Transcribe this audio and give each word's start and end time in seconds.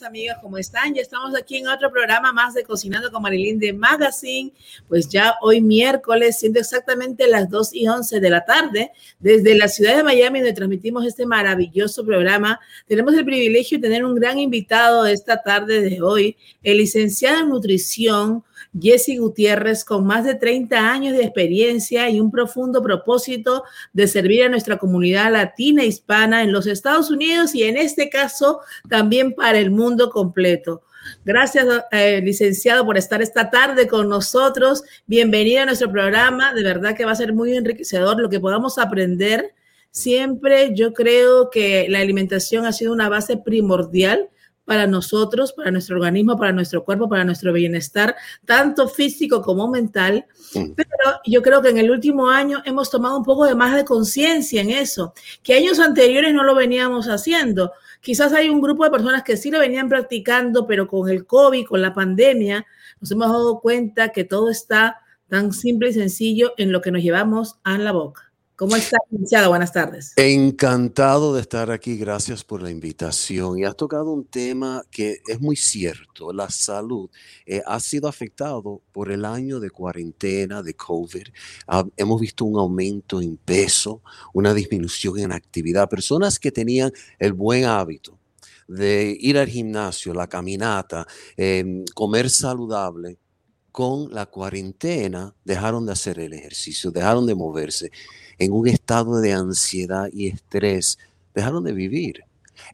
Queridos 0.00 0.08
amigos, 0.08 0.36
¿cómo 0.40 0.56
están? 0.56 0.94
Ya 0.94 1.02
estamos 1.02 1.34
aquí 1.36 1.58
en 1.58 1.68
otro 1.68 1.90
programa 1.90 2.32
más 2.32 2.54
de 2.54 2.64
Cocinando 2.64 3.12
con 3.12 3.20
Marilyn 3.20 3.58
de 3.58 3.74
Magazine. 3.74 4.50
Pues 4.88 5.06
ya 5.10 5.34
hoy 5.42 5.60
miércoles, 5.60 6.38
siendo 6.38 6.58
exactamente 6.58 7.28
las 7.28 7.50
2 7.50 7.74
y 7.74 7.86
11 7.86 8.18
de 8.18 8.30
la 8.30 8.42
tarde, 8.46 8.92
desde 9.18 9.54
la 9.58 9.68
ciudad 9.68 9.96
de 9.96 10.02
Miami, 10.02 10.38
donde 10.38 10.54
transmitimos 10.54 11.04
este 11.04 11.26
maravilloso 11.26 12.02
programa, 12.02 12.58
tenemos 12.86 13.12
el 13.12 13.26
privilegio 13.26 13.78
de 13.78 13.88
tener 13.88 14.04
un 14.06 14.14
gran 14.14 14.38
invitado 14.38 15.04
esta 15.04 15.42
tarde 15.42 15.82
de 15.82 16.00
hoy, 16.00 16.36
el 16.62 16.78
licenciado 16.78 17.40
en 17.40 17.50
nutrición, 17.50 18.42
Jesse 18.78 19.18
Gutiérrez, 19.18 19.84
con 19.84 20.06
más 20.06 20.24
de 20.24 20.34
30 20.34 20.90
años 20.90 21.16
de 21.16 21.24
experiencia 21.24 22.08
y 22.08 22.20
un 22.20 22.30
profundo 22.30 22.82
propósito 22.82 23.64
de 23.92 24.06
servir 24.06 24.44
a 24.44 24.48
nuestra 24.48 24.78
comunidad 24.78 25.32
latina 25.32 25.84
hispana 25.84 26.42
en 26.42 26.52
los 26.52 26.66
Estados 26.66 27.10
Unidos 27.10 27.54
y 27.54 27.64
en 27.64 27.76
este 27.76 28.08
caso 28.08 28.60
también 28.88 29.34
para 29.34 29.58
el 29.58 29.70
mundo 29.70 30.10
completo. 30.10 30.82
Gracias, 31.24 31.66
eh, 31.90 32.20
licenciado, 32.22 32.84
por 32.84 32.96
estar 32.96 33.22
esta 33.22 33.50
tarde 33.50 33.86
con 33.88 34.08
nosotros. 34.08 34.84
Bienvenido 35.06 35.62
a 35.62 35.66
nuestro 35.66 35.90
programa. 35.90 36.52
De 36.54 36.62
verdad 36.62 36.94
que 36.94 37.04
va 37.04 37.12
a 37.12 37.16
ser 37.16 37.32
muy 37.32 37.56
enriquecedor 37.56 38.20
lo 38.20 38.28
que 38.28 38.38
podamos 38.38 38.78
aprender. 38.78 39.54
Siempre 39.90 40.72
yo 40.74 40.92
creo 40.92 41.50
que 41.50 41.86
la 41.88 41.98
alimentación 42.00 42.64
ha 42.66 42.72
sido 42.72 42.92
una 42.92 43.08
base 43.08 43.36
primordial 43.36 44.30
para 44.70 44.86
nosotros, 44.86 45.52
para 45.52 45.72
nuestro 45.72 45.96
organismo, 45.96 46.36
para 46.36 46.52
nuestro 46.52 46.84
cuerpo, 46.84 47.08
para 47.08 47.24
nuestro 47.24 47.52
bienestar, 47.52 48.14
tanto 48.44 48.86
físico 48.86 49.42
como 49.42 49.66
mental. 49.66 50.26
Mm. 50.54 50.74
Pero 50.76 51.20
yo 51.26 51.42
creo 51.42 51.60
que 51.60 51.70
en 51.70 51.78
el 51.78 51.90
último 51.90 52.28
año 52.28 52.62
hemos 52.64 52.88
tomado 52.88 53.18
un 53.18 53.24
poco 53.24 53.46
de 53.46 53.56
más 53.56 53.74
de 53.74 53.84
conciencia 53.84 54.62
en 54.62 54.70
eso, 54.70 55.12
que 55.42 55.54
años 55.54 55.80
anteriores 55.80 56.32
no 56.32 56.44
lo 56.44 56.54
veníamos 56.54 57.06
haciendo. 57.06 57.72
Quizás 58.00 58.32
hay 58.32 58.48
un 58.48 58.60
grupo 58.60 58.84
de 58.84 58.92
personas 58.92 59.24
que 59.24 59.36
sí 59.36 59.50
lo 59.50 59.58
venían 59.58 59.88
practicando, 59.88 60.68
pero 60.68 60.86
con 60.86 61.10
el 61.10 61.26
COVID, 61.26 61.66
con 61.66 61.82
la 61.82 61.92
pandemia, 61.92 62.64
nos 63.00 63.10
hemos 63.10 63.26
dado 63.26 63.58
cuenta 63.58 64.10
que 64.10 64.22
todo 64.22 64.50
está 64.50 65.00
tan 65.28 65.52
simple 65.52 65.88
y 65.88 65.94
sencillo 65.94 66.54
en 66.58 66.70
lo 66.70 66.80
que 66.80 66.92
nos 66.92 67.02
llevamos 67.02 67.56
a 67.64 67.76
la 67.76 67.90
boca. 67.90 68.29
¿Cómo 68.60 68.76
está, 68.76 68.98
licenciado? 69.08 69.48
Buenas 69.48 69.72
tardes. 69.72 70.12
Encantado 70.16 71.34
de 71.34 71.40
estar 71.40 71.70
aquí. 71.70 71.96
Gracias 71.96 72.44
por 72.44 72.60
la 72.60 72.70
invitación. 72.70 73.58
Y 73.58 73.64
has 73.64 73.74
tocado 73.74 74.12
un 74.12 74.26
tema 74.26 74.82
que 74.90 75.22
es 75.26 75.40
muy 75.40 75.56
cierto. 75.56 76.30
La 76.34 76.50
salud 76.50 77.08
eh, 77.46 77.62
ha 77.64 77.80
sido 77.80 78.06
afectado 78.06 78.82
por 78.92 79.10
el 79.10 79.24
año 79.24 79.60
de 79.60 79.70
cuarentena, 79.70 80.62
de 80.62 80.74
COVID. 80.74 81.28
Ah, 81.68 81.86
hemos 81.96 82.20
visto 82.20 82.44
un 82.44 82.58
aumento 82.58 83.22
en 83.22 83.38
peso, 83.38 84.02
una 84.34 84.52
disminución 84.52 85.18
en 85.20 85.32
actividad. 85.32 85.88
Personas 85.88 86.38
que 86.38 86.52
tenían 86.52 86.92
el 87.18 87.32
buen 87.32 87.64
hábito 87.64 88.18
de 88.68 89.16
ir 89.18 89.38
al 89.38 89.48
gimnasio, 89.48 90.12
la 90.12 90.26
caminata, 90.26 91.06
em, 91.34 91.82
comer 91.94 92.28
saludable, 92.28 93.16
con 93.72 94.12
la 94.12 94.26
cuarentena 94.26 95.34
dejaron 95.44 95.86
de 95.86 95.92
hacer 95.92 96.18
el 96.18 96.32
ejercicio, 96.32 96.90
dejaron 96.90 97.26
de 97.26 97.34
moverse 97.34 97.90
en 98.38 98.52
un 98.52 98.68
estado 98.68 99.20
de 99.20 99.32
ansiedad 99.32 100.08
y 100.12 100.28
estrés, 100.28 100.98
dejaron 101.34 101.64
de 101.64 101.72
vivir. 101.72 102.24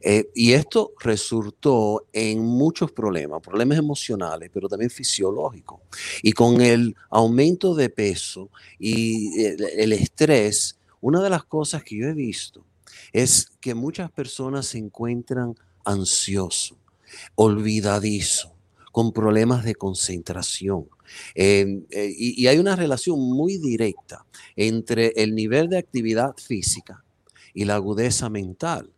Eh, 0.01 0.29
y 0.35 0.53
esto 0.53 0.93
resultó 0.99 2.07
en 2.13 2.43
muchos 2.43 2.91
problemas, 2.91 3.41
problemas 3.41 3.77
emocionales, 3.77 4.49
pero 4.53 4.67
también 4.67 4.91
fisiológicos. 4.91 5.79
Y 6.21 6.33
con 6.33 6.61
el 6.61 6.95
aumento 7.09 7.75
de 7.75 7.89
peso 7.89 8.49
y 8.79 9.43
el, 9.43 9.93
estrés, 9.93 10.77
una 11.01 11.21
de 11.21 11.29
las 11.29 11.43
cosas 11.45 11.83
que 11.83 11.97
yo 11.97 12.07
he 12.07 12.13
visto 12.13 12.65
es 13.13 13.49
que 13.59 13.73
muchas 13.73 14.11
personas 14.11 14.67
se 14.67 14.77
encuentran 14.77 15.55
ansiosos, 15.85 16.77
olvidadizos, 17.35 18.51
con 18.97 19.11
problemas 19.11 19.63
de 19.63 19.75
concentración. 19.75 20.87
Eh, 21.35 21.83
y, 22.17 22.47
hay 22.47 22.57
una 22.57 22.75
relación 22.75 23.19
muy 23.19 23.59
directa 23.59 24.25
entre 24.55 25.09
el 25.17 25.35
nivel 25.35 25.69
de 25.69 25.77
actividad 25.77 26.33
física 26.35 27.03
y 27.53 27.65
la 27.65 27.75
agudeza 27.75 28.27
mental. 28.27 28.91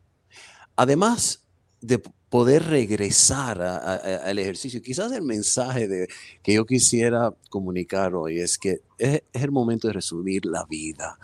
Además 0.78 1.44
de 1.82 2.02
poder 2.30 2.64
regresar 2.64 3.62
al 3.62 4.40
ejercicio, 4.40 4.82
quizás 4.82 5.12
el 5.12 5.24
mensaje 5.24 6.08
que 6.42 6.54
yo 6.54 6.66
quisiera 6.66 7.34
comunicar 7.50 8.16
hoy 8.16 8.40
es 8.40 8.58
que 8.58 8.80
es, 8.98 9.24
es 9.34 9.44
el 9.44 9.52
momento 9.52 9.90
de 9.90 9.96
resumir 9.96 10.46
la 10.46 10.64
vida, 10.64 11.20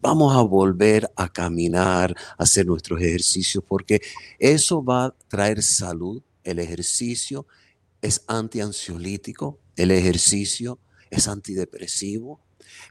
vamos 0.00 0.36
a 0.36 0.42
volver 0.42 1.10
a 1.16 1.28
caminar, 1.28 2.14
a 2.38 2.44
hacer 2.44 2.64
nuestros 2.64 3.00
ejercicios, 3.00 3.64
porque 3.66 4.00
eso 4.38 4.84
va 4.84 5.06
a 5.06 5.14
traer 5.26 5.64
salud, 5.64 6.22
el 6.44 6.60
ejercicio, 6.60 7.44
es 8.04 8.22
antiansiolítico, 8.26 9.58
el 9.76 9.90
ejercicio 9.90 10.78
es 11.10 11.26
antidepresivo, 11.26 12.38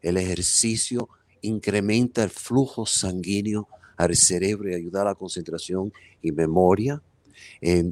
el 0.02 0.18
ejercicio 0.18 1.08
incrementa 1.42 2.24
el 2.24 2.32
flujo 2.32 2.88
sanguíneo 2.88 3.68
al 3.96 4.16
cerebro 4.16 4.72
y 4.72 4.74
ayuda 4.74 5.04
a 5.04 5.06
la 5.06 5.16
concentración 5.16 5.94
y 6.24 6.32
memoria. 6.32 7.00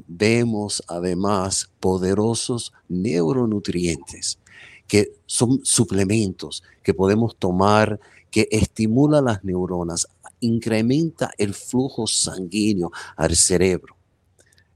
vemos 0.08 0.82
además 0.88 1.70
poderosos 1.78 2.72
neuronutrientes 2.88 4.40
que 4.88 5.12
son 5.26 5.64
suplementos 5.64 6.64
que 6.82 6.92
podemos 6.92 7.36
tomar 7.36 8.00
que 8.32 8.48
estimula 8.50 9.20
las 9.20 9.44
neuronas, 9.44 10.08
incrementa 10.40 11.30
el 11.38 11.54
flujo 11.54 12.08
sanguíneo 12.08 12.90
al 13.16 13.36
cerebro. 13.36 13.94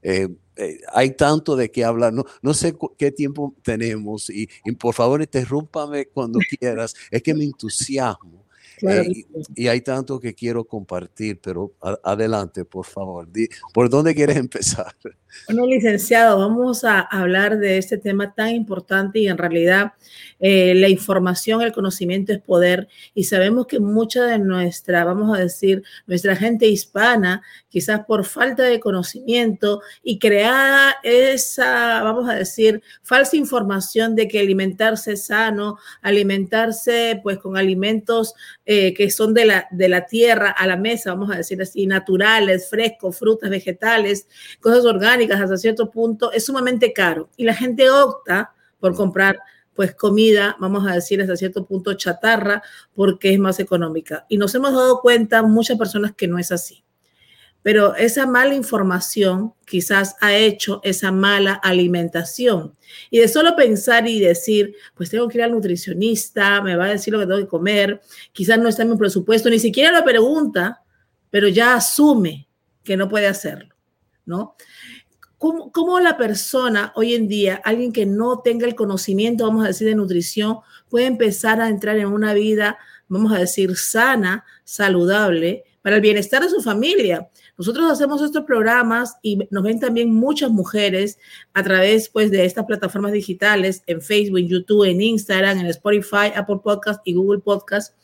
Eh, 0.02 0.28
eh, 0.56 0.80
hay 0.92 1.10
tanto 1.10 1.56
de 1.56 1.70
qué 1.70 1.84
hablar, 1.84 2.12
no, 2.12 2.24
no 2.42 2.54
sé 2.54 2.76
qué 2.96 3.10
tiempo 3.12 3.54
tenemos 3.62 4.30
y, 4.30 4.48
y 4.64 4.72
por 4.72 4.94
favor 4.94 5.20
interrúmpame 5.20 6.06
cuando 6.06 6.38
quieras, 6.60 6.94
es 7.10 7.22
que 7.22 7.34
me 7.34 7.44
entusiasmo 7.44 8.46
eh, 8.82 9.24
y, 9.54 9.68
hay 9.68 9.80
tanto 9.80 10.20
que 10.20 10.34
quiero 10.34 10.64
compartir, 10.64 11.40
pero 11.40 11.72
adelante, 12.02 12.64
por 12.64 12.84
favor. 12.84 13.28
¿Por 13.72 13.88
dónde 13.88 14.14
quieres 14.14 14.36
empezar? 14.36 14.94
Bueno, 15.48 15.66
licenciado, 15.66 16.38
vamos 16.38 16.82
a 16.84 17.00
hablar 17.00 17.58
de 17.58 17.78
este 17.78 17.98
tema 17.98 18.34
tan 18.34 18.50
importante 18.50 19.20
y 19.20 19.28
en 19.28 19.38
realidad 19.38 19.92
eh, 20.40 20.74
la 20.74 20.88
información, 20.88 21.62
el 21.62 21.72
conocimiento 21.72 22.32
es 22.32 22.40
poder 22.40 22.88
y 23.14 23.24
sabemos 23.24 23.66
que 23.66 23.78
mucha 23.78 24.24
de 24.24 24.38
nuestra, 24.38 25.04
vamos 25.04 25.36
a 25.36 25.40
decir, 25.40 25.84
nuestra 26.06 26.34
gente 26.34 26.66
hispana, 26.66 27.42
quizás 27.68 28.04
por 28.06 28.24
falta 28.24 28.64
de 28.64 28.80
conocimiento 28.80 29.82
y 30.02 30.18
creada 30.18 30.96
esa, 31.04 32.02
vamos 32.02 32.28
a 32.28 32.34
decir, 32.34 32.82
falsa 33.02 33.36
información 33.36 34.16
de 34.16 34.26
que 34.26 34.40
alimentarse 34.40 35.16
sano, 35.16 35.78
alimentarse 36.02 37.20
pues 37.22 37.38
con 37.38 37.56
alimentos 37.56 38.34
eh, 38.64 38.94
que 38.94 39.10
son 39.10 39.32
de 39.32 39.44
la, 39.44 39.68
de 39.70 39.88
la 39.88 40.06
tierra 40.06 40.50
a 40.50 40.66
la 40.66 40.76
mesa, 40.76 41.14
vamos 41.14 41.30
a 41.30 41.36
decir 41.36 41.62
así, 41.62 41.86
naturales, 41.86 42.68
frescos, 42.68 43.16
frutas, 43.16 43.48
vegetales, 43.48 44.26
cosas 44.60 44.84
orgánicas 44.84 45.25
hasta 45.34 45.56
cierto 45.56 45.90
punto, 45.90 46.32
es 46.32 46.46
sumamente 46.46 46.92
caro. 46.92 47.28
Y 47.36 47.44
la 47.44 47.54
gente 47.54 47.90
opta 47.90 48.52
por 48.78 48.94
comprar 48.94 49.38
pues 49.74 49.94
comida, 49.94 50.56
vamos 50.58 50.88
a 50.88 50.94
decir 50.94 51.20
hasta 51.20 51.36
cierto 51.36 51.66
punto 51.66 51.94
chatarra, 51.94 52.62
porque 52.94 53.32
es 53.32 53.38
más 53.38 53.60
económica. 53.60 54.24
Y 54.28 54.38
nos 54.38 54.54
hemos 54.54 54.72
dado 54.72 55.00
cuenta 55.00 55.42
muchas 55.42 55.76
personas 55.76 56.14
que 56.16 56.26
no 56.26 56.38
es 56.38 56.50
así. 56.50 56.82
Pero 57.62 57.94
esa 57.96 58.26
mala 58.26 58.54
información 58.54 59.52
quizás 59.66 60.14
ha 60.20 60.34
hecho 60.34 60.80
esa 60.84 61.10
mala 61.10 61.54
alimentación. 61.54 62.74
Y 63.10 63.18
de 63.18 63.28
solo 63.28 63.56
pensar 63.56 64.08
y 64.08 64.20
decir, 64.20 64.76
pues 64.94 65.10
tengo 65.10 65.28
que 65.28 65.38
ir 65.38 65.44
al 65.44 65.50
nutricionista, 65.50 66.62
me 66.62 66.76
va 66.76 66.86
a 66.86 66.90
decir 66.90 67.12
lo 67.12 67.18
que 67.18 67.26
tengo 67.26 67.40
que 67.40 67.48
comer, 67.48 68.00
quizás 68.32 68.58
no 68.58 68.68
está 68.68 68.82
en 68.82 68.90
mi 68.90 68.96
presupuesto, 68.96 69.50
ni 69.50 69.58
siquiera 69.58 69.90
lo 69.90 70.04
pregunta, 70.04 70.82
pero 71.28 71.48
ya 71.48 71.74
asume 71.74 72.48
que 72.84 72.96
no 72.96 73.08
puede 73.08 73.26
hacerlo, 73.26 73.74
¿no? 74.24 74.54
¿Cómo, 75.38 75.70
¿Cómo, 75.70 76.00
la 76.00 76.16
persona 76.16 76.92
hoy 76.96 77.14
en 77.14 77.28
día, 77.28 77.60
alguien 77.64 77.92
que 77.92 78.06
no 78.06 78.40
tenga 78.40 78.66
el 78.66 78.74
conocimiento, 78.74 79.44
vamos 79.46 79.64
a 79.64 79.68
decir, 79.68 79.86
de 79.86 79.94
nutrición, 79.94 80.58
puede 80.88 81.06
empezar 81.06 81.60
a 81.60 81.68
entrar 81.68 81.98
en 81.98 82.06
una 82.06 82.32
vida, 82.32 82.78
vamos 83.08 83.32
a 83.32 83.38
decir, 83.38 83.76
sana, 83.76 84.44
saludable, 84.64 85.64
para 85.82 85.96
el 85.96 86.02
bienestar 86.02 86.42
de 86.42 86.48
su 86.48 86.62
familia? 86.62 87.28
Nosotros 87.58 87.90
hacemos 87.90 88.22
estos 88.22 88.44
programas 88.44 89.16
y 89.22 89.38
nos 89.50 89.62
ven 89.62 89.80
también 89.80 90.12
muchas 90.12 90.50
mujeres 90.50 91.18
a 91.54 91.62
través 91.62 92.08
pues, 92.08 92.30
de 92.30 92.44
estas 92.44 92.66
plataformas 92.66 93.12
digitales, 93.12 93.82
en 93.86 94.02
Facebook, 94.02 94.38
en 94.38 94.48
YouTube, 94.48 94.84
en 94.84 95.00
Instagram, 95.00 95.58
en 95.58 95.66
Spotify, 95.66 96.32
Apple 96.34 96.60
Podcast 96.62 97.00
y 97.04 97.14
Google 97.14 97.40
Podcast. 97.40 97.94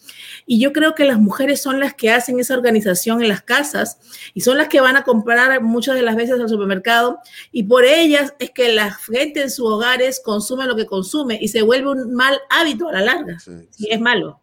Y 0.46 0.60
yo 0.60 0.72
creo 0.72 0.94
que 0.94 1.04
las 1.04 1.18
mujeres 1.18 1.62
son 1.62 1.80
las 1.80 1.94
que 1.94 2.10
hacen 2.10 2.40
esa 2.40 2.54
organización 2.54 3.22
en 3.22 3.28
las 3.28 3.42
casas 3.42 3.98
y 4.34 4.40
son 4.40 4.58
las 4.58 4.68
que 4.68 4.80
van 4.80 4.96
a 4.96 5.04
comprar 5.04 5.62
muchas 5.62 5.94
de 5.94 6.02
las 6.02 6.16
veces 6.16 6.40
al 6.40 6.48
supermercado 6.48 7.18
y 7.50 7.64
por 7.64 7.84
ellas 7.84 8.34
es 8.38 8.50
que 8.50 8.72
la 8.72 8.92
gente 8.92 9.42
en 9.42 9.50
sus 9.50 9.66
hogares 9.66 10.20
consume 10.24 10.66
lo 10.66 10.76
que 10.76 10.86
consume 10.86 11.38
y 11.40 11.48
se 11.48 11.62
vuelve 11.62 11.90
un 11.90 12.14
mal 12.14 12.38
hábito 12.50 12.88
a 12.88 12.92
la 12.92 13.00
larga. 13.02 13.38
Sí, 13.38 13.88
es 13.90 14.00
malo. 14.00 14.41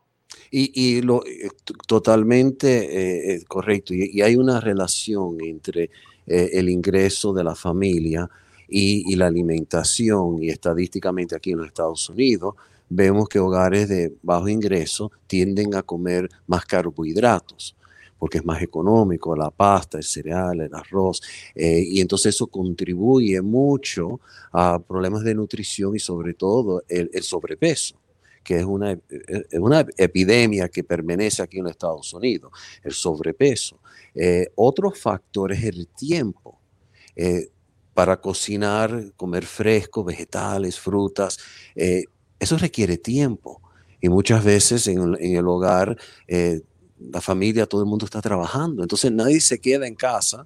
Y, 0.51 1.01
lo, 1.01 1.24
eh, 1.25 1.50
totalmente 1.88 3.36
eh, 3.36 3.44
correcto. 3.48 3.94
Y, 3.94 4.22
hay 4.22 4.36
una 4.36 4.60
relación 4.60 5.38
entre 5.42 5.90
el 6.25 6.69
ingreso 6.69 7.34
de 7.34 7.44
la 7.44 7.56
familia 7.56 8.30
y, 8.68 9.16
la 9.16 9.28
alimentación. 9.28 10.44
Y 10.44 10.50
estadísticamente 10.50 11.36
aquí 11.36 11.51
en 11.51 11.60
los 11.60 11.68
Estados 11.68 12.10
Unidos 12.10 12.56
vemos 12.90 13.30
que 13.30 13.40
hogares 13.40 13.90
de 13.90 14.13
bajo 14.24 14.48
ingreso 14.48 15.12
tienden 15.28 15.75
a 15.75 15.84
comer 15.84 16.30
más 16.48 16.66
carbohidratos 16.66 17.75
porque 18.19 18.40
es 18.40 18.46
más 18.46 18.62
económico, 18.62 19.36
la 19.36 19.50
pasta, 19.50 19.98
el 19.98 20.04
cereal, 20.04 20.60
el 20.60 20.75
arroz, 20.75 21.22
eh, 21.56 21.81
y 21.88 22.01
entonces 22.01 22.36
eso 22.36 22.48
contribuye 22.48 23.42
mucho 23.42 24.19
a 24.51 24.78
problemas 24.78 25.24
de 25.24 25.34
nutrición 25.34 25.96
y 25.96 26.00
sobre 26.00 26.34
todo 26.34 26.84
el, 26.90 27.10
sobrepeso 27.24 27.96
que 28.44 28.57
es 28.57 28.65
una, 28.65 28.97
una, 29.53 29.86
epidemia 29.97 30.69
que 30.69 30.83
permanece 30.83 31.41
aquí 31.41 31.57
en 31.57 31.63
los 31.65 31.71
Estados 31.71 32.13
Unidos, 32.13 32.51
el 32.83 32.94
sobrepeso. 32.94 33.80
Eh, 34.15 34.47
otro 34.56 34.91
factor 34.91 35.51
es 35.51 35.63
el 35.63 35.88
tiempo. 35.88 36.59
Eh, 37.15 37.50
para 37.94 38.21
cocinar, 38.21 39.12
comer 39.18 39.45
fresco, 39.45 40.06
vegetales, 40.06 40.80
frutas, 40.80 41.38
eso 42.39 42.57
requiere 42.57 42.97
tiempo. 42.97 43.62
Y 44.00 44.07
muchas 44.07 44.41
veces 44.41 44.88
en, 44.88 45.18
el 45.19 45.45
hogar 45.45 45.97
la 47.00 47.21
familia, 47.21 47.65
todo 47.65 47.81
el 47.81 47.88
mundo 47.88 48.06
está 48.06 48.21
trabajando. 48.21 48.83
Entonces 48.83 49.12
nadie 49.12 49.39
se 49.41 49.59
queda 49.59 49.88
en 49.88 49.95
casa, 49.95 50.45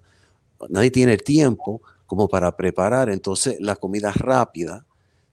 nadie 0.70 0.92
tiene 0.92 1.18
tiempo 1.18 1.82
como 2.06 2.28
para 2.28 2.56
preparar. 2.56 3.10
Entonces 3.10 3.58
la 3.60 3.76
comida 3.76 4.12
rápida 4.12 4.86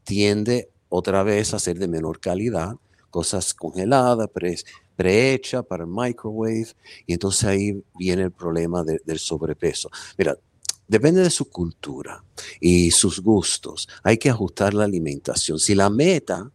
tiende 0.04 0.70
otra 0.90 1.22
vez 1.22 1.54
a 1.54 1.58
ser 1.58 1.78
de 1.78 1.88
menor 1.88 2.20
calidad, 2.20 2.74
cosas 3.08 3.54
congeladas, 3.54 4.28
pre, 4.28 4.56
prehechas 4.94 5.64
para 5.64 5.84
el 5.84 5.90
microwave. 5.90 6.68
Y 7.06 7.14
entonces 7.14 7.44
ahí 7.44 7.82
viene 7.98 8.24
el 8.24 8.32
problema 8.32 8.84
del 8.84 9.18
sobrepeso. 9.18 9.88
Mira, 10.18 10.36
depende 10.86 11.22
de 11.22 11.30
su 11.30 11.48
cultura 11.48 12.22
y 12.60 12.90
sus 12.90 13.20
gustos. 13.20 13.88
Hay 14.02 14.18
que 14.18 14.28
ajustar 14.28 14.74
la 14.74 14.84
alimentación. 14.84 15.58
Si 15.58 15.74
la 15.74 15.88
meta 15.88 16.50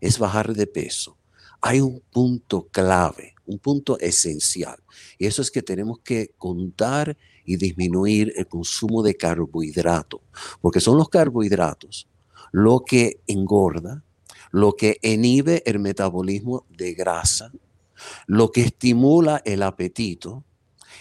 es 0.00 0.18
bajar 0.18 0.52
de 0.52 0.66
peso, 0.66 1.16
hay 1.62 1.80
un 1.80 2.02
punto 2.12 2.68
clave 2.70 3.36
un 3.46 3.58
punto 3.58 3.98
esencial. 4.00 4.76
Y 5.18 5.26
eso 5.26 5.40
es 5.40 5.50
que 5.50 5.62
tenemos 5.62 6.00
que 6.00 6.32
contar 6.36 7.16
y 7.44 7.56
disminuir 7.56 8.32
el 8.36 8.48
consumo 8.48 9.02
de 9.02 9.16
carbohidratos, 9.16 10.20
porque 10.60 10.80
son 10.80 10.98
los 10.98 11.08
carbohidratos 11.08 12.08
lo 12.52 12.80
que 12.80 13.20
engorda, 13.26 14.02
lo 14.52 14.72
que 14.72 14.98
inhibe 15.02 15.62
el 15.66 15.78
metabolismo 15.78 16.64
de 16.76 16.94
grasa, 16.94 17.52
lo 18.26 18.50
que 18.50 18.62
estimula 18.62 19.42
el 19.44 19.62
apetito 19.62 20.44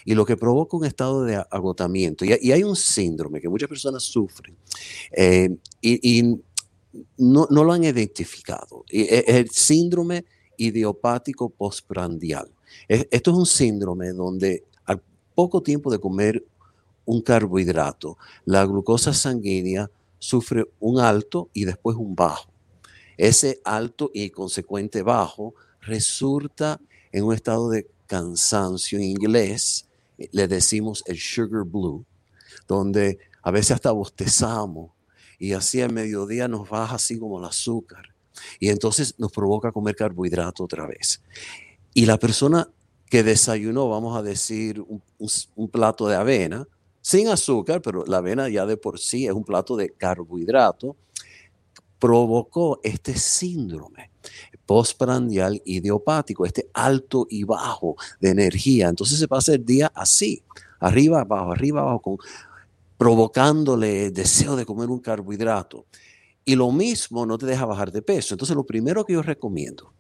y 0.04 0.14
lo 0.14 0.26
que 0.26 0.38
provoca 0.38 0.78
un 0.78 0.86
estado 0.86 1.24
de 1.24 1.36
agotamiento. 1.36 2.26
Y, 2.26 2.52
hay 2.52 2.64
un 2.64 2.76
síndrome 2.76 3.42
que 3.42 3.50
muchas 3.50 3.70
personas 3.70 4.04
sufren 4.04 4.56
eh, 5.12 5.50
y, 5.82 6.40
no, 7.18 7.48
no, 7.50 7.64
lo 7.64 7.74
han 7.74 7.84
identificado. 7.84 8.86
Es 8.88 9.24
el 9.28 9.50
síndrome 9.50 10.26
idiopático 10.58 11.50
postprandial. 11.50 12.50
Esto 12.88 13.32
es 13.32 13.38
un 13.38 13.46
síndrome 13.46 14.14
donde 14.14 14.64
al 14.86 15.02
poco 15.34 15.62
tiempo 15.62 15.92
de 15.92 16.00
comer 16.00 16.46
un 17.06 17.22
carbohidrato, 17.22 18.18
la 18.46 18.66
glucosa 18.66 19.14
sanguínea 19.14 19.90
sufre 20.26 20.66
un 20.80 21.00
alto 21.00 21.50
y 21.54 21.66
después 21.66 21.96
un 21.96 22.16
bajo. 22.16 22.50
Ese 23.18 23.62
alto 23.64 24.10
y 24.14 24.32
consecuente 24.32 25.04
bajo 25.04 25.54
resulta 25.82 26.82
en 27.12 27.24
un 27.24 27.34
estado 27.34 27.70
de 27.70 27.88
cansancio 28.08 28.98
en 28.98 29.06
inglés, 29.06 29.88
le 30.32 30.48
decimos 30.48 31.04
el 31.06 31.18
sugar 31.18 31.64
blue, 31.64 32.06
donde 32.68 33.20
a 33.44 33.52
veces 33.52 33.72
hasta 33.72 33.92
bostezamos 33.92 34.92
y 35.38 35.54
así 35.54 35.82
al 35.82 35.94
mediodía 35.94 36.48
nos 36.48 36.68
baja 36.70 36.96
así 36.96 37.20
como 37.20 37.40
el 37.40 37.46
azúcar 37.46 38.14
y 38.60 38.70
entonces 38.70 39.16
nos 39.18 39.32
provoca 39.32 39.72
comer 39.72 39.96
carbohidrato 39.96 40.64
otra 40.64 40.88
vez. 40.88 41.22
Y 41.94 42.06
la 42.06 42.18
persona 42.18 42.68
que 43.10 43.24
desayunó, 43.24 43.88
vamos 43.90 44.18
a 44.18 44.24
decir, 44.24 44.84
un, 44.88 45.70
plato 45.70 46.08
de 46.08 46.16
avena, 46.16 46.68
sin 47.06 47.28
azúcar, 47.28 47.84
pero 47.84 48.04
la 48.08 48.18
avena 48.18 48.50
ya 48.50 48.66
de 48.66 48.78
por 48.78 48.98
sí 48.98 49.28
es 49.28 49.32
un 49.32 49.44
plato 49.44 49.76
de 49.76 49.92
carbohidrato, 49.92 50.96
provocó 52.00 52.80
este 52.82 53.16
síndrome 53.16 54.10
postprandial 54.66 55.62
idiopático, 55.66 56.48
este 56.48 56.68
alto 56.74 57.28
y 57.30 57.44
bajo 57.44 57.96
de 58.20 58.32
energía. 58.32 58.88
Entonces 58.88 59.20
se 59.20 59.28
pasa 59.28 59.54
el 59.54 59.64
día 59.64 59.92
así, 59.94 60.42
arriba, 60.80 61.22
abajo, 61.22 61.52
arriba, 61.52 61.82
abajo, 61.82 62.00
con, 62.00 62.18
provocándole 62.98 64.10
deseo 64.10 64.56
de 64.56 64.66
comer 64.66 64.90
un 64.90 65.00
carbohidrato. 65.00 65.86
Y 66.44 66.56
lo 66.56 66.72
mismo 66.72 67.28
no 67.28 67.38
te 67.38 67.46
deja 67.46 67.68
bajar 67.68 67.92
de 67.92 68.02
peso. 68.02 68.34
Entonces, 68.34 68.56
lo 68.56 68.66
primero 68.66 69.06
que 69.06 69.14
yo 69.14 69.22
recomiendo 69.22 69.94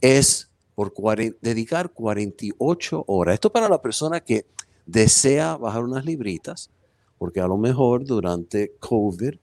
es 0.00 0.50
por 0.74 0.92
dedicar 1.40 1.90
48 1.90 3.04
horas. 3.06 3.34
Esto 3.34 3.52
para 3.52 3.68
la 3.68 3.80
persona 3.80 4.18
que 4.18 4.46
desea 4.86 5.56
bajar 5.56 5.84
unas 5.84 6.04
libritas, 6.04 6.70
porque 7.18 7.40
a 7.40 7.46
lo 7.46 7.56
mejor 7.56 8.04
durante 8.04 8.72
COVID 8.80 9.34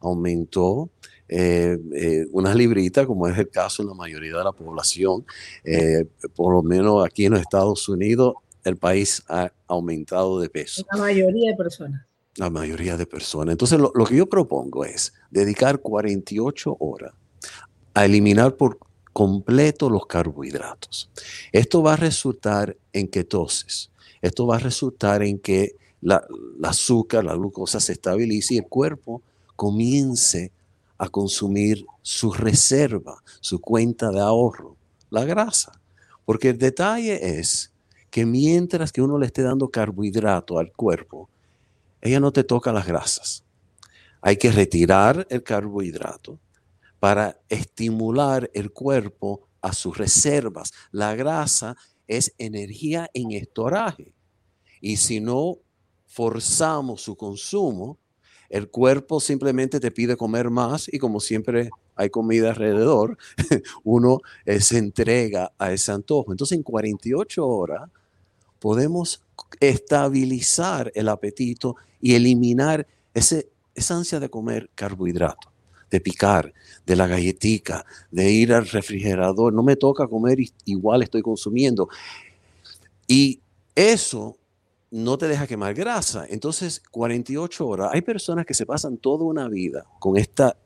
aumentó 0.00 0.90
eh, 1.28 1.78
eh, 1.94 2.26
unas 2.32 2.54
libritas, 2.54 3.06
como 3.06 3.26
es 3.26 3.36
el 3.38 3.48
caso 3.48 3.82
en 3.82 3.88
la 3.88 3.94
mayoría 3.94 4.36
de 4.36 4.44
la 4.44 4.52
población. 4.52 5.24
Eh, 5.64 6.06
por 6.34 6.54
lo 6.54 6.62
menos 6.62 7.04
aquí 7.04 7.26
en 7.26 7.32
los 7.32 7.40
Estados 7.40 7.88
Unidos, 7.88 8.34
el 8.62 8.76
país 8.76 9.22
ha 9.28 9.50
aumentado 9.66 10.40
de 10.40 10.48
peso. 10.48 10.84
La 10.92 10.98
mayoría 10.98 11.50
de 11.50 11.56
personas 11.56 12.06
la 12.36 12.50
mayoría 12.50 12.96
de 12.96 13.06
personas. 13.06 13.52
Entonces, 13.52 13.78
lo, 13.78 13.92
que 13.92 14.16
yo 14.16 14.28
propongo 14.28 14.84
es 14.84 15.12
dedicar 15.30 15.80
48 15.80 16.76
horas 16.80 17.12
a 17.94 18.04
eliminar 18.04 18.56
por 18.56 18.78
completo 19.12 19.88
los 19.88 20.06
carbohidratos. 20.06 21.10
Esto 21.52 21.82
va 21.82 21.92
a 21.92 21.96
resultar 21.96 22.76
en 22.92 23.06
ketosis. 23.06 23.90
Esto 24.24 24.46
va 24.46 24.56
a 24.56 24.58
resultar 24.58 25.22
en 25.22 25.38
que 25.38 25.76
la, 26.00 26.26
azúcar, 26.62 27.24
la 27.24 27.34
glucosa 27.34 27.78
se 27.78 27.92
estabilice 27.92 28.54
y 28.54 28.56
el 28.56 28.66
cuerpo 28.66 29.20
comience 29.54 30.50
a 30.96 31.10
consumir 31.10 31.84
su 32.00 32.32
reserva, 32.32 33.22
su 33.40 33.60
cuenta 33.60 34.10
de 34.10 34.20
ahorro, 34.20 34.78
la 35.10 35.26
grasa. 35.26 35.78
Porque 36.24 36.48
el 36.48 36.58
detalle 36.58 37.38
es 37.38 37.70
que 38.08 38.24
mientras 38.24 38.92
que 38.92 39.02
uno 39.02 39.18
le 39.18 39.26
esté 39.26 39.42
dando 39.42 39.68
carbohidrato 39.68 40.58
al 40.58 40.72
cuerpo, 40.72 41.28
ella 42.00 42.18
no 42.18 42.32
te 42.32 42.44
toca 42.44 42.72
las 42.72 42.86
grasas. 42.86 43.44
Hay 44.22 44.38
que 44.38 44.50
retirar 44.50 45.26
el 45.28 45.42
carbohidrato 45.42 46.38
para 46.98 47.38
estimular 47.50 48.50
el 48.54 48.72
cuerpo 48.72 49.46
a 49.60 49.74
sus 49.74 49.98
reservas. 49.98 50.72
La 50.92 51.14
grasa 51.14 51.76
es 52.06 52.34
energía 52.38 53.10
en 53.12 53.32
estoraje. 53.32 54.13
Y 54.84 54.98
si 54.98 55.18
no 55.18 55.60
forzamos 56.04 57.00
su 57.00 57.16
consumo, 57.16 57.96
el 58.50 58.68
cuerpo 58.68 59.18
simplemente 59.18 59.80
te 59.80 59.90
pide 59.90 60.14
comer 60.14 60.50
más 60.50 60.92
y 60.92 60.98
como 60.98 61.20
siempre 61.20 61.70
hay 61.96 62.10
comida 62.10 62.50
alrededor, 62.50 63.16
uno 63.82 64.20
eh, 64.44 64.60
se 64.60 64.76
entrega 64.76 65.52
a 65.56 65.72
ese 65.72 65.90
antojo. 65.90 66.32
Entonces 66.32 66.58
en 66.58 66.62
48 66.62 67.46
horas 67.46 67.88
podemos 68.58 69.22
estabilizar 69.58 70.92
el 70.94 71.08
apetito 71.08 71.76
y 71.98 72.14
eliminar 72.14 72.86
ese, 73.14 73.48
esa 73.74 73.96
ansia 73.96 74.20
de 74.20 74.28
comer 74.28 74.68
carbohidrato, 74.74 75.50
de 75.90 76.02
picar, 76.02 76.52
de 76.84 76.94
la 76.94 77.06
galletica, 77.06 77.86
de 78.10 78.30
ir 78.30 78.52
al 78.52 78.68
refrigerador. 78.68 79.54
No 79.54 79.62
me 79.62 79.76
toca 79.76 80.06
comer, 80.06 80.40
igual 80.66 81.02
estoy 81.02 81.22
consumiendo. 81.22 81.88
Y 83.08 83.40
eso 83.74 84.36
no 84.94 85.18
te 85.18 85.26
deja 85.26 85.48
quemar 85.48 85.74
grasa. 85.74 86.24
Entonces, 86.28 86.80
48 86.92 87.66
horas. 87.66 87.90
Hay 87.92 88.02
personas 88.02 88.46
que 88.46 88.54
se 88.54 88.64
pasan 88.64 88.96
toda 88.96 89.24
una 89.24 89.48
vida 89.48 89.84
con 89.98 90.16
esta, 90.16 90.56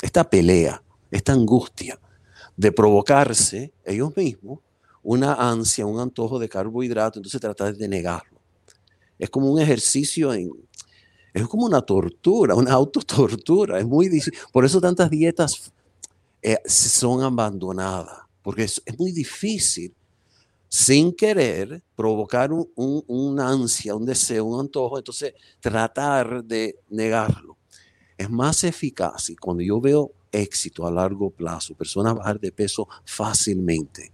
esta 0.00 0.24
pelea, 0.24 0.82
esta 1.10 1.34
angustia 1.34 1.98
de 2.56 2.72
provocarse 2.72 3.72
ellos 3.84 4.16
mismos 4.16 4.60
una 5.02 5.34
ansia, 5.34 5.84
un 5.84 6.00
antojo 6.00 6.38
de 6.38 6.48
carbohidrato, 6.48 7.18
entonces 7.18 7.40
tratar 7.40 7.76
de 7.76 7.88
negarlo. 7.88 8.40
Es 9.18 9.28
como 9.28 9.52
un 9.52 9.60
ejercicio 9.60 10.32
en, 10.32 10.50
es 11.34 11.46
como 11.46 11.66
una 11.66 11.82
tortura, 11.82 12.54
una 12.54 12.72
autotortura, 12.72 13.78
es 13.78 13.86
muy 13.86 14.08
difícil. 14.08 14.34
Por 14.50 14.64
eso 14.64 14.80
tantas 14.80 15.10
dietas 15.10 15.72
eh, 16.40 16.56
son 16.64 17.22
abandonadas, 17.22 18.18
porque 18.42 18.64
es, 18.64 18.82
muy 18.98 19.12
difícil 19.12 19.94
sin 20.68 21.14
querer 21.14 21.82
provocar 21.96 22.52
un, 22.52 23.04
una 23.06 23.48
ansia, 23.48 23.94
un 23.94 24.04
deseo, 24.04 24.44
un 24.44 24.60
antojo, 24.60 24.98
entonces 24.98 25.34
tratar 25.60 26.44
de 26.44 26.78
negarlo. 26.88 27.56
Es 28.16 28.28
más 28.28 28.64
eficaz 28.64 29.30
y 29.30 29.36
cuando 29.36 29.62
yo 29.62 29.80
veo 29.80 30.12
éxito 30.32 30.86
a 30.86 30.90
largo 30.90 31.30
plazo, 31.30 31.74
personas 31.74 32.14
bajar 32.14 32.38
de 32.40 32.52
peso 32.52 32.88
fácilmente, 33.04 34.12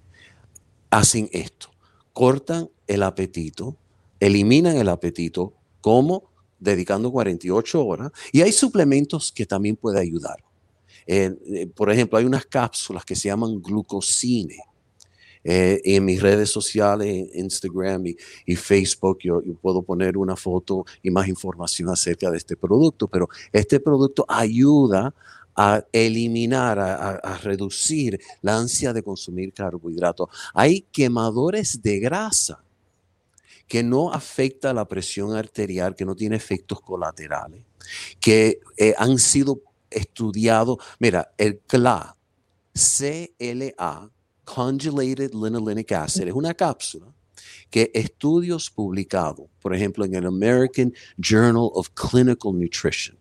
hacen 0.90 1.28
esto. 1.32 1.70
Cortan 2.12 2.68
el 2.86 3.02
apetito, 3.02 3.76
eliminan 4.20 4.76
el 4.76 4.88
apetito, 4.88 5.54
como 5.80 6.30
dedicando 6.58 7.10
48 7.10 7.84
horas. 7.84 8.12
Y 8.32 8.42
hay 8.42 8.52
suplementos 8.52 9.32
que 9.32 9.46
también 9.46 9.76
pueden 9.76 10.00
ayudar. 10.00 10.36
Eh, 11.06 11.68
por 11.74 11.90
ejemplo, 11.90 12.18
hay 12.18 12.24
unas 12.24 12.46
cápsulas 12.46 13.04
que 13.04 13.16
se 13.16 13.28
llaman 13.28 13.60
glucosine. 13.60 14.58
Eh, 15.46 15.82
en 15.84 16.06
mis 16.06 16.22
redes 16.22 16.50
sociales, 16.50 17.28
Instagram 17.34 18.06
y, 18.46 18.56
Facebook, 18.56 19.18
yo, 19.22 19.42
puedo 19.60 19.82
poner 19.82 20.16
una 20.16 20.36
foto 20.36 20.86
y 21.02 21.10
más 21.10 21.28
información 21.28 21.90
acerca 21.90 22.30
de 22.30 22.38
este 22.38 22.56
producto, 22.56 23.08
pero 23.08 23.28
este 23.52 23.78
producto 23.78 24.24
ayuda 24.26 25.14
a 25.54 25.84
eliminar, 25.92 26.78
a, 26.78 27.38
reducir 27.42 28.18
la 28.40 28.56
ansia 28.56 28.92
de 28.92 29.02
consumir 29.02 29.52
carbohidratos. 29.52 30.28
Hay 30.54 30.80
quemadores 30.90 31.80
de 31.82 32.00
grasa 32.00 32.64
que 33.68 33.82
no 33.82 34.12
afecta 34.12 34.72
la 34.72 34.86
presión 34.86 35.36
arterial, 35.36 35.94
que 35.94 36.04
no 36.04 36.16
tiene 36.16 36.36
efectos 36.36 36.80
colaterales, 36.80 37.62
que 38.18 38.60
eh, 38.76 38.94
han 38.96 39.18
sido 39.18 39.62
estudiados. 39.90 40.78
Mira, 40.98 41.32
el 41.38 41.60
CLA, 41.60 42.16
CLA, 42.72 44.10
Conjugated 44.44 45.32
Linolenic 45.32 45.92
Acid, 45.92 46.28
es 46.28 46.34
una 46.34 46.54
cápsula 46.54 47.06
que 47.70 47.90
estudios 47.94 48.70
publicados, 48.70 49.48
por 49.60 49.74
ejemplo, 49.74 50.04
en 50.04 50.14
el 50.14 50.26
American 50.26 50.92
Journal 51.18 51.70
of 51.72 51.88
Clinical 51.90 52.52
Nutrition, 52.58 53.18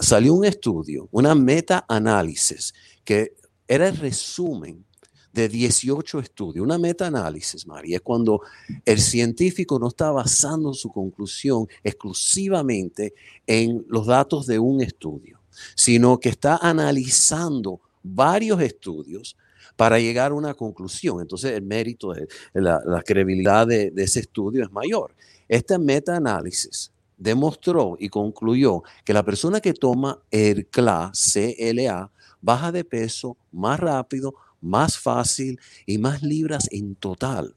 salió 0.00 0.34
un 0.34 0.44
estudio, 0.44 1.08
una 1.12 1.34
meta-análisis 1.34 2.74
que 3.04 3.36
era 3.66 3.88
el 3.88 3.96
resumen 3.96 4.84
de 5.32 5.48
18 5.48 6.20
estudios, 6.20 6.64
una 6.64 6.78
meta-análisis, 6.78 7.66
María, 7.66 7.96
es 7.96 8.02
cuando 8.02 8.40
el 8.84 8.98
científico 8.98 9.78
no 9.78 9.88
está 9.88 10.10
basando 10.10 10.72
su 10.72 10.90
conclusión 10.90 11.66
exclusivamente 11.84 13.12
en 13.46 13.84
los 13.88 14.06
datos 14.06 14.46
de 14.46 14.58
un 14.58 14.80
estudio, 14.80 15.40
sino 15.74 16.18
que 16.18 16.30
está 16.30 16.56
analizando 16.56 17.82
varios 18.02 18.60
estudios 18.62 19.36
para 19.76 19.98
llegar 19.98 20.32
a 20.32 20.34
una 20.34 20.54
conclusión. 20.54 21.20
Entonces, 21.20 21.52
el 21.52 21.62
mérito, 21.62 22.12
de, 22.12 22.26
la, 22.54 23.02
credibilidad 23.04 23.66
de, 23.66 23.92
ese 23.96 24.20
estudio 24.20 24.64
es 24.64 24.72
mayor. 24.72 25.14
Este 25.48 25.78
meta-análisis 25.78 26.90
demostró 27.16 27.96
y 27.98 28.08
concluyó 28.08 28.82
que 29.04 29.12
la 29.12 29.22
persona 29.22 29.60
que 29.60 29.74
toma 29.74 30.18
el 30.30 30.66
CLA, 30.66 31.12
CLA, 31.12 32.10
baja 32.40 32.72
de 32.72 32.84
peso 32.84 33.36
más 33.52 33.78
rápido, 33.78 34.34
más 34.60 34.98
fácil 34.98 35.60
y 35.84 35.98
más 35.98 36.22
libras 36.22 36.68
en 36.70 36.94
total. 36.96 37.54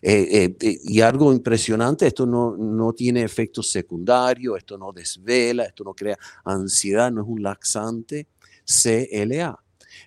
Eh, 0.00 0.54
eh, 0.60 0.78
y 0.84 1.00
algo 1.00 1.32
impresionante, 1.32 2.06
esto 2.06 2.24
no, 2.24 2.56
no 2.56 2.92
tiene 2.92 3.22
efectos 3.22 3.70
secundarios, 3.70 4.58
esto 4.58 4.78
no 4.78 4.92
desvela, 4.92 5.64
esto 5.64 5.84
no 5.84 5.92
crea 5.92 6.18
ansiedad, 6.44 7.10
no 7.10 7.22
es 7.22 7.28
un 7.28 7.42
laxante, 7.42 8.28
CLA. 8.64 9.58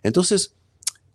Entonces, 0.02 0.56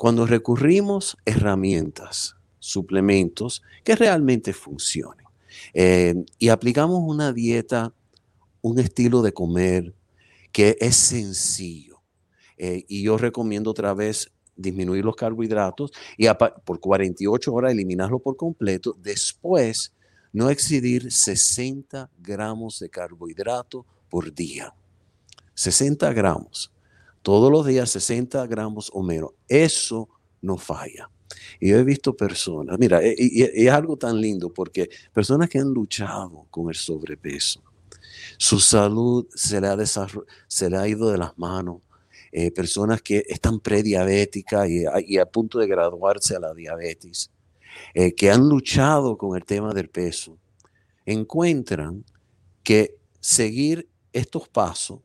cuando 0.00 0.24
recurrimos 0.24 1.18
herramientas, 1.26 2.34
suplementos 2.58 3.62
que 3.84 3.94
realmente 3.94 4.54
funcionen 4.54 5.26
y 6.38 6.48
aplicamos 6.48 7.02
una 7.04 7.34
dieta, 7.34 7.92
un 8.62 8.78
estilo 8.78 9.20
de 9.20 9.34
comer 9.34 9.94
que 10.52 10.78
es 10.80 10.96
sencillo, 10.96 12.00
y 12.56 13.02
yo 13.02 13.18
recomiendo 13.18 13.72
otra 13.72 13.92
vez 13.92 14.32
disminuir 14.56 15.04
los 15.04 15.16
carbohidratos 15.16 15.92
y 16.16 16.26
por 16.64 16.80
48 16.80 17.52
horas 17.52 17.72
eliminarlo 17.72 18.20
por 18.20 18.38
completo. 18.38 18.96
Después, 19.02 19.92
no 20.32 20.48
excedir 20.48 21.12
60 21.12 22.08
gramos 22.18 22.78
de 22.78 22.88
carbohidrato 22.88 23.84
por 24.08 24.32
día. 24.32 24.72
60 25.52 26.10
gramos. 26.14 26.72
Todos 27.22 27.52
los 27.52 27.66
días 27.66 27.90
60 27.90 28.46
gramos 28.46 28.90
o 28.94 29.02
menos. 29.02 29.30
Eso 29.48 30.08
no 30.40 30.56
falla. 30.56 31.10
Y 31.58 31.70
yo 31.70 31.78
he 31.78 31.84
visto 31.84 32.16
personas, 32.16 32.78
mira, 32.78 33.02
e, 33.02 33.14
y, 33.16 33.42
es 33.42 33.70
algo 33.70 33.96
tan 33.96 34.20
lindo 34.20 34.52
porque 34.52 34.88
personas 35.12 35.48
que 35.48 35.58
han 35.58 35.68
luchado 35.68 36.46
con 36.50 36.68
el 36.68 36.74
sobrepeso, 36.74 37.62
su 38.36 38.58
salud 38.58 39.26
se 39.34 39.60
le 39.60 39.68
ha, 40.76 40.88
ido 40.88 41.10
de 41.10 41.18
las 41.18 41.38
manos, 41.38 41.82
eh, 42.32 42.50
personas 42.50 43.02
que 43.02 43.24
están 43.28 43.60
prediabéticas 43.60 44.68
y, 44.68 45.18
a 45.18 45.26
punto 45.26 45.58
de 45.58 45.66
graduarse 45.66 46.36
a 46.36 46.40
la 46.40 46.54
diabetes, 46.54 47.30
eh, 47.94 48.14
que 48.14 48.30
han 48.30 48.48
luchado 48.48 49.16
con 49.16 49.36
el 49.36 49.44
tema 49.44 49.72
del 49.72 49.88
peso, 49.88 50.38
encuentran 51.04 52.04
que 52.62 52.96
seguir 53.20 53.88
estos 54.12 54.48
pasos 54.48 55.00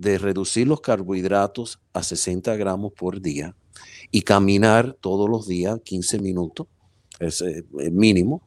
de 0.00 0.16
reducir 0.18 0.66
los 0.66 0.80
carbohidratos 0.80 1.78
a 1.92 2.02
60 2.02 2.56
gramos 2.56 2.92
por 2.92 3.20
día 3.20 3.54
y 4.10 4.22
caminar 4.22 4.96
todos 5.00 5.28
los 5.28 5.46
días 5.46 5.78
15 5.84 6.18
minutos, 6.20 6.66
es 7.18 7.42
el 7.42 7.66
eh, 7.78 7.90
mínimo, 7.90 8.42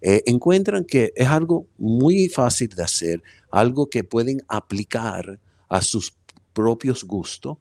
encuentran 0.00 0.84
que 0.84 1.12
es 1.14 1.28
algo 1.28 1.66
muy 1.78 2.28
fácil 2.28 2.68
de 2.68 2.82
hacer, 2.82 3.22
algo 3.50 3.88
que 3.88 4.04
pueden 4.04 4.42
aplicar 4.48 5.38
a 5.68 5.80
sus 5.80 6.12
propios 6.52 7.04
gustos. 7.04 7.58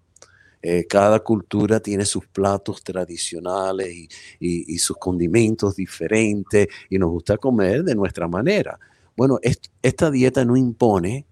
Eh, 0.62 0.88
cada 0.90 1.20
cultura 1.20 1.80
tiene 1.80 2.06
sus 2.06 2.25
platos 2.25 2.84
tradicionales 2.84 4.10
y, 4.40 4.78
sus 4.80 4.98
condimentos 4.98 5.75
diferentes 5.75 6.68
y 6.90 6.98
nos 6.98 7.12
gusta 7.12 7.38
comer 7.38 7.84
de 7.84 7.94
nuestra 7.94 8.28
manera. 8.28 8.80
Bueno, 9.16 9.40
esta 9.82 10.10
dieta 10.10 10.44
no 10.44 10.58
impone 10.58 11.25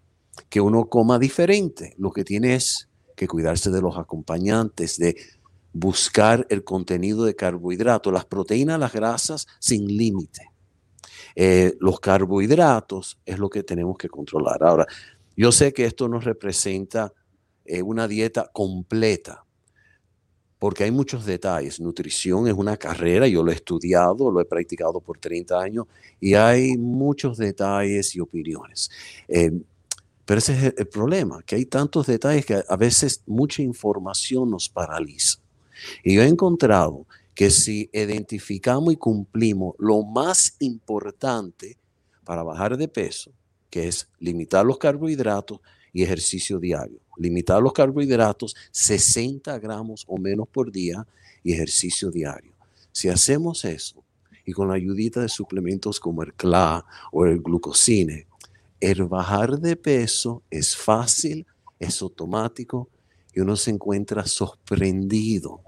que 0.49 0.61
uno 0.61 0.89
coma 0.89 1.19
diferente. 1.19 1.93
Lo 1.97 2.11
que 2.11 2.23
tiene 2.23 2.55
es 2.55 2.89
que 3.15 3.27
cuidarse 3.27 3.69
de 3.71 3.81
los 3.81 3.97
acompañantes, 3.97 4.97
de 4.97 5.15
buscar 5.73 6.45
el 6.49 6.63
contenido 6.63 7.25
de 7.25 7.35
carbohidratos, 7.35 8.13
las 8.13 8.25
proteínas, 8.25 8.79
las 8.79 8.93
grasas 8.93 9.47
sin 9.59 9.87
límite. 9.87 10.49
Eh, 11.35 11.75
los 11.79 11.99
carbohidratos 11.99 13.17
es 13.25 13.39
lo 13.39 13.49
que 13.49 13.63
tenemos 13.63 13.97
que 13.97 14.09
controlar. 14.09 14.63
Ahora, 14.63 14.87
yo 15.35 15.51
sé 15.51 15.73
que 15.73 15.85
esto 15.85 16.07
nos 16.07 16.23
representa 16.23 17.11
eh, 17.65 17.81
una 17.81 18.07
dieta 18.07 18.49
completa, 18.53 19.45
porque 20.59 20.83
hay 20.83 20.91
muchos 20.91 21.25
detalles. 21.25 21.79
Nutrición 21.79 22.47
es 22.47 22.53
una 22.53 22.77
carrera, 22.77 23.27
yo 23.27 23.43
lo 23.43 23.51
he 23.51 23.55
estudiado, 23.55 24.31
lo 24.31 24.39
he 24.39 24.45
practicado 24.45 25.01
por 25.01 25.17
30 25.17 25.59
años 25.59 25.87
y 26.19 26.35
hay 26.35 26.77
muchos 26.77 27.37
detalles 27.37 28.15
y 28.15 28.19
opiniones. 28.19 28.89
Eh, 29.27 29.51
pero 30.25 30.39
ese 30.39 30.53
es 30.53 30.73
el 30.77 30.87
problema, 30.87 31.41
que 31.43 31.55
hay 31.55 31.65
tantos 31.65 32.07
detalles 32.07 32.45
que 32.45 32.63
a 32.67 32.75
veces 32.77 33.21
mucha 33.25 33.61
información 33.61 34.49
nos 34.49 34.69
paraliza. 34.69 35.39
Y 36.03 36.15
yo 36.15 36.21
he 36.21 36.27
encontrado 36.27 37.05
que 37.35 37.49
si 37.49 37.89
identificamos 37.91 38.93
y 38.93 38.97
cumplimos 38.97 39.75
lo 39.79 40.03
más 40.03 40.55
importante 40.59 41.77
para 42.23 42.43
bajar 42.43 42.77
de 42.77 42.87
peso, 42.87 43.31
que 43.69 43.87
es 43.87 44.07
limitar 44.19 44.65
los 44.65 44.77
carbohidratos 44.77 45.59
y 45.91 46.03
ejercicio 46.03 46.59
diario, 46.59 46.99
limitar 47.17 47.61
los 47.61 47.73
carbohidratos 47.73 48.55
60 48.71 49.57
gramos 49.59 50.05
o 50.07 50.17
menos 50.17 50.47
por 50.47 50.71
día 50.71 51.05
y 51.43 51.53
ejercicio 51.53 52.11
diario. 52.11 52.53
Si 52.91 53.09
hacemos 53.09 53.65
eso 53.65 54.03
y 54.45 54.51
con 54.51 54.67
la 54.67 54.75
ayudita 54.75 55.21
de 55.21 55.29
suplementos 55.29 55.99
como 55.99 56.23
el 56.23 56.33
CLA 56.33 56.85
o 57.11 57.25
el 57.25 57.39
glucosine, 57.41 58.27
el 58.83 59.05
bajar 59.05 59.59
de 59.59 59.77
peso 59.77 60.43
es 60.49 60.75
fácil, 60.75 61.45
es 61.79 62.01
automático 62.01 62.89
y 63.33 63.39
uno 63.39 63.55
se 63.55 63.71
encuentra 63.71 64.25
sorprendido 64.25 65.61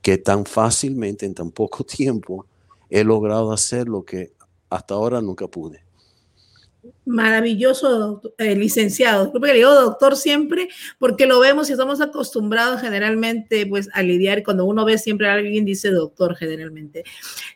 que 0.00 0.18
tan 0.18 0.46
fácilmente 0.46 1.26
en 1.26 1.34
tan 1.34 1.50
poco 1.50 1.82
tiempo 1.98 2.46
he 2.88 3.02
logrado 3.02 3.52
hacer 3.52 3.88
lo 3.88 4.04
que 4.04 4.34
hasta 4.68 4.94
ahora 4.94 5.20
nunca 5.20 5.48
pude. 5.48 5.82
Maravilloso, 7.04 8.22
eh, 8.38 8.54
licenciado. 8.54 9.24
Disculpe 9.24 9.48
que 9.48 9.52
le 9.54 9.58
digo 9.58 9.74
doctor 9.74 10.16
siempre, 10.16 10.68
porque 11.00 11.26
lo 11.26 11.40
vemos 11.40 11.68
y 11.68 11.72
estamos 11.72 12.00
acostumbrados 12.00 12.80
generalmente 12.80 13.66
pues 13.66 13.88
a 13.92 14.02
lidiar. 14.02 14.44
Cuando 14.44 14.64
uno 14.64 14.84
ve 14.84 14.96
siempre 14.96 15.28
a 15.28 15.34
alguien 15.34 15.64
dice 15.64 15.90
doctor 15.90 16.36
generalmente. 16.36 17.02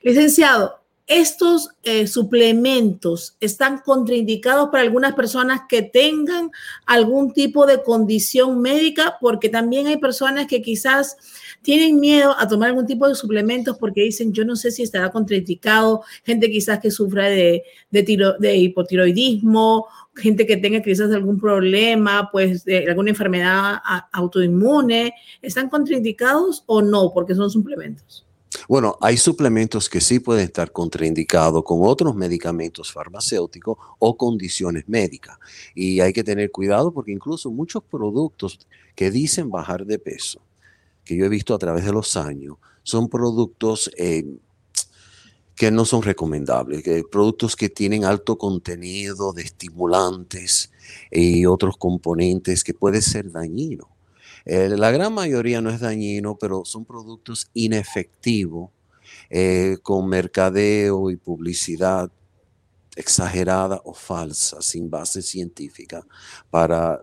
Licenciado, 0.02 0.83
estos 1.06 1.68
eh, 1.82 2.06
suplementos 2.06 3.36
están 3.40 3.78
contraindicados 3.84 4.70
para 4.70 4.82
algunas 4.82 5.14
personas 5.14 5.62
que 5.68 5.82
tengan 5.82 6.50
algún 6.86 7.32
tipo 7.34 7.66
de 7.66 7.82
condición 7.82 8.60
médica, 8.60 9.18
porque 9.20 9.50
también 9.50 9.86
hay 9.86 9.98
personas 9.98 10.46
que 10.46 10.62
quizás 10.62 11.16
tienen 11.60 12.00
miedo 12.00 12.34
a 12.38 12.48
tomar 12.48 12.70
algún 12.70 12.86
tipo 12.86 13.06
de 13.06 13.14
suplementos 13.14 13.76
porque 13.78 14.02
dicen, 14.02 14.32
yo 14.32 14.44
no 14.44 14.56
sé 14.56 14.70
si 14.70 14.82
estará 14.82 15.10
contraindicado, 15.10 16.02
gente 16.24 16.50
quizás 16.50 16.78
que 16.80 16.90
sufra 16.90 17.28
de, 17.28 17.64
de 17.90 18.56
hipotiroidismo, 18.56 19.86
gente 20.14 20.46
que 20.46 20.56
tenga 20.56 20.80
quizás 20.80 21.12
algún 21.12 21.38
problema, 21.38 22.30
pues 22.30 22.64
de 22.64 22.88
alguna 22.88 23.10
enfermedad 23.10 23.78
autoinmune, 24.12 25.12
¿están 25.42 25.68
contraindicados 25.68 26.62
o 26.66 26.80
no? 26.80 27.12
Porque 27.12 27.34
son 27.34 27.50
suplementos. 27.50 28.23
Bueno, 28.68 28.96
hay 29.00 29.16
suplementos 29.16 29.88
que 29.88 30.00
sí 30.00 30.20
pueden 30.20 30.44
estar 30.44 30.72
contraindicados 30.72 31.62
con 31.64 31.80
otros 31.82 32.14
medicamentos 32.14 32.92
farmacéuticos 32.92 33.76
o 33.98 34.16
condiciones 34.16 34.88
médicas. 34.88 35.38
Y 35.74 36.00
hay 36.00 36.12
que 36.12 36.24
tener 36.24 36.50
cuidado 36.50 36.92
porque 36.92 37.12
incluso 37.12 37.50
muchos 37.50 37.82
productos 37.82 38.58
que 38.94 39.10
dicen 39.10 39.50
bajar 39.50 39.84
de 39.84 39.98
peso, 39.98 40.40
que 41.04 41.16
yo 41.16 41.26
he 41.26 41.28
visto 41.28 41.54
a 41.54 41.58
través 41.58 41.84
de 41.84 41.92
los 41.92 42.16
años, 42.16 42.56
son 42.82 43.08
productos 43.08 43.90
eh, 43.96 44.24
que 45.54 45.70
no 45.70 45.84
son 45.84 46.02
recomendables, 46.02 46.82
productos 47.10 47.56
que 47.56 47.68
tienen 47.68 48.04
alto 48.04 48.38
contenido 48.38 49.32
de 49.32 49.42
estimulantes 49.42 50.72
y 51.10 51.46
otros 51.46 51.76
componentes 51.76 52.64
que 52.64 52.74
puede 52.74 53.02
ser 53.02 53.30
dañino. 53.30 53.93
Eh, 54.44 54.68
la 54.76 54.90
gran 54.90 55.12
mayoría 55.14 55.60
no 55.60 55.70
es 55.70 55.80
dañino, 55.80 56.36
pero 56.36 56.64
son 56.64 56.84
productos 56.84 57.48
inefectivos 57.54 58.70
eh, 59.30 59.78
con 59.82 60.08
mercadeo 60.08 61.10
y 61.10 61.16
publicidad 61.16 62.10
exagerada 62.96 63.80
o 63.84 63.94
falsa, 63.94 64.60
sin 64.60 64.90
base 64.90 65.22
científica, 65.22 66.06
para, 66.50 67.02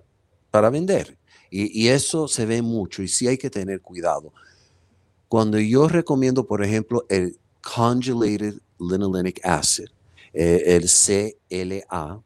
para 0.49 0.69
vender. 0.69 1.17
Y, 1.53 1.89
eso 1.89 2.29
se 2.29 2.45
ve 2.45 2.61
mucho 2.61 3.03
y 3.03 3.09
sí 3.09 3.27
hay 3.27 3.37
que 3.37 3.49
tener 3.49 3.81
cuidado. 3.81 4.31
Cuando 5.27 5.59
yo 5.59 5.89
recomiendo, 5.89 6.47
por 6.47 6.63
ejemplo, 6.63 7.05
el 7.09 7.37
Conjugated 7.61 8.55
Linolenic 8.79 9.45
Acid, 9.45 9.87
eh, 10.33 10.63
el 10.65 10.87
CLA, 10.89 12.23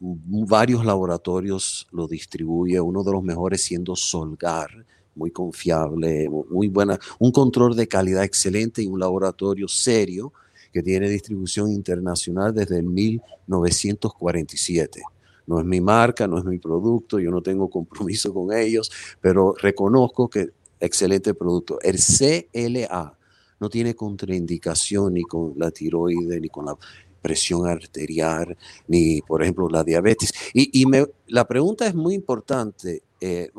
varios 0.00 0.84
laboratorios 0.84 1.86
lo 1.92 2.08
distribuye, 2.08 2.80
uno 2.80 3.04
de 3.04 3.12
los 3.12 3.22
mejores 3.22 3.62
siendo 3.62 3.94
Solgar, 3.94 4.84
muy 5.14 5.30
confiable, 5.30 6.28
muy 6.50 6.68
buena, 6.68 6.98
un 7.18 7.30
control 7.30 7.76
de 7.76 7.86
calidad 7.86 8.24
excelente 8.24 8.82
y 8.82 8.86
un 8.86 8.98
laboratorio 8.98 9.68
serio 9.68 10.32
que 10.72 10.82
tiene 10.82 11.08
distribución 11.08 11.70
internacional 11.70 12.54
desde 12.54 12.78
el 12.78 12.84
1947. 12.84 15.02
No 15.46 15.58
es 15.58 15.66
mi 15.66 15.80
marca, 15.80 16.26
no 16.26 16.38
es 16.38 16.44
mi 16.44 16.58
producto, 16.58 17.18
yo 17.18 17.30
no 17.30 17.42
tengo 17.42 17.68
compromiso 17.68 18.32
con 18.32 18.56
ellos, 18.56 18.90
pero 19.20 19.54
reconozco 19.60 20.30
que 20.30 20.50
excelente 20.78 21.34
producto. 21.34 21.78
El 21.82 21.98
CLA 21.98 23.18
no 23.58 23.68
tiene 23.68 23.94
contraindicación 23.94 25.14
ni 25.14 25.22
con 25.22 25.54
la 25.56 25.70
tiroide, 25.70 26.40
ni 26.40 26.48
con 26.48 26.66
la 26.66 26.76
presión 27.20 27.66
arterial, 27.66 28.56
ni, 28.88 29.20
por 29.22 29.42
ejemplo, 29.42 29.68
la 29.68 29.84
diabetes. 29.84 30.32
Y, 30.52 30.84
la 31.26 31.46
pregunta 31.46 31.86
es 31.86 31.94
muy 31.94 32.14
importante, 32.14 33.02
eh, 33.20 33.50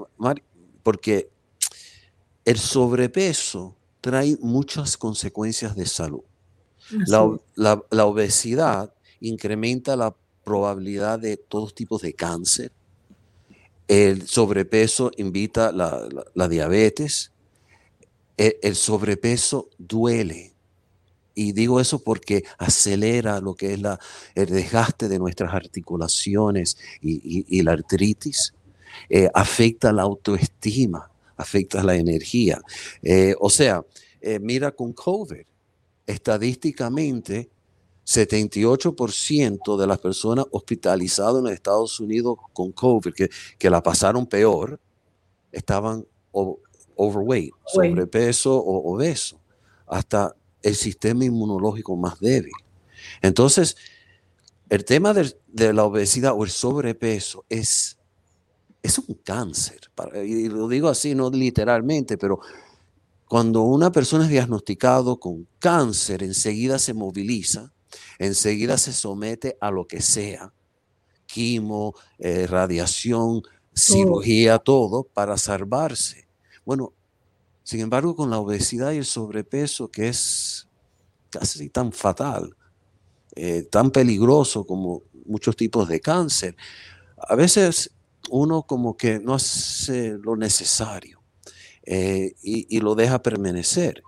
porque 0.84 1.30
el 2.44 2.58
sobrepeso 2.58 3.76
trae 4.02 4.38
muchas 4.42 4.98
consecuencias 4.98 5.76
de 5.76 5.86
salud. 5.86 6.24
La, 7.56 8.06
obesidad 8.06 8.94
incrementa 9.20 9.96
la 9.96 10.16
probabilidad 10.44 11.20
de 11.20 11.38
todos 11.38 11.76
tipos 11.76 12.02
de 12.02 12.14
cáncer. 12.14 12.72
El 13.88 14.28
sobrepeso 14.28 15.12
invita 15.18 15.72
la, 15.72 16.08
la 16.34 16.48
diabetes. 16.48 17.32
el 18.38 18.76
sobrepeso 18.76 19.70
duele 19.78 20.51
y 21.34 21.52
digo 21.54 21.80
eso 21.80 22.00
porque 22.00 22.44
acelera 22.58 23.40
lo 23.40 23.54
que 23.54 23.74
es 23.74 23.82
la, 23.82 24.00
el 24.36 24.48
desgaste 24.48 25.08
de 25.08 25.20
nuestras 25.20 25.54
articulaciones 25.54 26.78
y, 27.02 27.62
la 27.62 27.74
artritis. 27.74 28.54
Eh, 29.10 29.30
afecta 29.34 29.92
la 29.92 30.02
autoestima, 30.02 31.10
afecta 31.38 31.84
la 31.84 31.96
energía. 31.96 32.62
Eh, 33.02 33.36
o 33.40 33.50
sea, 33.50 33.84
eh, 34.20 34.40
mira 34.40 34.72
con 34.72 34.94
COVID, 34.94 35.46
estadísticamente 36.06 37.50
78% 38.06 39.78
de 39.78 39.88
las 39.88 40.00
personas 40.00 40.46
hospitalizadas 40.52 41.44
en 41.44 41.48
Estados 41.48 42.00
Unidos 42.00 42.38
con 42.52 42.72
COVID, 42.72 43.14
que, 43.14 43.30
que 43.58 43.70
la 43.70 43.82
pasaron 43.82 44.26
peor, 44.26 44.80
estaban 45.52 46.06
overweight, 46.96 47.54
sobrepeso 47.66 48.58
o 48.58 48.94
obeso. 48.94 49.40
Hasta 49.88 50.36
el 50.62 50.76
sistema 50.76 51.26
inmunológico 51.26 51.96
más 51.96 52.20
débil. 52.20 52.54
Entonces, 53.22 53.76
el 54.70 54.86
tema 54.86 55.14
de, 55.14 55.74
la 55.74 55.84
obesidad 55.84 56.34
o 56.34 56.44
el 56.44 56.50
sobrepeso 56.50 57.46
es, 57.50 57.98
es 58.82 59.00
un 59.00 59.16
cáncer. 59.24 59.80
Y 60.26 60.48
lo 60.48 60.68
digo 60.68 60.88
así, 60.88 61.14
no 61.14 61.30
literalmente, 61.30 62.18
pero 62.18 62.40
cuando 63.28 63.62
una 63.64 63.92
persona 63.92 64.26
es 64.26 64.30
diagnosticado 64.30 65.20
con 65.20 65.48
cáncer, 65.60 66.24
enseguida 66.24 66.80
se 66.80 66.94
moviliza, 66.94 67.74
enseguida 68.20 68.78
se 68.78 68.94
somete 68.94 69.58
a 69.62 69.72
lo 69.72 69.88
que 69.88 70.02
sea, 70.02 70.54
quimo, 71.26 71.96
eh, 72.18 72.48
radiación, 72.48 73.42
cirugía, 73.74 74.60
todo, 74.60 75.04
para 75.04 75.38
salvarse. 75.38 76.28
Bueno, 76.66 76.94
sin 77.64 77.80
embargo, 77.80 78.16
con 78.16 78.30
la 78.30 78.40
obesidad 78.40 78.92
y 78.92 78.98
el 78.98 79.06
sobrepeso, 79.06 79.90
que 79.90 80.10
es 80.10 80.51
casi 81.32 81.70
tan 81.70 81.92
fatal, 81.92 82.56
eh, 83.36 83.64
tan 83.64 83.90
peligroso 83.90 84.66
como 84.66 85.02
muchos 85.26 85.56
tipos 85.56 85.88
de 85.88 86.00
cáncer, 86.00 86.56
a 87.18 87.36
veces 87.36 87.90
uno 88.30 88.64
como 88.64 88.96
que 88.96 89.20
no 89.20 89.34
hace 89.34 90.18
lo 90.22 90.36
necesario 90.36 91.22
eh, 91.84 92.34
y, 92.44 92.80
lo 92.80 92.94
deja 92.94 93.22
permanecer 93.22 94.04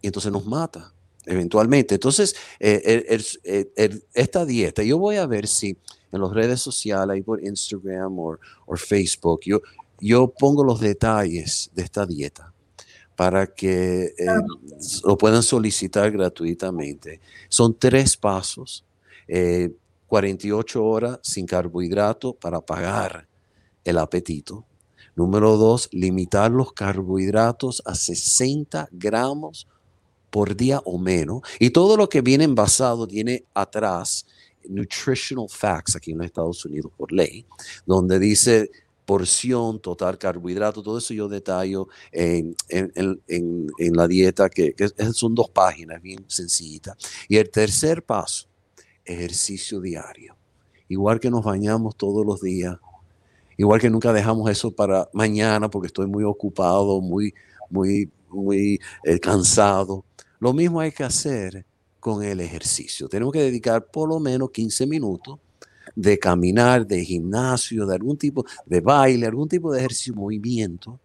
y 0.00 0.08
entonces 0.08 0.32
nos 0.32 0.46
mata 0.46 0.92
eventualmente. 1.26 1.94
Entonces, 1.94 2.34
eh, 2.58 4.00
esta 4.14 4.44
dieta, 4.44 4.82
yo 4.82 4.98
voy 4.98 5.16
a 5.16 5.26
ver 5.26 5.46
si 5.46 5.76
en 6.10 6.20
las 6.20 6.32
redes 6.32 6.60
sociales, 6.60 7.14
ahí 7.14 7.22
por 7.22 7.42
Instagram 7.44 8.18
o 8.18 8.38
Facebook, 8.76 9.40
yo, 9.44 9.60
yo 10.00 10.28
pongo 10.28 10.64
los 10.64 10.80
detalles 10.80 11.70
de 11.74 11.82
esta 11.82 12.06
dieta 12.06 12.51
para 13.22 13.46
que 13.46 14.16
eh, 14.18 14.26
lo 15.04 15.16
puedan 15.16 15.44
solicitar 15.44 16.10
gratuitamente. 16.10 17.20
Son 17.48 17.72
tres 17.78 18.16
pasos, 18.16 18.84
48 20.08 20.78
eh, 20.78 20.82
horas 20.82 21.18
sin 21.22 21.46
carbohidrato 21.46 22.34
para 22.34 22.60
pagar 22.60 23.28
el 23.84 23.98
apetito. 23.98 24.64
Número 25.14 25.56
dos, 25.56 25.88
limitar 25.92 26.50
los 26.50 26.72
carbohidratos 26.72 27.80
a 27.84 27.94
60 27.94 28.88
gramos 28.90 29.68
por 30.28 30.56
día 30.56 30.80
o 30.84 30.98
menos. 30.98 31.42
Y 31.60 31.70
todo 31.70 31.96
lo 31.96 32.08
que 32.08 32.22
viene 32.22 32.42
envasado 32.42 33.06
tiene 33.06 33.44
atrás 33.54 34.26
nutritional 34.68 35.46
facts 35.48 35.94
aquí 35.94 36.10
en 36.10 36.18
los 36.18 36.26
Estados 36.26 36.64
Unidos 36.64 36.90
por 36.96 37.12
ley, 37.12 37.46
donde 37.86 38.18
dice 38.18 38.68
porción, 39.04 39.80
total 39.80 40.18
carbohidrato, 40.18 40.82
todo 40.82 40.98
eso 40.98 41.14
yo 41.14 41.28
detallo 41.28 41.88
en, 42.12 42.54
la 43.78 44.08
dieta, 44.08 44.48
que, 44.48 44.74
son 45.12 45.34
dos 45.34 45.50
páginas 45.50 46.00
bien 46.00 46.24
sencillitas. 46.28 46.96
Y 47.28 47.36
el 47.36 47.50
tercer 47.50 48.02
paso, 48.02 48.46
ejercicio 49.04 49.80
diario. 49.80 50.36
Igual 50.88 51.20
que 51.20 51.30
nos 51.30 51.44
bañamos 51.44 51.96
todos 51.96 52.24
los 52.24 52.40
días, 52.40 52.76
igual 53.56 53.80
que 53.80 53.90
nunca 53.90 54.12
dejamos 54.12 54.50
eso 54.50 54.70
para 54.70 55.08
mañana 55.12 55.70
porque 55.70 55.86
estoy 55.86 56.06
muy 56.06 56.24
ocupado, 56.24 57.00
muy, 57.00 57.34
muy, 57.70 58.10
muy 58.28 58.80
eh, 59.04 59.18
cansado. 59.18 60.04
Lo 60.38 60.52
mismo 60.52 60.80
hay 60.80 60.92
que 60.92 61.04
hacer 61.04 61.64
con 61.98 62.22
el 62.22 62.40
ejercicio. 62.40 63.08
Tenemos 63.08 63.32
que 63.32 63.40
dedicar 63.40 63.86
por 63.86 64.08
lo 64.08 64.18
menos 64.18 64.50
15 64.50 64.86
minutos 64.86 65.38
de 65.94 66.18
caminar, 66.18 66.86
de 66.86 67.04
gimnasio, 67.04 67.86
de 67.86 67.94
algún 67.94 68.16
tipo 68.16 68.44
de 68.66 68.80
baile, 68.80 69.26
algún 69.26 69.48
tipo 69.48 69.72
de 69.72 69.78
ejercicio, 69.78 70.14
movimiento, 70.14 70.98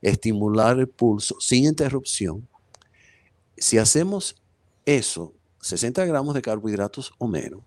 estimular 0.00 0.78
el 0.78 0.88
pulso 0.88 1.36
sin 1.40 1.64
interrupción. 1.64 2.46
Si 3.56 3.78
hacemos 3.78 4.36
eso, 4.84 5.32
60 5.60 6.04
gramos 6.04 6.34
de 6.34 6.42
carbohidratos 6.42 7.12
o 7.18 7.26
menos, 7.26 7.60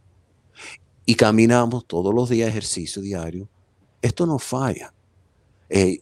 y 1.05 1.15
caminamos 1.15 1.85
todos 1.85 2.13
los 2.13 2.29
días 2.29 2.49
ejercicio 2.49 3.01
diario, 3.01 3.47
esto 4.01 4.25
no 4.25 4.37
falla. 4.39 4.93
Eh, 5.69 6.01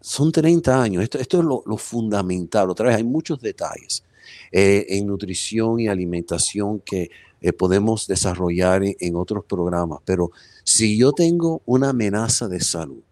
son 0.00 0.32
30 0.32 0.82
años, 0.82 1.02
esto, 1.02 1.18
es 1.18 1.44
lo, 1.44 1.76
fundamental. 1.76 2.70
Otra 2.70 2.88
vez, 2.88 2.96
hay 2.96 3.04
muchos 3.04 3.40
detalles 3.40 4.04
eh, 4.52 4.86
en 4.88 5.06
nutrición 5.06 5.80
y 5.80 5.88
alimentación 5.88 6.80
que 6.80 7.10
eh, 7.40 7.52
podemos 7.52 8.06
desarrollar 8.06 8.82
en, 8.84 9.16
otros 9.16 9.44
programas. 9.44 10.00
Pero 10.04 10.30
si 10.62 10.98
yo 10.98 11.12
tengo 11.12 11.62
una 11.66 11.90
amenaza 11.90 12.48
de 12.48 12.60
salud 12.60 13.02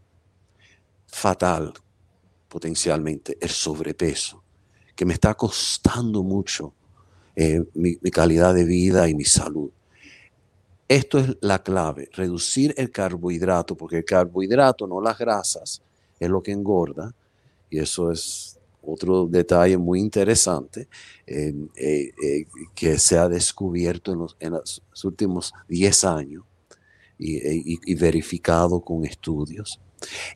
fatal, 1.07 1.73
potencialmente, 2.49 3.38
el 3.41 3.51
sobrepeso, 3.51 4.43
que 4.95 5.05
me 5.05 5.14
está 5.14 5.35
costando 5.35 6.23
mucho 6.23 6.73
eh, 7.37 7.62
mi, 7.75 7.97
calidad 8.11 8.53
de 8.53 8.64
vida 8.64 9.09
y 9.09 9.14
mi 9.14 9.25
salud. 9.25 9.71
Esto 10.88 11.19
es 11.19 11.37
la 11.41 11.62
clave, 11.62 12.09
reducir 12.12 12.75
el 12.77 12.91
carbohidrato, 12.91 13.77
porque 13.77 13.99
el 13.99 14.05
carbohidrato, 14.05 14.87
no 14.87 15.01
las 15.01 15.19
grasas, 15.19 15.83
es 16.19 16.29
lo 16.29 16.43
que 16.43 16.51
engorda, 16.51 17.14
y 17.71 17.79
eso 17.79 18.11
es 18.11 18.48
otro 18.83 19.27
detalle 19.27 19.77
muy 19.77 20.01
interesante 20.01 20.88
que 22.75 22.99
se 22.99 23.19
ha 23.19 23.29
descubierto 23.29 24.12
en 24.12 24.19
los, 24.19 24.37
en 24.41 24.53
los 24.53 25.05
últimos 25.05 25.53
10 25.69 26.05
años 26.05 26.45
y, 27.19 27.95
verificado 27.95 28.81
con 28.81 29.05
estudios. 29.05 29.81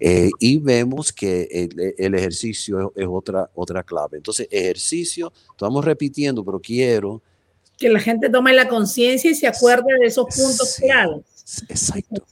Eh, 0.00 0.30
y 0.40 0.58
vemos 0.58 1.12
que 1.12 1.70
el, 1.96 2.14
ejercicio 2.14 2.92
es, 2.96 3.06
otra, 3.08 3.50
otra 3.54 3.82
clave. 3.82 4.16
Entonces, 4.16 4.48
ejercicio, 4.50 5.32
estamos 5.50 5.84
repitiendo, 5.84 6.44
pero 6.44 6.60
quiero... 6.60 7.22
Que 7.78 7.88
la 7.88 8.00
gente 8.00 8.28
tome 8.28 8.52
la 8.52 8.68
conciencia 8.68 9.30
y 9.30 9.34
se 9.34 9.46
acuerde 9.46 9.98
de 10.00 10.06
esos 10.06 10.26
puntos 10.26 10.76
claros. 10.78 11.22
Exacto. 11.68 12.22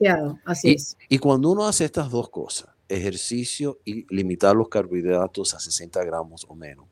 Así 0.45 0.71
y, 0.71 0.75
es. 0.75 0.97
y 1.09 1.19
cuando 1.19 1.51
uno 1.51 1.67
hace 1.67 1.85
estas 1.85 2.11
dos 2.11 2.29
cosas, 2.31 2.69
ejercicio 2.91 3.79
y 3.85 4.07
limitar 4.15 4.55
los 4.55 4.69
carbohidratos 4.69 5.55
a 5.55 5.61
60 5.61 6.05
gramos 6.05 6.45
o 6.49 6.55
menos, 6.55 6.87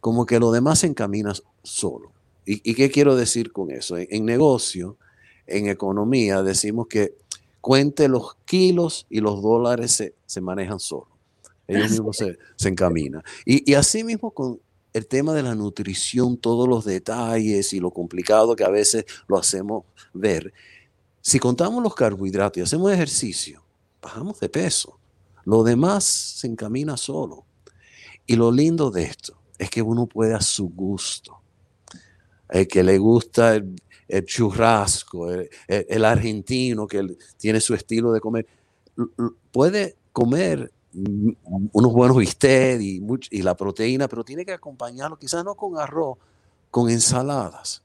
como 0.00 0.26
que 0.26 0.38
lo 0.38 0.52
demás 0.52 0.80
se 0.80 0.86
encamina 0.86 1.32
solo. 1.62 2.12
¿Y, 2.46 2.74
qué 2.74 2.90
quiero 2.90 3.16
decir 3.16 3.52
con 3.52 3.70
eso? 3.70 3.96
en 3.96 4.24
negocio, 4.26 4.98
en 5.46 5.68
economía 5.68 6.42
decimos 6.42 6.88
que 6.88 7.14
cuente 7.62 8.08
los 8.08 8.34
kilos 8.44 9.06
y 9.08 9.20
los 9.20 9.42
dólares 9.42 10.02
se, 10.26 10.40
manejan 10.42 10.78
solos. 10.78 11.08
Ellos 11.66 11.90
mismos 11.90 12.18
se, 12.18 12.36
se 12.56 12.68
encaminan. 12.68 13.22
Y, 13.46 13.70
y 13.70 13.74
así 13.74 14.04
mismo 14.04 14.30
con 14.32 14.60
el 14.92 15.06
tema 15.06 15.32
de 15.32 15.42
la 15.42 15.54
nutrición, 15.54 16.36
todos 16.36 16.68
los 16.68 16.84
detalles 16.84 17.72
y 17.72 17.80
lo 17.80 17.90
complicado 17.90 18.54
que 18.54 18.64
a 18.64 18.68
veces 18.68 19.06
lo 19.26 19.38
hacemos 19.38 19.84
ver. 20.12 20.52
Si 21.20 21.38
contamos 21.38 21.82
los 21.82 21.94
carbohidratos 21.94 22.58
y 22.58 22.60
hacemos 22.60 22.92
ejercicio, 22.92 23.62
bajamos 24.00 24.38
de 24.38 24.48
peso. 24.48 24.98
Lo 25.44 25.62
demás 25.62 26.04
se 26.04 26.46
encamina 26.46 26.96
solo. 26.96 27.44
Y 28.26 28.36
lo 28.36 28.50
lindo 28.50 28.90
de 28.90 29.04
esto 29.04 29.36
es 29.58 29.70
que 29.70 29.82
uno 29.82 30.06
puede 30.06 30.34
a 30.34 30.40
su 30.40 30.68
gusto. 30.68 31.40
El 32.48 32.66
que 32.68 32.82
le 32.82 32.98
gusta 32.98 33.56
el, 33.56 34.24
churrasco, 34.24 35.30
el, 35.30 36.04
argentino 36.04 36.86
que 36.86 37.16
tiene 37.36 37.60
su 37.60 37.74
estilo 37.74 38.12
de 38.12 38.20
comer, 38.20 38.46
puede 39.50 39.96
comer 40.12 40.72
unos 40.92 41.92
buenos 41.92 42.16
bistec 42.16 42.80
y, 42.80 43.02
y, 43.30 43.42
la 43.42 43.56
proteína, 43.56 44.08
pero 44.08 44.24
tiene 44.24 44.44
que 44.44 44.52
acompañarlo 44.52 45.18
quizás 45.18 45.44
no 45.44 45.54
con 45.56 45.78
arroz, 45.78 46.18
con 46.70 46.88
ensaladas. 46.90 47.82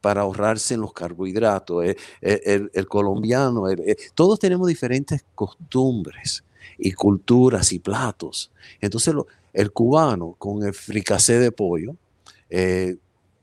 Para 0.00 0.22
ahorrarse 0.22 0.74
en 0.74 0.80
los 0.80 0.92
carbohidratos. 0.92 1.84
Eh, 1.84 1.96
eh, 2.22 2.68
el, 2.72 2.86
colombiano, 2.86 3.68
eh, 3.68 3.96
todos 4.14 4.38
tenemos 4.38 4.68
diferentes 4.68 5.24
costumbres 5.34 6.44
y 6.78 6.92
culturas 6.92 7.72
y 7.72 7.78
platos. 7.78 8.50
Entonces, 8.80 9.14
el 9.52 9.72
cubano 9.72 10.34
con 10.38 10.62
el 10.62 10.74
fricasé 10.74 11.38
de 11.38 11.52
pollo, 11.52 11.96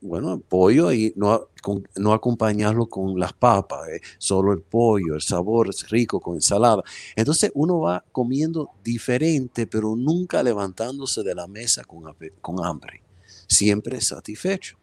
bueno, 0.02 0.40
pollo 0.40 0.92
y 0.92 1.14
no, 1.16 1.50
no 1.96 2.14
acompañarlo 2.14 2.88
con 2.88 3.20
las 3.20 3.34
papas, 3.34 3.88
eh, 3.90 4.02
solo 4.18 4.54
el 4.54 4.62
pollo, 4.62 5.16
el 5.16 5.22
sabor 5.22 5.70
es 5.70 5.90
rico 5.90 6.20
con 6.20 6.36
ensalada. 6.36 6.84
Entonces 7.16 7.52
uno 7.56 7.80
va 7.80 8.04
comiendo 8.12 8.72
diferente, 8.84 9.68
pero 9.68 9.96
nunca 9.96 10.44
levantándose 10.44 11.24
de 11.24 11.36
la 11.36 11.48
mesa 11.48 11.84
con, 11.84 12.04
con 12.42 12.64
hambre, 12.64 13.02
siempre 13.48 14.00
satisfecho. 14.02 14.78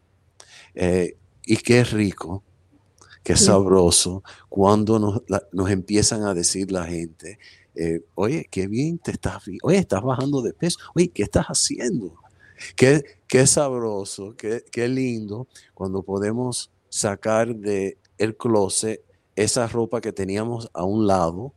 Eh, 0.73 1.15
y 1.45 1.57
qué 1.57 1.83
rico, 1.83 2.43
qué 3.23 3.35
sabroso 3.35 4.23
cuando 4.49 4.99
nos, 4.99 5.21
nos, 5.51 5.69
empiezan 5.69 6.23
a 6.23 6.33
decir 6.33 6.71
la 6.71 6.85
gente, 6.85 7.39
eh, 7.75 8.03
oye, 8.15 8.47
qué 8.49 8.67
bien 8.67 8.99
te 8.99 9.11
estás, 9.11 9.43
oye, 9.63 9.77
estás 9.77 10.01
bajando 10.01 10.41
de 10.41 10.53
peso, 10.53 10.79
oye, 10.95 11.09
¿qué 11.09 11.23
estás 11.23 11.45
haciendo? 11.47 12.13
Qué, 12.75 13.03
qué 13.27 13.45
sabroso, 13.47 14.35
qué, 14.37 14.63
qué, 14.71 14.87
lindo 14.87 15.47
cuando 15.73 16.03
podemos 16.03 16.71
sacar 16.89 17.53
de 17.55 17.97
el 18.17 18.37
closet 18.37 19.03
esa 19.35 19.67
ropa 19.67 19.99
que 19.99 20.13
teníamos 20.13 20.69
a 20.73 20.83
un 20.85 21.05
lado 21.05 21.53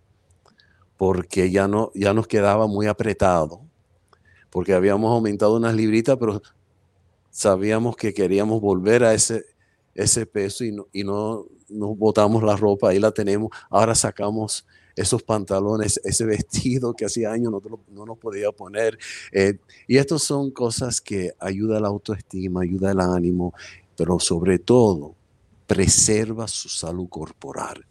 porque 0.96 1.51
ya, 1.51 1.68
no, 1.68 1.92
ya 1.94 2.12
nos 2.12 2.27
quedaba 2.27 2.66
muy 2.66 2.87
apretado, 2.88 3.61
porque 4.51 4.74
habíamos 4.74 5.12
aumentado 5.12 5.57
unas 5.57 5.74
libritas, 5.74 6.16
pero 6.18 6.42
sabíamos 7.31 7.96
que 7.96 8.12
queríamos 8.12 8.61
volver 8.61 9.05
a 9.05 9.14
ese, 9.14 9.44
ese 9.99 10.27
peso 10.27 10.65
y 10.65 10.71
no, 10.71 10.87
y 10.93 11.03
no 11.03 11.47
nos 11.69 11.99
botamos 11.99 12.43
la 12.45 12.57
ropa, 12.57 12.91
ahí 12.91 13.01
la 13.01 13.11
tenemos, 13.11 13.51
ahora 13.69 13.95
sacamos 13.97 14.65
esos 14.95 15.23
pantalones, 15.23 16.01
ese 16.05 16.25
vestido 16.25 16.95
que 16.95 17.05
hacía 17.05 17.33
años 17.33 17.53
no, 17.53 17.61
no 17.91 18.07
nos 18.07 18.19
podía 18.19 18.53
poner. 18.53 18.99
Eh, 19.33 19.59
y 19.87 19.97
estas 19.97 20.23
son 20.23 20.51
cosas 20.53 21.01
que 21.01 21.33
ayuda 21.41 21.81
la 21.81 21.89
autoestima, 21.89 22.63
ayuda 22.63 22.93
el 22.93 23.01
ánimo, 23.01 23.55
pero 23.97 24.21
sobre 24.21 24.61
todo 24.61 25.15
preserva 25.67 26.47
su 26.47 26.69
salud 26.69 27.09
corporal 27.09 27.85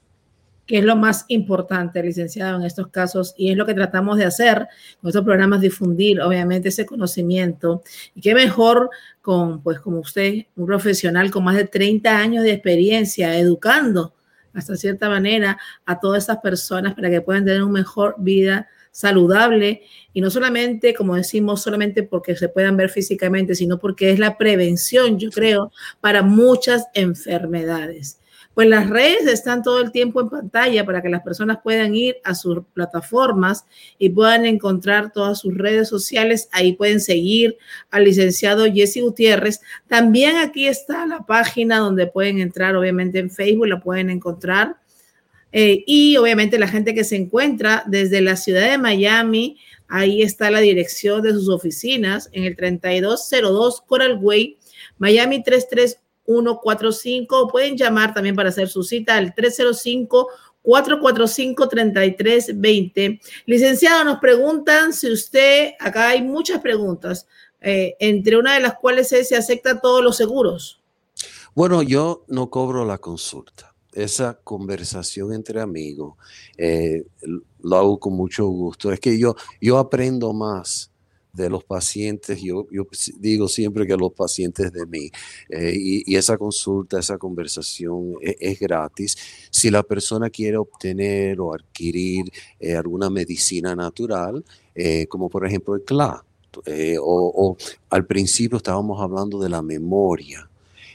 que 0.67 0.79
es 0.79 0.83
lo 0.83 0.97
más 0.97 1.25
importante, 1.29 2.03
licenciado, 2.03 2.59
en 2.59 2.65
estos 2.65 2.87
casos, 2.89 3.33
y 3.37 3.49
es 3.49 3.57
lo 3.57 3.65
que 3.65 3.73
tratamos 3.73 4.17
de 4.17 4.25
hacer 4.25 4.67
con 5.01 5.07
estos 5.07 5.23
programas, 5.23 5.61
difundir, 5.61 6.21
obviamente, 6.21 6.69
ese 6.69 6.85
conocimiento. 6.85 7.81
Y 8.13 8.21
qué 8.21 8.35
mejor 8.35 8.89
con, 9.21 9.63
pues, 9.63 9.79
como 9.79 9.99
usted, 9.99 10.45
un 10.57 10.65
profesional 10.65 11.31
con 11.31 11.45
más 11.45 11.55
de 11.55 11.63
30 11.63 12.17
años 12.17 12.43
de 12.43 12.51
experiencia 12.51 13.39
educando 13.39 14.13
hasta 14.53 14.75
cierta 14.75 15.07
manera 15.07 15.57
a 15.85 15.99
todas 15.99 16.23
esas 16.23 16.37
personas 16.37 16.95
para 16.95 17.09
que 17.09 17.21
puedan 17.21 17.45
tener 17.45 17.63
una 17.63 17.79
mejor 17.79 18.15
vida 18.17 18.67
saludable. 18.91 19.83
Y 20.11 20.21
no 20.21 20.31
solamente, 20.31 20.93
como 20.95 21.15
decimos, 21.15 21.61
solamente 21.61 22.03
porque 22.03 22.35
se 22.35 22.49
puedan 22.49 22.75
ver 22.75 22.89
físicamente, 22.89 23.55
sino 23.55 23.77
porque 23.77 24.11
es 24.11 24.19
la 24.19 24.37
prevención, 24.37 25.19
yo 25.19 25.29
creo, 25.29 25.71
para 26.01 26.23
muchas 26.23 26.87
enfermedades 26.93 28.19
pues 28.57 28.67
las 28.67 28.89
redes 28.89 29.27
están 29.27 29.61
todo 29.61 29.81
el 29.81 29.91
tiempo 29.91 30.19
en 30.19 30.29
pantalla 30.29 30.83
para 30.83 31.03
que 31.03 31.09
las 31.09 31.21
personas 31.21 31.59
puedan 31.63 31.93
ir 31.93 32.15
a 32.23 32.33
sus 32.33 32.63
plataformas 32.73 33.67
y 33.99 34.09
puedan 34.09 34.47
encontrar 34.47 35.11
todas 35.11 35.41
sus 35.41 35.55
redes 35.55 35.87
sociales. 35.87 36.49
Ahí 36.51 36.73
pueden 36.73 36.99
seguir 36.99 37.55
al 37.91 38.05
licenciado 38.05 38.65
Jesse 38.65 39.01
Gutiérrez. 39.03 39.61
También 39.85 40.37
aquí 40.37 40.65
está 40.65 41.05
la 41.05 41.19
página 41.19 41.77
donde 41.77 42.07
pueden 42.07 42.39
entrar, 42.39 42.75
obviamente 42.75 43.19
en 43.19 43.29
Facebook 43.29 43.67
la 43.67 43.79
pueden 43.79 44.09
encontrar. 44.09 44.77
Eh, 45.51 45.83
y 45.85 46.17
obviamente 46.17 46.57
la 46.57 46.67
gente 46.67 46.95
que 46.95 47.03
se 47.03 47.15
encuentra 47.15 47.83
desde 47.85 48.21
la 48.21 48.37
ciudad 48.37 48.71
de 48.71 48.79
Miami, 48.79 49.59
ahí 49.87 50.23
está 50.23 50.49
la 50.49 50.61
dirección 50.61 51.21
de 51.21 51.33
sus 51.33 51.47
oficinas 51.49 52.27
en 52.31 52.45
el 52.45 52.55
3202 52.55 53.81
Coral 53.81 54.17
Way, 54.19 54.57
Miami 54.97 55.43
33 55.43 55.99
145. 56.27 57.47
Pueden 57.47 57.77
llamar 57.77 58.13
también 58.13 58.35
para 58.35 58.49
hacer 58.49 58.67
su 58.67 58.83
cita 58.83 59.17
al 59.17 59.33
305 59.33 60.27
445 60.61 61.69
3320. 61.69 63.21
Licenciado, 63.45 64.03
nos 64.03 64.19
preguntan 64.19 64.91
si 64.91 65.11
usted, 65.11 65.71
acá 65.79 66.09
hay 66.09 66.21
muchas 66.21 66.61
preguntas, 66.61 67.25
eh, 67.61 67.95
entre 67.99 68.37
una 68.37 68.53
de 68.53 68.59
las 68.59 68.75
cuales 68.75 69.11
es 69.13 69.29
si 69.29 69.35
acepta 69.35 69.79
todos 69.79 70.03
los 70.03 70.17
seguros. 70.17 70.81
Bueno, 71.55 71.81
yo 71.81 72.25
no 72.27 72.49
cobro 72.49 72.85
la 72.85 72.97
consulta. 72.97 73.73
Esa 73.93 74.37
conversación 74.43 75.33
entre 75.33 75.59
amigos 75.59 76.15
eh, 76.57 77.03
lo 77.63 77.77
hago 77.77 77.99
con 77.99 78.13
mucho 78.13 78.45
gusto. 78.45 78.91
Es 78.91 78.99
que 78.99 79.17
yo, 79.17 79.35
yo 79.59 79.79
aprendo 79.79 80.33
más 80.33 80.91
de 81.37 81.49
los 81.49 81.63
pacientes, 81.63 82.41
yo, 82.41 82.67
yo 82.71 82.87
digo 83.19 83.47
siempre 83.47 83.85
que 83.85 83.95
los 83.95 84.11
pacientes 84.11 84.73
de 84.73 84.85
mí, 84.87 85.11
eh, 85.49 85.73
y, 85.77 86.15
esa 86.15 86.37
consulta, 86.37 86.99
esa 86.99 87.17
conversación 87.17 88.15
e, 88.21 88.35
es, 88.39 88.59
gratis. 88.59 89.15
Si 89.51 89.69
la 89.69 89.83
persona 89.83 90.29
quiere 90.31 90.57
obtener 90.57 91.39
o 91.39 91.53
adquirir 91.53 92.25
eh, 92.59 92.75
alguna 92.75 93.09
medicina 93.09 93.75
natural, 93.75 94.43
eh, 94.73 95.05
como 95.07 95.29
por 95.29 95.45
ejemplo 95.45 95.75
el 95.75 95.83
CLA, 95.83 96.23
o, 96.99 97.55
al 97.91 98.07
principio 98.07 98.57
estábamos 98.57 98.99
hablando 98.99 99.39
de 99.39 99.49
la 99.49 99.61
memoria, 99.61 100.49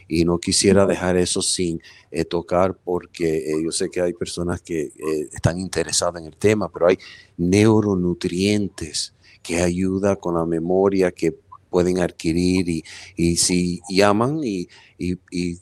y 0.09 0.25
no 0.25 0.39
quisiera 0.39 0.85
dejar 0.85 1.17
eso 1.17 1.41
sin 1.41 1.81
tocar 2.29 2.75
porque 2.75 3.47
yo 3.65 3.71
sé 3.71 3.89
que 3.89 4.01
hay 4.03 4.13
personas 4.13 4.61
que 4.61 4.91
están 5.33 5.59
interesadas 5.59 6.21
en 6.21 6.27
el 6.27 6.37
tema, 6.37 6.69
pero 6.71 6.89
hay 6.89 6.99
neuronutrientes 7.39 9.15
que 9.43 9.63
ayuda 9.63 10.17
con 10.17 10.35
la 10.35 10.47
memoria 10.47 11.11
que 11.13 11.37
pueden 11.71 11.99
adquirir 12.01 12.69
y, 12.69 12.85
y 13.17 13.37
si 13.37 13.81
llaman 13.89 14.41
y, 14.45 14.69
y, 14.99 15.19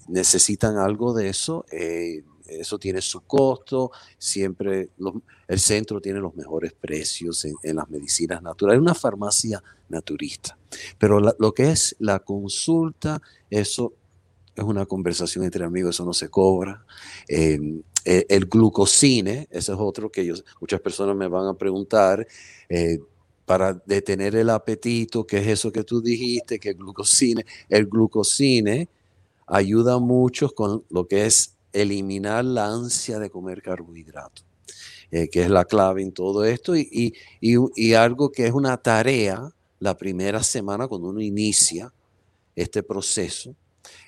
necesitan 0.08 0.76
algo 0.76 1.14
de 1.14 1.28
eso, 1.28 1.64
eh, 1.70 2.24
eso 2.48 2.78
tiene 2.78 3.00
su 3.00 3.20
costo, 3.20 3.92
siempre 4.18 4.90
el 5.46 5.60
centro 5.60 6.00
tiene 6.00 6.18
los 6.18 6.34
mejores 6.34 6.72
precios 6.72 7.46
en, 7.62 7.76
las 7.76 7.88
medicinas 7.88 8.42
naturales, 8.42 8.82
una 8.82 8.94
farmacia 8.94 9.62
naturista. 9.88 10.58
Pero 10.98 11.20
lo 11.20 11.54
que 11.54 11.70
es 11.70 11.94
la 12.00 12.18
consulta, 12.18 13.22
eso 13.48 13.94
es 14.54 14.64
una 14.64 14.86
conversación 14.86 15.44
entre 15.44 15.64
amigos, 15.64 15.96
eso 15.96 16.04
no 16.04 16.12
se 16.12 16.28
cobra. 16.28 16.84
Em, 17.28 17.82
eh, 18.04 18.26
el 18.28 18.46
glucosine, 18.46 19.46
ese 19.50 19.72
es 19.72 19.78
otro 19.78 20.10
que 20.10 20.32
muchas 20.60 20.80
personas 20.80 21.16
me 21.16 21.28
van 21.28 21.46
a 21.46 21.54
preguntar. 21.54 22.26
Eh, 22.68 22.98
para 23.50 23.74
detener 23.84 24.36
el 24.36 24.48
apetito, 24.48 25.26
que 25.26 25.38
es 25.38 25.48
eso 25.48 25.72
que 25.72 25.82
tú 25.82 26.00
dijiste, 26.00 26.60
que 26.60 26.68
el 26.68 26.76
glucosine, 26.76 27.44
el 27.68 27.86
glucosine 27.86 28.88
ayuda 29.44 29.98
mucho 29.98 30.50
con 30.50 30.84
lo 30.88 31.08
que 31.08 31.26
es 31.26 31.56
eliminar 31.72 32.44
la 32.44 32.68
ansia 32.68 33.18
de 33.18 33.28
comer 33.28 33.60
carbohidratos, 33.60 34.44
eh, 35.10 35.28
que 35.28 35.42
es 35.42 35.50
la 35.50 35.64
clave 35.64 36.00
en 36.00 36.12
todo 36.12 36.44
esto 36.44 36.76
y, 36.76 37.12
y, 37.40 37.94
algo 37.94 38.30
que 38.30 38.46
es 38.46 38.52
una 38.52 38.76
tarea 38.76 39.50
la 39.80 39.96
primera 39.96 40.44
semana 40.44 40.86
cuando 40.86 41.08
uno 41.08 41.20
inicia 41.20 41.92
este 42.54 42.84
proceso. 42.84 43.56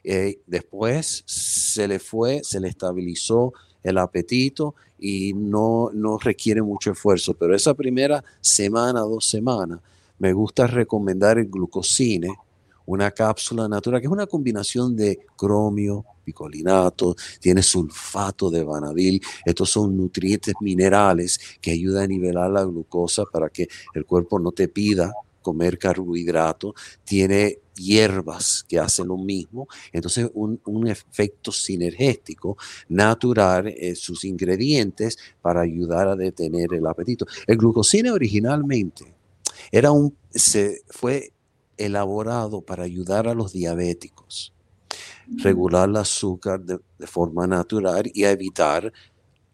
Eh, 0.04 0.38
después 0.46 1.24
se 1.26 1.88
le 1.88 1.98
fue, 1.98 2.42
se 2.44 2.60
le 2.60 2.68
estabilizó 2.68 3.52
el 3.82 3.98
apetito 3.98 4.74
y 4.98 5.32
no, 5.34 5.90
no 5.92 6.18
requiere 6.18 6.62
mucho 6.62 6.92
esfuerzo, 6.92 7.34
pero 7.34 7.54
esa 7.54 7.74
primera 7.74 8.22
semana, 8.40 9.00
dos 9.00 9.26
semanas, 9.26 9.80
me 10.18 10.32
gusta 10.32 10.66
recomendar 10.66 11.38
el 11.38 11.48
glucosine, 11.48 12.34
una 12.86 13.10
cápsula 13.10 13.68
natural, 13.68 14.00
que 14.00 14.06
es 14.06 14.12
una 14.12 14.26
combinación 14.26 14.96
de 14.96 15.26
cromio, 15.36 16.04
picolinato, 16.24 17.16
tiene 17.40 17.62
sulfato 17.62 18.50
de 18.50 18.62
vanadil. 18.62 19.20
Estos 19.44 19.70
son 19.70 19.96
nutrientes 19.96 20.54
minerales 20.60 21.40
que 21.60 21.72
ayudan 21.72 22.04
a 22.04 22.06
nivelar 22.06 22.50
la 22.50 22.64
glucosa 22.64 23.24
para 23.24 23.48
que 23.48 23.68
el 23.94 24.04
cuerpo 24.04 24.38
no 24.38 24.52
te 24.52 24.68
pida 24.68 25.12
comer 25.42 25.78
carbohidrato. 25.78 26.74
Tiene 27.04 27.58
hierbas 27.74 28.64
que 28.68 28.78
hacen 28.78 29.08
lo 29.08 29.16
mismo. 29.16 29.68
Entonces, 29.92 30.30
un, 30.34 30.60
efecto 30.86 31.52
sinergético 31.52 32.56
natural, 32.88 33.68
eh, 33.68 33.94
sus 33.94 34.24
ingredientes 34.24 35.18
para 35.40 35.60
ayudar 35.60 36.08
a 36.08 36.16
detener 36.16 36.74
el 36.74 36.86
apetito. 36.86 37.26
El 37.46 37.56
glucosina 37.56 38.12
originalmente 38.12 39.14
era 39.70 39.90
un, 39.92 40.16
se 40.30 40.82
fue 40.88 41.32
elaborado 41.76 42.60
para 42.60 42.84
ayudar 42.84 43.28
a 43.28 43.34
los 43.34 43.52
diabéticos, 43.52 44.52
regular 45.38 45.88
el 45.88 45.96
azúcar 45.96 46.60
de, 46.60 46.78
forma 47.06 47.46
natural 47.46 48.10
y 48.12 48.24
a 48.24 48.30
evitar 48.30 48.92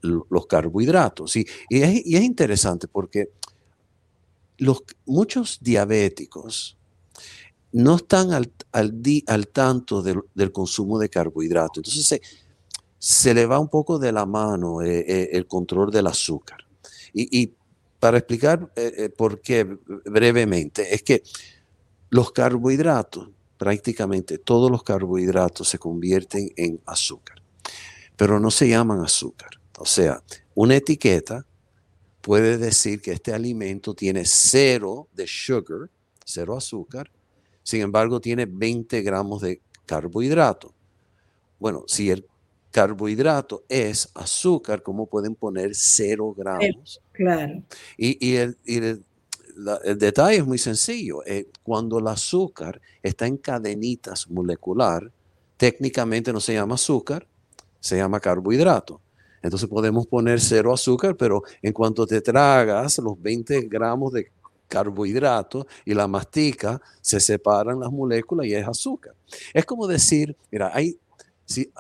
los 0.03 0.47
carbohidratos. 0.47 1.37
Y, 1.37 1.47
es, 1.71 2.05
interesante 2.07 2.89
porque 2.89 3.31
los, 4.59 4.83
muchos 5.07 5.59
diabéticos 5.61 6.77
no 7.73 7.97
están 7.97 8.33
al, 8.33 8.53
al, 8.73 9.49
tanto 9.49 10.03
del, 10.03 10.53
consumo 10.53 10.99
de 10.99 11.09
carbohidratos. 11.09 11.79
Entonces 11.79 12.21
se, 12.99 13.35
le 13.35 13.47
va 13.47 13.59
un 13.59 13.69
poco 13.69 13.99
de 13.99 14.13
la 14.13 14.27
mano 14.27 14.83
eh, 14.83 15.05
eh, 15.07 15.31
el 15.33 15.47
control 15.47 15.91
del 15.91 16.07
azúcar. 16.07 16.59
Y, 17.13 17.55
para 18.01 18.19
explicar 18.19 18.71
eh, 18.77 19.11
por 19.17 19.41
qué 19.41 19.65
brevemente, 19.65 20.95
es 20.95 21.03
que 21.03 21.25
los 22.11 22.31
carbohidratos, 22.31 23.29
prácticamente 23.57 24.39
todos 24.39 24.71
los 24.71 24.85
carbohidratos 24.85 25.69
se 25.69 25.81
convierten 25.81 26.53
en 26.55 26.81
azúcar, 26.87 27.43
pero 28.17 28.39
no 28.39 28.53
se 28.53 28.69
llaman 28.69 29.01
azúcar. 29.01 29.51
O 29.79 29.85
sea, 29.85 30.23
una 30.55 30.77
etiqueta 30.77 31.45
puede 32.29 32.59
decir 32.59 33.01
que 33.01 33.13
este 33.13 33.33
alimento 33.33 33.95
tiene 33.95 34.27
cero 34.27 35.09
de 35.15 35.27
sugar, 35.27 35.89
cero 36.27 36.59
azúcar, 36.59 37.11
sin 37.63 37.81
embargo 37.81 38.21
tiene 38.21 38.45
20 38.45 39.01
gramos 39.01 39.41
de 39.41 39.63
carbohidrato. 39.87 40.75
Bueno, 41.59 41.85
si 41.87 42.11
el 42.11 42.27
carbohidrato 42.71 43.65
es 43.67 44.11
azúcar, 44.13 44.83
¿cómo 44.83 45.07
pueden 45.07 45.37
poner 45.37 45.71
cero 45.75 46.35
gramos? 46.37 47.01
Claro. 47.13 47.63
Y, 47.97 48.35
el, 48.35 48.59
el 48.67 49.99
detalle 49.99 50.37
es 50.37 50.47
muy 50.47 50.59
sencillo. 50.59 51.25
Eh, 51.25 51.49
cuando 51.63 51.99
el 51.99 52.09
azúcar 52.09 52.79
está 53.03 53.27
en 53.27 53.39
cadenitas 53.39 54.29
molecular, 54.29 55.11
técnicamente 55.57 56.31
no 56.31 56.41
se 56.41 56.53
llama 56.53 56.75
azúcar, 56.75 57.27
se 57.81 57.97
llama 57.97 58.21
carbohidrato. 58.21 59.01
Entonces 59.43 59.69
podemos 59.69 60.07
poner 60.07 60.41
cero 60.41 60.73
azúcar, 60.73 61.17
pero 61.17 61.43
en 61.63 61.73
cuanto 61.73 62.07
te 62.07 62.21
tragas 62.21 62.99
los 62.99 63.21
20 63.21 63.63
gramos 63.63 64.13
de 64.13 64.31
carbohidrato 64.69 65.67
y 65.85 65.95
la 65.95 66.07
mastica, 66.07 66.81
se 67.01 67.19
separan 67.21 67.81
las 67.81 67.91
moléculas 67.91 68.47
y 68.47 68.55
es 68.55 68.69
azúcar. 68.69 69.15
Es 69.53 69.65
como 69.65 69.87
decir, 69.87 70.37
mira, 70.51 70.71
hay 70.73 70.99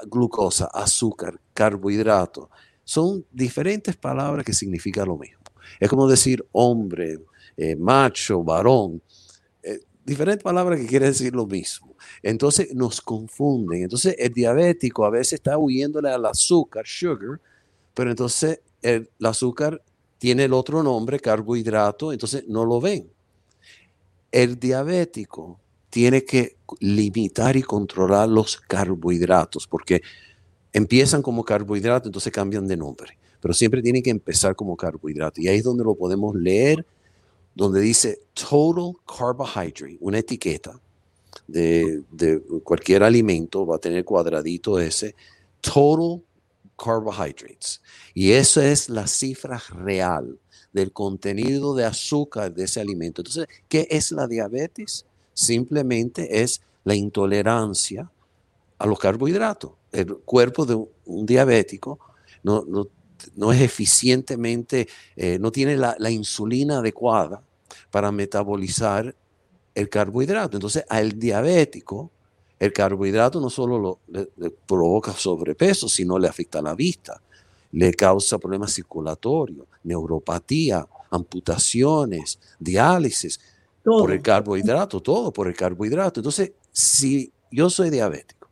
glucosa, 0.06 0.66
azúcar, 0.72 1.38
carbohidrato. 1.52 2.48
Son 2.84 3.24
diferentes 3.30 3.94
palabras 3.96 4.44
que 4.44 4.54
significan 4.54 5.06
lo 5.06 5.18
mismo. 5.18 5.38
Es 5.78 5.88
como 5.88 6.08
decir 6.08 6.44
hombre, 6.52 7.20
eh, 7.56 7.76
macho, 7.76 8.42
varón, 8.42 9.02
diferentes 10.08 10.42
palabras 10.42 10.80
que 10.80 10.86
quieren 10.86 11.10
decir 11.10 11.34
lo 11.34 11.46
mismo. 11.46 11.94
Entonces 12.22 12.74
nos 12.74 13.00
confunden. 13.00 13.82
Entonces 13.82 14.16
el 14.18 14.32
diabético 14.32 15.04
a 15.04 15.10
veces 15.10 15.34
está 15.34 15.58
huyéndole 15.58 16.10
al 16.10 16.26
azúcar, 16.26 16.86
sugar, 16.86 17.40
pero 17.94 18.10
entonces 18.10 18.60
el, 18.82 19.10
azúcar 19.22 19.82
tiene 20.18 20.44
el 20.44 20.52
otro 20.52 20.82
nombre, 20.82 21.20
carbohidrato, 21.20 22.12
entonces 22.12 22.44
no 22.48 22.64
lo 22.64 22.80
ven. 22.80 23.10
El 24.32 24.58
diabético 24.58 25.60
tiene 25.90 26.24
que 26.24 26.56
limitar 26.80 27.56
y 27.56 27.62
controlar 27.62 28.28
los 28.28 28.56
carbohidratos, 28.56 29.66
porque 29.66 30.02
empiezan 30.72 31.22
como 31.22 31.44
carbohidrato, 31.44 32.08
entonces 32.08 32.32
cambian 32.32 32.66
de 32.66 32.76
nombre, 32.76 33.16
pero 33.40 33.54
siempre 33.54 33.80
tienen 33.80 34.02
que 34.02 34.10
empezar 34.10 34.54
como 34.54 34.76
carbohidrato. 34.76 35.40
Y 35.40 35.48
ahí 35.48 35.58
es 35.58 35.64
donde 35.64 35.84
lo 35.84 35.94
podemos 35.94 36.34
leer 36.34 36.84
donde 37.58 37.80
dice 37.80 38.20
total 38.34 38.92
carbohydrate, 39.04 39.98
una 39.98 40.20
etiqueta 40.20 40.80
de, 41.48 42.04
cualquier 42.62 43.02
alimento, 43.02 43.66
va 43.66 43.76
a 43.76 43.80
tener 43.80 44.04
cuadradito 44.04 44.78
ese, 44.78 45.16
total 45.60 46.22
carbohydrates. 46.76 47.82
Y 48.14 48.30
eso 48.30 48.62
es 48.62 48.88
la 48.88 49.08
cifra 49.08 49.60
real 49.70 50.38
del 50.72 50.92
contenido 50.92 51.74
de 51.74 51.84
azúcar 51.84 52.54
de 52.54 52.62
ese 52.62 52.80
alimento. 52.80 53.22
Entonces, 53.22 53.48
¿qué 53.68 53.88
es 53.90 54.12
la 54.12 54.28
diabetes? 54.28 55.04
Simplemente 55.34 56.40
es 56.40 56.60
la 56.84 56.94
intolerancia 56.94 58.08
a 58.78 58.86
los 58.86 59.00
carbohidratos. 59.00 59.72
El 59.90 60.18
cuerpo 60.18 60.64
de 60.64 60.76
un 61.06 61.26
diabético 61.26 61.98
no, 62.44 62.64
no, 63.34 63.52
es 63.52 63.60
eficientemente, 63.62 64.86
eh, 65.16 65.40
no 65.40 65.50
tiene 65.50 65.76
la, 65.76 66.10
insulina 66.12 66.78
adecuada 66.78 67.42
para 67.90 68.12
metabolizar 68.12 69.14
el 69.74 69.88
carbohidrato. 69.88 70.56
Entonces, 70.56 70.84
al 70.88 71.18
diabético, 71.18 72.10
el 72.58 72.72
carbohidrato 72.72 73.40
no 73.40 73.50
solo 73.50 73.78
lo, 73.78 73.98
le, 74.08 74.50
provoca 74.50 75.12
sobrepeso, 75.12 75.88
sino 75.88 76.18
le 76.18 76.28
afecta 76.28 76.60
la 76.60 76.74
vista, 76.74 77.20
le 77.72 77.94
causa 77.94 78.38
problemas 78.38 78.74
circulatorios, 78.74 79.66
neuropatía, 79.84 80.86
amputaciones, 81.10 82.38
diálisis, 82.58 83.40
por 83.84 84.12
el 84.12 84.20
carbohidrato, 84.20 85.00
todo 85.00 85.32
por 85.32 85.48
el 85.48 85.54
carbohidrato. 85.54 86.20
Entonces, 86.20 86.52
si 86.70 87.32
yo 87.50 87.70
soy 87.70 87.88
diabético 87.90 88.48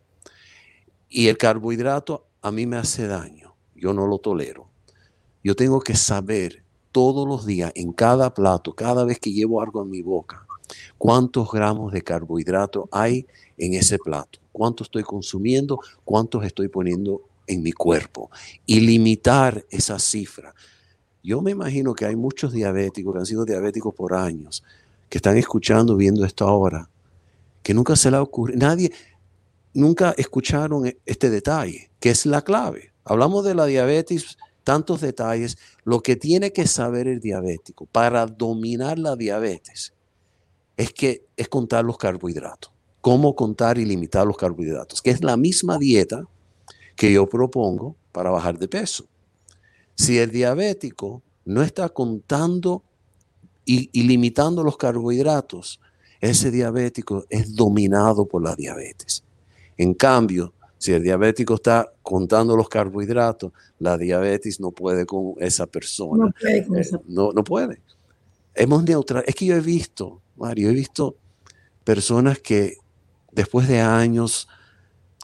y 1.11 1.29
el 1.29 1.37
carbohidrato 1.37 2.27
a 2.41 2.51
mí 2.51 2.67
me 2.67 2.77
hace 2.77 3.07
daño, 3.07 3.55
yo 3.75 3.93
no 3.93 4.07
lo 4.07 4.19
tolero, 4.19 4.69
yo 5.45 5.55
tengo 5.55 5.81
que 5.81 5.95
saber 5.95 6.63
todos 6.97 7.29
los 7.29 7.45
días, 7.45 7.73
en 7.75 7.93
cada 7.93 8.33
plato, 8.33 8.73
cada 8.73 9.05
vez 9.05 9.19
que 9.19 9.31
llevo 9.31 9.61
algo 9.61 9.83
en 9.83 9.91
mi 9.91 10.01
boca, 10.01 10.47
cuántos 10.97 11.53
gramos 11.53 11.93
de 11.93 12.01
carbohidrato 12.01 12.89
hay 12.91 13.27
en 13.59 13.75
ese 13.75 13.99
plato, 13.99 14.39
cuánto 14.51 14.83
estoy 14.83 15.03
consumiendo, 15.03 15.79
cuántos 16.07 16.43
estoy 16.47 16.69
poniendo 16.69 17.21
en 17.47 17.63
mi 17.63 17.73
cuerpo 17.73 18.31
y 18.65 18.81
limitar 18.81 19.63
esa 19.69 19.99
cifra. 19.99 20.55
Yo 21.23 21.43
me 21.43 21.51
imagino 21.51 21.95
que 21.95 22.07
hay 22.07 22.17
muchos 22.17 22.55
diabéticos 22.55 23.13
que 23.13 23.19
han 23.19 23.27
sido 23.27 23.45
diabéticos 23.45 23.95
por 23.95 24.15
años, 24.15 24.65
que 25.11 25.19
están 25.19 25.37
escuchando, 25.37 25.97
viendo 25.97 26.25
esto 26.25 26.49
ahora, 26.49 26.89
que 27.63 27.75
nunca 27.75 27.95
se 27.95 28.11
le 28.11 28.17
ocurre, 28.17 28.57
nadie, 28.57 28.91
nunca 29.75 30.15
escucharon 30.17 30.91
este 31.05 31.29
detalle, 31.29 31.91
que 32.01 32.09
es 32.09 32.25
la 32.25 32.41
clave. 32.41 32.95
Hablamos 33.05 33.45
de 33.45 33.55
la 33.55 33.67
diabetes 33.67 34.39
tantos 34.67 35.01
detalles, 35.01 35.57
lo 35.85 36.01
que 36.01 36.17
tiene 36.17 36.53
que 36.53 36.67
saber 36.67 37.07
el 37.07 37.21
diabético 37.21 37.87
para 37.87 38.27
dominar 38.27 38.99
la 38.99 39.15
diabetes 39.15 39.95
es 40.77 40.93
que 40.93 41.25
es 41.37 41.49
contar 41.49 41.85
los 41.85 41.97
carbohidratos. 41.97 42.73
Cómo 43.01 43.37
contar 43.37 43.79
y 43.79 43.85
limitar 43.85 44.27
los 44.27 44.37
carbohidratos, 44.37 45.01
que 45.01 45.11
es 45.11 45.23
la 45.23 45.37
misma 45.37 45.79
dieta 45.79 46.25
que 46.97 47.13
yo 47.13 47.29
propongo 47.29 47.95
para 48.11 48.31
bajar 48.31 48.59
de 48.59 48.67
peso. 48.67 49.07
Si 49.95 50.19
el 50.19 50.33
diabético 50.33 51.23
no 51.45 51.63
está 51.63 51.89
contando 51.89 52.83
y, 53.65 53.89
y 53.93 54.03
limitando 54.03 54.65
los 54.65 54.77
carbohidratos, 54.77 55.79
ese 56.21 56.51
diabético 56.51 57.25
es 57.31 57.55
dominado 57.55 58.27
por 58.27 58.43
la 58.43 58.57
diabetes. 58.57 59.23
En 59.77 59.95
cambio, 59.95 60.55
si 60.87 60.93
el 60.93 61.03
diabético 61.03 61.55
está 61.55 61.93
contando 62.01 62.57
los 62.57 62.69
carbohidratos, 62.69 63.51
la 63.81 63.99
diabetes 63.99 64.61
no 64.61 64.71
puede 64.71 65.05
con 65.05 65.35
esa 65.39 65.67
persona. 65.67 66.27
No 66.27 66.33
puede. 66.41 66.81
Eh, 66.81 66.91
no, 67.09 67.33
puede. 67.43 67.83
hemos 68.55 68.85
neutral. 68.85 69.25
Es 69.27 69.35
que 69.35 69.47
yo 69.47 69.57
he 69.57 69.61
visto, 69.61 70.23
Mario, 70.37 70.71
he 70.71 70.73
visto 70.73 71.17
personas 71.83 72.39
que 72.39 72.77
después 73.33 73.67
de 73.67 73.81
años 73.81 74.47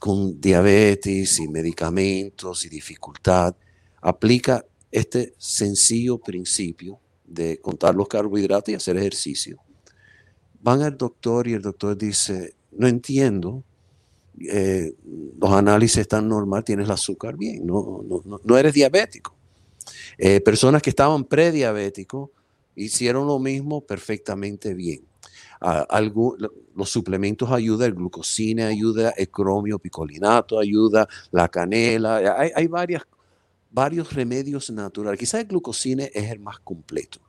con 0.00 0.40
diabetes 0.40 1.38
y 1.38 1.46
medicamentos 1.46 2.64
y 2.64 2.68
dificultad, 2.68 3.54
aplica 4.00 4.66
este 4.90 5.32
sencillo 5.38 6.18
principio 6.18 6.98
de 7.24 7.60
contar 7.60 7.94
los 7.94 8.08
carbohidratos 8.08 8.72
y 8.72 8.74
hacer 8.74 8.96
ejercicio. 8.96 9.62
Van 10.60 10.82
al 10.82 10.96
doctor 10.96 11.46
y 11.46 11.52
el 11.52 11.62
doctor 11.62 11.96
dice, 11.96 12.56
no 12.72 12.88
entiendo, 12.88 13.62
eh, 14.40 14.94
los 15.38 15.50
análisis 15.52 15.98
están 15.98 16.28
normal, 16.28 16.64
tienes 16.64 16.86
el 16.86 16.92
azúcar 16.92 17.36
bien, 17.36 17.66
no, 17.66 18.02
no, 18.44 18.58
eres 18.58 18.74
diabético. 18.74 19.34
Eh, 20.18 20.40
personas 20.40 20.82
que 20.82 20.90
estaban 20.90 21.24
prediabéticos 21.24 22.30
hicieron 22.74 23.26
lo 23.26 23.38
mismo 23.38 23.80
perfectamente 23.82 24.74
bien. 24.74 25.04
los 26.74 26.90
suplementos 26.90 27.50
ayudan, 27.50 27.88
el 27.88 27.94
glucosina 27.94 28.68
ayuda, 28.68 29.10
el 29.10 29.28
cromio 29.28 29.78
picolinato 29.78 30.58
ayuda, 30.58 31.06
la 31.30 31.48
canela, 31.48 32.16
hay, 32.38 32.50
hay 32.54 32.66
varias 32.66 33.02
varios 33.70 34.12
remedios 34.12 34.70
naturales. 34.70 35.18
Quizás 35.18 35.40
el 35.40 35.46
glucosine 35.46 36.10
es 36.12 36.30
el 36.30 36.40
más 36.40 36.58
completo, 36.60 37.20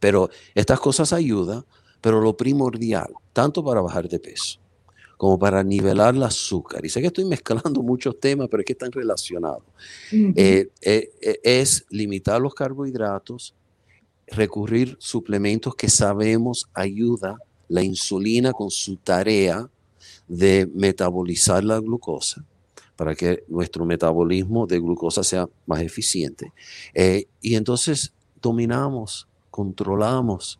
pero 0.00 0.30
estas 0.54 0.80
cosas 0.80 1.12
ayudan, 1.12 1.64
pero 2.00 2.20
lo 2.20 2.36
primordial, 2.36 3.12
tanto 3.32 3.62
para 3.62 3.82
bajar 3.82 4.08
de 4.08 4.18
peso 4.18 4.58
como 5.16 5.38
para 5.38 5.62
nivelar 5.62 6.14
el 6.14 6.22
azúcar. 6.22 6.84
Y 6.84 6.88
sé 6.88 7.00
que 7.00 7.06
estoy 7.08 7.24
mezclando 7.24 7.82
muchos 7.82 8.18
temas, 8.20 8.48
pero 8.50 8.60
es 8.60 8.66
que 8.66 8.72
están 8.72 8.92
relacionados. 8.92 9.62
Eh, 10.12 10.68
eh, 10.82 11.10
eh, 11.20 11.40
es 11.42 11.86
limitar 11.90 12.40
los 12.40 12.54
carbohidratos, 12.54 13.54
recurrir 14.26 14.96
suplementos 14.98 15.74
que 15.74 15.88
sabemos 15.88 16.68
ayuda 16.74 17.38
la 17.68 17.82
insulina 17.82 18.52
con 18.52 18.70
su 18.70 18.96
tarea 18.96 19.68
de 20.28 20.68
metabolizar 20.74 21.64
la 21.64 21.78
glucosa 21.80 22.44
para 22.96 23.14
que 23.14 23.44
nuestro 23.48 23.84
metabolismo 23.84 24.66
de 24.66 24.80
glucosa 24.80 25.22
sea 25.22 25.48
más 25.66 25.82
eficiente. 25.82 26.52
Eh, 26.94 27.26
y 27.40 27.54
entonces 27.54 28.12
dominamos, 28.40 29.28
controlamos 29.50 30.58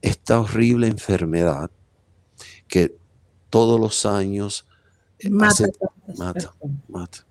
esta 0.00 0.40
horrible 0.40 0.86
enfermedad 0.86 1.70
que 2.68 2.94
todos 3.54 3.78
los 3.78 4.04
años 4.04 4.66
eh, 5.20 5.30
mata, 5.30 5.68
mata, 6.16 6.52
mata. 6.88 7.24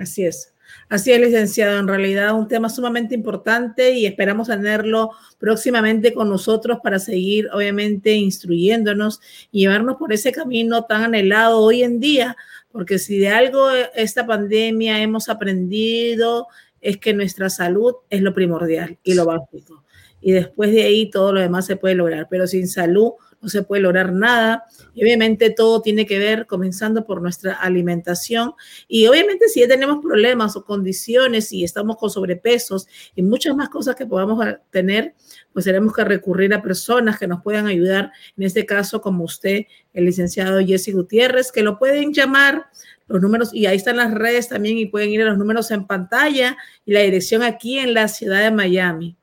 Así 0.00 0.24
es. 0.24 0.54
Así 0.88 1.10
es, 1.10 1.20
licenciado. 1.20 1.80
En 1.80 1.88
realidad, 1.88 2.38
un 2.38 2.46
tema 2.46 2.68
sumamente 2.68 3.16
importante 3.16 3.90
y 3.90 4.06
esperamos 4.06 4.46
tenerlo 4.46 5.10
próximamente 5.38 6.14
con 6.14 6.28
nosotros 6.28 6.78
para 6.80 7.00
seguir, 7.00 7.48
obviamente, 7.52 8.12
instruyéndonos 8.12 9.20
y 9.50 9.62
llevarnos 9.62 9.96
por 9.96 10.12
ese 10.12 10.30
camino 10.30 10.84
tan 10.84 11.02
anhelado 11.02 11.58
hoy 11.58 11.82
en 11.82 11.98
día 11.98 12.36
porque 12.70 13.00
si 13.00 13.18
de 13.18 13.28
algo 13.28 13.68
esta 13.94 14.24
pandemia 14.24 15.02
hemos 15.02 15.28
aprendido 15.28 16.46
es 16.80 16.98
que 16.98 17.12
nuestra 17.14 17.50
salud 17.50 17.96
es 18.10 18.22
lo 18.22 18.32
primordial 18.32 18.96
y 19.02 19.14
lo 19.14 19.26
básico. 19.26 19.82
Y 20.20 20.30
después 20.30 20.70
de 20.70 20.84
ahí 20.84 21.10
todo 21.10 21.32
lo 21.32 21.40
demás 21.40 21.66
se 21.66 21.76
puede 21.76 21.96
lograr, 21.96 22.28
pero 22.30 22.46
sin 22.46 22.68
salud 22.68 23.12
no 23.42 23.48
se 23.48 23.62
puede 23.62 23.82
lograr 23.82 24.12
nada. 24.12 24.64
Y 24.94 25.02
obviamente 25.02 25.50
todo 25.50 25.82
tiene 25.82 26.06
que 26.06 26.18
ver 26.18 26.46
comenzando 26.46 27.04
por 27.04 27.20
nuestra 27.20 27.54
alimentación. 27.54 28.54
Y 28.88 29.06
obviamente 29.08 29.48
si 29.48 29.60
ya 29.60 29.68
tenemos 29.68 30.02
problemas 30.02 30.56
o 30.56 30.64
condiciones 30.64 31.52
y 31.52 31.64
estamos 31.64 31.96
con 31.96 32.08
sobrepesos 32.08 32.86
y 33.14 33.22
muchas 33.22 33.56
más 33.56 33.68
cosas 33.68 33.96
que 33.96 34.06
podamos 34.06 34.42
tener, 34.70 35.14
pues 35.52 35.64
tenemos 35.64 35.92
que 35.92 36.04
recurrir 36.04 36.54
a 36.54 36.62
personas 36.62 37.18
que 37.18 37.26
nos 37.26 37.42
puedan 37.42 37.66
ayudar. 37.66 38.12
En 38.36 38.44
este 38.44 38.64
caso, 38.64 39.02
como 39.02 39.24
usted, 39.24 39.64
el 39.92 40.04
licenciado 40.04 40.60
Jesse 40.64 40.92
Gutiérrez, 40.92 41.50
que 41.52 41.62
lo 41.62 41.78
pueden 41.78 42.12
llamar 42.12 42.66
los 43.08 43.20
números, 43.20 43.52
y 43.52 43.66
ahí 43.66 43.76
están 43.76 43.96
las 43.98 44.14
redes 44.14 44.48
también, 44.48 44.78
y 44.78 44.86
pueden 44.86 45.10
ir 45.10 45.22
a 45.22 45.26
los 45.26 45.36
números 45.36 45.70
en 45.70 45.86
pantalla 45.86 46.56
y 46.86 46.92
la 46.92 47.00
dirección 47.00 47.42
aquí 47.42 47.78
en 47.78 47.92
la 47.92 48.08
ciudad 48.08 48.42
de 48.42 48.50
Miami. 48.50 49.18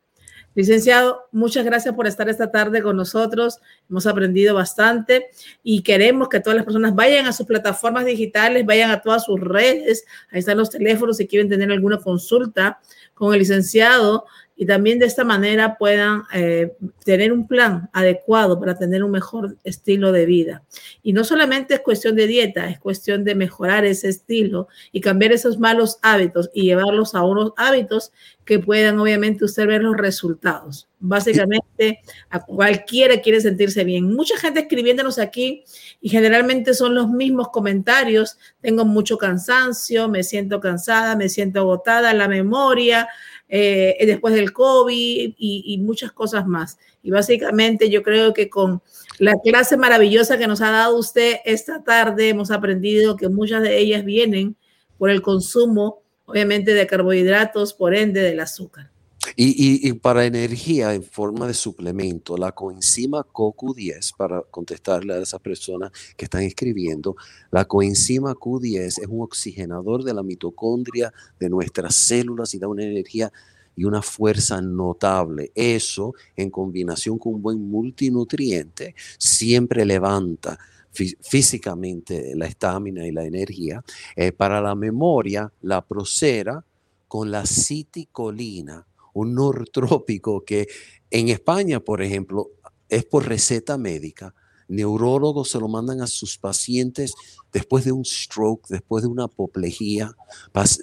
Licenciado, 0.59 1.29
muchas 1.31 1.63
gracias 1.63 1.95
por 1.95 2.05
estar 2.05 2.27
esta 2.27 2.51
tarde 2.51 2.81
con 2.81 2.97
nosotros. 2.97 3.59
Hemos 3.89 4.05
aprendido 4.05 4.53
bastante 4.53 5.29
y 5.63 5.83
queremos 5.83 6.27
que 6.27 6.41
todas 6.41 6.57
las 6.57 6.65
personas 6.65 6.93
vayan 6.93 7.27
a 7.27 7.31
sus 7.31 7.45
plataformas 7.45 8.03
digitales, 8.03 8.65
vayan 8.65 8.91
a 8.91 9.01
todas 9.01 9.23
sus 9.23 9.39
redes. 9.39 10.03
Ahí 10.29 10.39
están 10.39 10.57
los 10.57 10.69
teléfonos 10.69 11.15
si 11.15 11.27
quieren 11.29 11.47
tener 11.47 11.71
alguna 11.71 11.99
consulta 11.99 12.81
con 13.13 13.31
el 13.31 13.39
licenciado 13.39 14.25
y 14.61 14.65
también 14.65 14.99
de 14.99 15.05
esta 15.05 15.23
manera 15.23 15.77
puedan 15.77 16.23
eh, 16.33 16.73
tener 17.05 17.31
un 17.31 17.47
plan 17.47 17.89
adecuado 17.93 18.59
para 18.59 18.77
tener 18.77 19.05
un 19.05 19.11
mejor 19.11 19.55
estilo 19.63 20.11
de 20.11 20.25
vida. 20.25 20.63
Y 21.01 21.13
no 21.13 21.23
solamente 21.23 21.75
es 21.75 21.79
cuestión 21.79 22.17
de 22.17 22.27
dieta, 22.27 22.69
es 22.69 22.77
cuestión 22.77 23.23
de 23.23 23.35
mejorar 23.35 23.85
ese 23.85 24.09
estilo 24.09 24.67
y 24.91 24.99
cambiar 24.99 25.31
esos 25.31 25.59
malos 25.59 25.97
hábitos 26.01 26.49
y 26.53 26.63
llevarlos 26.63 27.15
a 27.15 27.23
unos 27.23 27.53
hábitos 27.55 28.11
que 28.43 28.59
puedan 28.59 28.99
obviamente 28.99 29.45
usted 29.45 29.65
ver 29.65 29.81
los 29.81 29.95
resultados. 29.95 30.89
Básicamente, 30.99 32.01
a 32.29 32.41
cualquiera 32.41 33.21
quiere 33.21 33.39
sentirse 33.39 33.85
bien. 33.85 34.13
Mucha 34.13 34.37
gente 34.37 34.59
escribiéndonos 34.59 35.19
aquí 35.19 35.63
y 36.01 36.09
generalmente 36.09 36.73
son 36.73 36.95
los 36.95 37.09
mismos 37.09 37.47
comentarios. 37.49 38.37
Tengo 38.59 38.83
mucho 38.83 39.17
cansancio, 39.17 40.09
me 40.09 40.23
siento 40.23 40.59
cansada, 40.59 41.15
me 41.15 41.29
siento 41.29 41.61
agotada, 41.61 42.13
la 42.13 42.27
memoria, 42.27 43.07
eh, 43.51 43.97
después 44.05 44.35
del 44.35 44.53
COVID 44.53 45.33
y, 45.37 45.77
muchas 45.79 46.11
cosas 46.11 46.45
más. 46.45 46.77
Y 47.01 47.09
básicamente 47.09 47.89
yo 47.89 48.03
creo 48.03 48.33
que 48.33 48.49
con 48.49 48.81
la 49.17 49.33
clase 49.43 49.75
maravillosa 49.75 50.37
que 50.37 50.47
nos 50.47 50.61
ha 50.61 50.69
dado 50.69 50.97
usted 50.97 51.37
esta 51.45 51.83
tarde, 51.83 52.29
hemos 52.29 52.51
aprendido 52.51 53.17
que 53.17 53.27
muchas 53.27 53.63
de 53.63 53.77
ellas 53.79 54.05
vienen 54.05 54.55
por 54.97 55.09
el 55.09 55.21
consumo, 55.21 56.03
obviamente, 56.25 56.73
de 56.73 56.85
carbohidratos, 56.85 57.73
por 57.73 57.95
ende 57.95 58.21
del 58.21 58.39
azúcar. 58.39 58.91
Y, 59.35 59.93
para 59.93 60.25
energía 60.25 60.93
en 60.93 61.03
forma 61.03 61.47
de 61.47 61.53
suplemento, 61.53 62.37
la 62.37 62.51
coenzima 62.51 63.25
CoQ10, 63.25 64.15
para 64.17 64.41
contestarle 64.43 65.13
a 65.13 65.21
esas 65.21 65.39
personas 65.41 65.91
que 66.15 66.25
están 66.25 66.43
escribiendo, 66.43 67.15
la 67.51 67.65
coenzima 67.65 68.33
Q10 68.33 68.79
es 68.79 69.07
un 69.07 69.21
oxigenador 69.21 70.03
de 70.03 70.13
la 70.13 70.23
mitocondria 70.23 71.13
de 71.39 71.49
nuestras 71.49 71.95
células 71.95 72.53
y 72.53 72.59
da 72.59 72.67
una 72.67 72.83
energía 72.83 73.31
y 73.75 73.85
una 73.85 74.01
fuerza 74.01 74.61
notable. 74.61 75.51
Eso, 75.55 76.13
en 76.35 76.49
combinación 76.49 77.17
con 77.17 77.35
un 77.35 77.41
buen 77.41 77.59
multinutriente, 77.61 78.95
siempre 79.17 79.85
levanta 79.85 80.59
físicamente 80.91 82.35
la 82.35 82.47
estamina 82.47 83.07
y 83.07 83.11
la 83.11 83.23
energía. 83.23 83.83
Eh, 84.15 84.31
para 84.31 84.59
la 84.59 84.75
memoria, 84.75 85.51
la 85.61 85.85
procera 85.85 86.65
con 87.07 87.31
la 87.31 87.45
citicolina 87.45 88.85
un 89.19 89.35
nortrópico 89.35 90.43
que 90.43 90.67
en 91.11 91.29
España, 91.29 91.79
por 91.79 92.01
ejemplo, 92.01 92.51
es 92.87 93.05
por 93.05 93.27
receta 93.27 93.77
médica. 93.77 94.33
Neurólogos 94.67 95.49
se 95.49 95.59
lo 95.59 95.67
mandan 95.67 96.01
a 96.01 96.07
sus 96.07 96.37
pacientes 96.37 97.15
después 97.51 97.85
de 97.85 97.91
un 97.91 98.05
stroke, 98.05 98.67
después 98.69 99.03
de 99.03 99.09
una 99.09 99.23
apoplejía. 99.23 100.15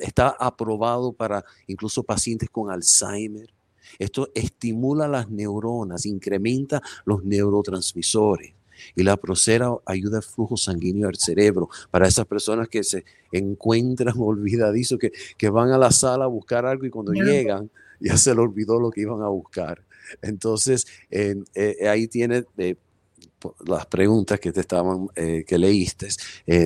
Está 0.01 0.29
aprobado 0.29 1.13
para 1.13 1.45
incluso 1.69 2.03
pacientes 2.03 2.51
con 2.51 2.71
Alzheimer. 2.71 3.53
Esto 3.99 4.29
estimula 4.35 5.07
las 5.07 5.31
neuronas, 5.31 6.05
incrementa 6.05 6.83
los 7.05 7.25
neurotransmisores. 7.25 8.55
Y 8.95 9.05
la 9.05 9.17
procera 9.17 9.71
ayuda 9.87 10.19
al 10.19 10.23
flujo 10.23 10.57
sanguíneo 10.57 11.09
al 11.09 11.17
cerebro. 11.17 11.69
Para 11.91 12.09
esas 12.09 12.27
personas 12.27 12.69
que 12.69 12.83
se 12.83 13.05
encuentran 13.31 14.15
olvidadizos, 14.19 14.99
que, 14.99 15.13
que 15.39 15.49
van 15.49 15.71
a 15.71 15.79
la 15.79 15.93
sala 15.93 16.25
a 16.25 16.29
buscar 16.29 16.67
algo 16.67 16.85
y 16.87 16.91
cuando 16.91 17.13
llegan 17.13 17.71
ya 18.01 18.17
se 18.17 18.35
le 18.35 18.41
olvidó 18.41 18.81
lo 18.81 18.91
que 18.91 19.03
iban 19.03 19.23
a 19.23 19.29
buscar. 19.29 19.83
Entonces, 20.23 20.87
eh, 21.11 21.37
ahí 21.89 22.09
tiene 22.09 22.45
eh, 22.59 22.77
las 23.67 23.87
preguntas 23.87 24.41
que 24.41 24.53
te 24.53 24.61
estaban, 24.61 25.09
eh, 25.15 25.45
que 25.47 25.59
leíste, 25.59 26.09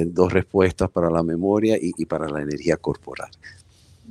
dos 0.07 0.33
respuestas 0.33 0.91
para 0.91 1.11
la 1.11 1.23
memoria 1.23 1.77
y 1.81 2.05
para 2.07 2.29
la 2.29 2.43
energía 2.43 2.77
corporal. 2.77 3.31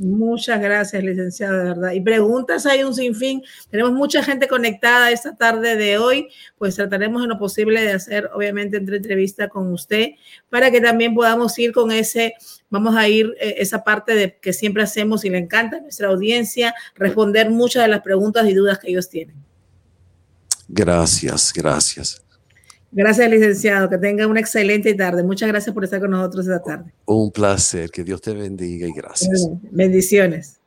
Muchas 0.02 0.62
gracias, 0.62 1.04
licenciado, 1.04 1.58
de 1.58 1.64
verdad. 1.66 1.92
Y 1.92 2.00
preguntas 2.00 2.66
hay 2.66 2.84
un 2.84 2.96
sinfín. 2.96 3.44
Tenemos 3.70 3.92
mucha 3.92 4.24
gente 4.24 4.48
conectada 4.48 5.12
esta 5.12 5.36
tarde 5.36 5.76
de 5.76 5.98
hoy, 5.98 6.30
pues 6.58 6.76
trataremos 6.76 7.22
en 7.22 7.28
lo 7.28 7.38
posible 7.38 7.82
de 7.82 7.92
hacer, 7.92 8.30
obviamente, 8.34 8.78
entre 8.78 8.96
entrevista 8.96 9.50
con 9.50 9.74
usted 9.74 10.12
para 10.50 10.72
que 10.72 10.80
también 10.80 11.14
podamos 11.14 11.60
ir 11.60 11.74
con 11.74 11.92
ese, 11.92 12.36
vamos 12.70 12.96
a 12.96 13.10
ir 13.10 13.36
eh, 13.42 13.56
esa 13.58 13.84
parte 13.84 14.16
de 14.16 14.38
que 14.38 14.54
siempre 14.54 14.84
hacemos 14.84 15.26
y 15.26 15.30
le 15.30 15.38
encanta 15.38 15.76
a 15.76 15.82
nuestra 15.82 16.08
audiencia, 16.08 16.74
responder 16.96 17.50
muchas 17.50 17.84
de 17.84 17.90
las 17.90 18.02
preguntas 18.02 18.48
y 18.48 18.54
dudas 18.54 18.80
que 18.80 18.92
ellos 18.92 19.10
tienen. 19.10 19.36
Gracias, 20.70 21.52
gracias. 21.54 22.22
Gracias, 22.92 23.30
licenciado. 23.30 23.90
Que 23.90 23.98
tenga 23.98 24.28
una 24.28 24.40
excelente 24.40 24.94
tarde. 24.94 25.24
Muchas 25.24 25.50
gracias 25.50 25.74
por 25.74 25.84
estar 25.84 26.00
con 26.00 26.12
nosotros 26.12 26.48
esta 26.48 26.62
tarde. 26.62 26.94
Un 27.06 27.32
placer. 27.32 27.90
Que 27.92 28.04
Dios 28.04 28.22
te 28.22 28.34
bendiga 28.34 28.88
y 28.88 28.94
gracias. 28.94 29.48
Bendiciones. 29.72 30.60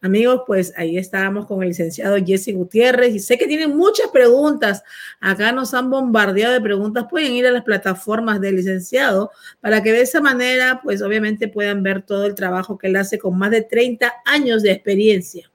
Amigos, 0.00 0.42
pues 0.46 0.72
ahí 0.76 0.96
estábamos 0.96 1.46
con 1.46 1.60
el 1.60 1.70
licenciado 1.70 2.16
Jesse 2.24 2.54
Gutiérrez 2.54 3.16
y 3.16 3.18
sé 3.18 3.36
que 3.36 3.48
tienen 3.48 3.76
muchas 3.76 4.08
preguntas. 4.12 4.84
Acá 5.20 5.50
nos 5.50 5.74
han 5.74 5.90
bombardeado 5.90 6.54
de 6.54 6.60
preguntas. 6.60 7.06
Pueden 7.10 7.32
ir 7.32 7.46
a 7.48 7.50
las 7.50 7.64
plataformas 7.64 8.40
del 8.40 8.56
licenciado 8.56 9.32
para 9.60 9.82
que 9.82 9.90
de 9.90 10.02
esa 10.02 10.20
manera, 10.20 10.80
pues 10.84 11.02
obviamente 11.02 11.48
puedan 11.48 11.82
ver 11.82 12.02
todo 12.02 12.26
el 12.26 12.36
trabajo 12.36 12.78
que 12.78 12.86
él 12.86 12.96
hace 12.96 13.18
con 13.18 13.36
más 13.36 13.50
de 13.50 13.62
30 13.62 14.12
años 14.24 14.62
de 14.62 14.70
experiencia. 14.70 15.50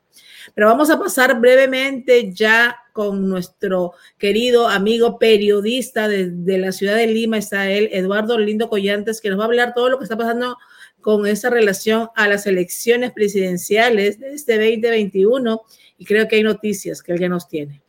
Pero 0.56 0.68
vamos 0.68 0.90
a 0.90 1.00
pasar 1.00 1.40
brevemente 1.40 2.32
ya 2.34 2.78
con 2.94 3.28
nuestro 3.28 3.94
querido 4.18 4.68
amigo 4.68 5.18
periodista 5.18 6.08
de, 6.08 6.30
de 6.30 6.58
la 6.60 6.72
ciudad 6.72 6.96
de 6.96 7.08
Lima, 7.08 7.38
está 7.38 7.70
él, 7.70 7.90
Eduardo 7.92 8.38
Lindo 8.38 8.70
Collantes, 8.70 9.20
que 9.20 9.30
nos 9.30 9.40
va 9.40 9.44
a 9.44 9.48
hablar 9.48 9.74
todo 9.74 9.90
lo 9.90 9.98
que 9.98 10.04
está 10.04 10.16
pasando 10.16 10.58
con 11.02 11.28
esa 11.28 11.50
relación 11.50 12.10
a 12.16 12.28
las 12.28 12.48
elecciones 12.48 13.12
presidenciales 13.12 14.20
de 14.20 14.34
este 14.34 14.54
2021 14.58 15.62
y 15.98 16.06
creo 16.06 16.28
que 16.28 16.38
hay 16.38 16.44
noticias 16.44 17.04
que 17.04 17.12
él 17.12 17.20
ya 17.20 17.30
nos 17.30 17.48
tiene. 17.48 17.82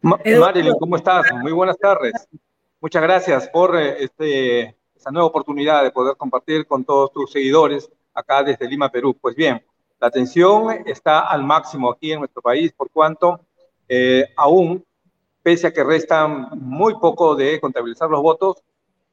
Marilyn, 0.00 0.74
¿cómo 0.78 0.96
estás? 0.96 1.26
Muy 1.42 1.52
buenas 1.52 1.76
tardes. 1.76 2.12
Muchas 2.80 3.02
gracias 3.02 3.48
por 3.48 3.76
este, 3.76 4.76
esta 4.96 5.10
nueva 5.10 5.26
oportunidad 5.26 5.82
de 5.82 5.90
poder 5.90 6.16
compartir 6.16 6.66
con 6.66 6.84
todos 6.84 7.12
tus 7.12 7.32
seguidores 7.32 7.90
acá 8.14 8.42
desde 8.42 8.68
Lima, 8.68 8.88
Perú. 8.88 9.16
Pues 9.20 9.34
bien, 9.34 9.62
la 10.00 10.10
tensión 10.10 10.84
está 10.86 11.20
al 11.20 11.44
máximo 11.44 11.90
aquí 11.90 12.12
en 12.12 12.20
nuestro 12.20 12.40
país 12.40 12.72
por 12.72 12.90
cuanto 12.90 13.40
eh, 13.88 14.26
aún, 14.36 14.84
pese 15.42 15.66
a 15.66 15.72
que 15.72 15.82
restan 15.82 16.48
muy 16.52 16.94
poco 16.98 17.34
de 17.34 17.58
contabilizar 17.60 18.10
los 18.10 18.22
votos, 18.22 18.62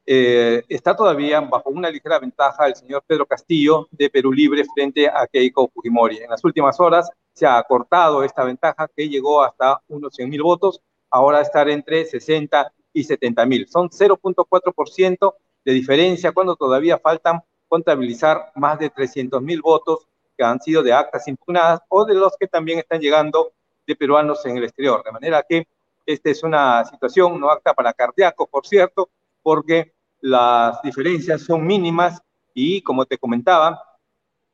eh, 0.08 0.62
está 0.68 0.94
todavía 0.94 1.40
bajo 1.40 1.70
una 1.70 1.90
ligera 1.90 2.20
ventaja 2.20 2.66
el 2.66 2.76
señor 2.76 3.02
Pedro 3.06 3.26
Castillo 3.26 3.88
de 3.90 4.08
Perú 4.08 4.32
Libre 4.32 4.64
frente 4.72 5.08
a 5.08 5.26
Keiko 5.26 5.68
Fujimori. 5.74 6.18
En 6.18 6.30
las 6.30 6.44
últimas 6.44 6.78
horas 6.78 7.10
se 7.32 7.46
ha 7.46 7.58
acortado 7.58 8.22
esta 8.22 8.44
ventaja 8.44 8.88
que 8.94 9.08
llegó 9.08 9.42
hasta 9.42 9.80
unos 9.88 10.14
100 10.14 10.30
mil 10.30 10.42
votos, 10.42 10.80
ahora 11.10 11.40
estar 11.40 11.68
entre 11.68 12.04
60 12.04 12.72
y 12.92 13.02
70 13.02 13.46
mil. 13.46 13.66
Son 13.68 13.90
0.4% 13.90 15.34
de 15.64 15.72
diferencia 15.72 16.32
cuando 16.32 16.54
todavía 16.54 16.98
faltan 16.98 17.40
contabilizar 17.66 18.52
más 18.54 18.78
de 18.78 18.90
300 18.90 19.42
mil 19.42 19.60
votos 19.60 20.06
que 20.36 20.44
han 20.44 20.60
sido 20.60 20.82
de 20.82 20.92
actas 20.92 21.26
impugnadas 21.28 21.80
o 21.88 22.04
de 22.04 22.14
los 22.14 22.36
que 22.38 22.46
también 22.46 22.78
están 22.78 23.00
llegando 23.00 23.52
de 23.86 23.96
peruanos 23.96 24.44
en 24.46 24.56
el 24.56 24.64
exterior. 24.64 25.02
De 25.04 25.12
manera 25.12 25.44
que 25.48 25.66
esta 26.04 26.30
es 26.30 26.42
una 26.42 26.84
situación 26.84 27.40
no 27.40 27.50
acta 27.50 27.74
para 27.74 27.92
cardíacos, 27.92 28.48
por 28.48 28.66
cierto, 28.66 29.10
porque 29.42 29.94
las 30.20 30.80
diferencias 30.82 31.42
son 31.42 31.66
mínimas 31.66 32.20
y, 32.54 32.82
como 32.82 33.04
te 33.04 33.18
comentaba, 33.18 33.82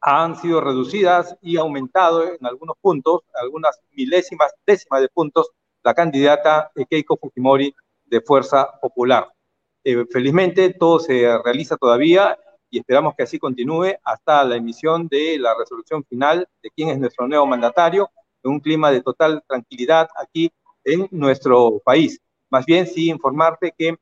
han 0.01 0.37
sido 0.37 0.61
reducidas 0.61 1.37
y 1.41 1.57
aumentado 1.57 2.25
en 2.25 2.45
algunos 2.45 2.77
puntos, 2.81 3.21
algunas 3.35 3.81
milésimas, 3.93 4.53
décimas 4.67 5.01
de 5.01 5.09
puntos, 5.09 5.51
la 5.83 5.95
candidata 5.95 6.71
Keiko 6.89 7.17
Fujimori 7.17 7.75
de 8.05 8.21
Fuerza 8.21 8.69
Popular. 8.81 9.29
Eh, 9.85 10.05
felizmente 10.11 10.75
todo 10.75 10.99
se 10.99 11.39
realiza 11.43 11.77
todavía 11.77 12.39
y 12.73 12.79
esperamos 12.79 13.15
que 13.15 13.25
así 13.25 13.39
continúe 13.39 13.93
hasta 14.03 14.43
la 14.45 14.57
emisión 14.57 15.07
de 15.07 15.39
la 15.39 15.55
resolución 15.55 16.03
final 16.05 16.49
de 16.63 16.71
quién 16.75 16.89
es 16.89 16.99
nuestro 16.99 17.29
nuevo 17.29 17.47
mandatario, 17.47 18.11
en 18.43 18.51
un 18.51 18.61
clima 18.61 18.91
de 18.91 19.03
total 19.03 19.45
tranquilidad 19.47 20.09
aquí 20.19 20.51
en 20.83 21.07
nuestro 21.11 21.81
país. 21.85 22.19
Más 22.49 22.65
bien 22.65 22.87
sí 22.87 23.11
informarte 23.11 23.75
que 23.77 23.99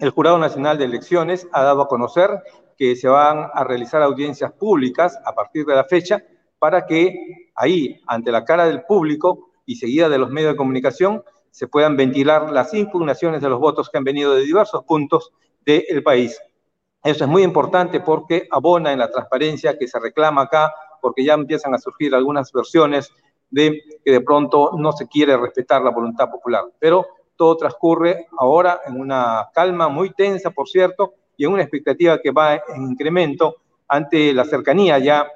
el 0.00 0.10
Jurado 0.10 0.36
Nacional 0.36 0.78
de 0.78 0.86
Elecciones 0.86 1.46
ha 1.52 1.62
dado 1.62 1.82
a 1.82 1.88
conocer 1.88 2.28
que 2.76 2.96
se 2.96 3.06
van 3.06 3.48
a 3.54 3.62
realizar 3.62 4.02
audiencias 4.02 4.50
públicas 4.52 5.16
a 5.24 5.32
partir 5.32 5.64
de 5.64 5.76
la 5.76 5.84
fecha 5.84 6.24
para 6.58 6.84
que 6.84 7.50
ahí, 7.54 8.00
ante 8.08 8.32
la 8.32 8.44
cara 8.44 8.66
del 8.66 8.82
público 8.82 9.52
y 9.64 9.76
seguida 9.76 10.08
de 10.08 10.18
los 10.18 10.28
medios 10.28 10.54
de 10.54 10.56
comunicación, 10.56 11.22
se 11.52 11.68
puedan 11.68 11.96
ventilar 11.96 12.50
las 12.50 12.74
impugnaciones 12.74 13.42
de 13.42 13.48
los 13.48 13.60
votos 13.60 13.88
que 13.88 13.98
han 13.98 14.04
venido 14.04 14.34
de 14.34 14.42
diversos 14.42 14.82
puntos 14.84 15.32
del 15.64 16.02
país. 16.02 16.36
Eso 17.02 17.24
es 17.24 17.30
muy 17.30 17.42
importante 17.42 18.00
porque 18.00 18.46
abona 18.50 18.92
en 18.92 18.98
la 18.98 19.10
transparencia 19.10 19.76
que 19.76 19.88
se 19.88 19.98
reclama 19.98 20.42
acá, 20.42 20.72
porque 21.00 21.24
ya 21.24 21.34
empiezan 21.34 21.74
a 21.74 21.78
surgir 21.78 22.14
algunas 22.14 22.52
versiones 22.52 23.12
de 23.50 23.82
que 24.04 24.12
de 24.12 24.20
pronto 24.20 24.72
no 24.76 24.92
se 24.92 25.08
quiere 25.08 25.36
respetar 25.36 25.82
la 25.82 25.90
voluntad 25.90 26.30
popular. 26.30 26.64
Pero 26.78 27.06
todo 27.36 27.56
transcurre 27.56 28.28
ahora 28.38 28.80
en 28.86 29.00
una 29.00 29.48
calma 29.52 29.88
muy 29.88 30.10
tensa, 30.10 30.50
por 30.50 30.68
cierto, 30.68 31.14
y 31.36 31.44
en 31.44 31.52
una 31.52 31.62
expectativa 31.62 32.18
que 32.18 32.30
va 32.30 32.54
en 32.54 32.82
incremento 32.90 33.56
ante 33.88 34.32
la 34.32 34.44
cercanía 34.44 34.98
ya 34.98 35.28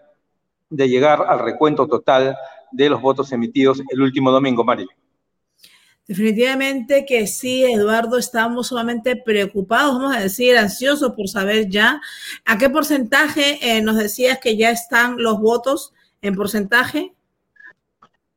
de 0.70 0.88
llegar 0.88 1.24
al 1.26 1.40
recuento 1.40 1.86
total 1.86 2.36
de 2.70 2.88
los 2.88 3.00
votos 3.00 3.32
emitidos 3.32 3.82
el 3.88 4.00
último 4.00 4.30
domingo, 4.30 4.64
María. 4.64 4.86
Definitivamente 6.08 7.04
que 7.04 7.26
sí, 7.26 7.64
Eduardo, 7.64 8.16
estamos 8.16 8.68
sumamente 8.68 9.16
preocupados, 9.16 9.94
vamos 9.94 10.16
a 10.16 10.20
decir, 10.20 10.56
ansiosos 10.56 11.12
por 11.12 11.28
saber 11.28 11.68
ya 11.68 12.00
a 12.44 12.58
qué 12.58 12.70
porcentaje 12.70 13.58
eh, 13.60 13.82
nos 13.82 13.96
decías 13.96 14.38
que 14.38 14.56
ya 14.56 14.70
están 14.70 15.16
los 15.18 15.40
votos 15.40 15.92
en 16.22 16.36
porcentaje. 16.36 17.12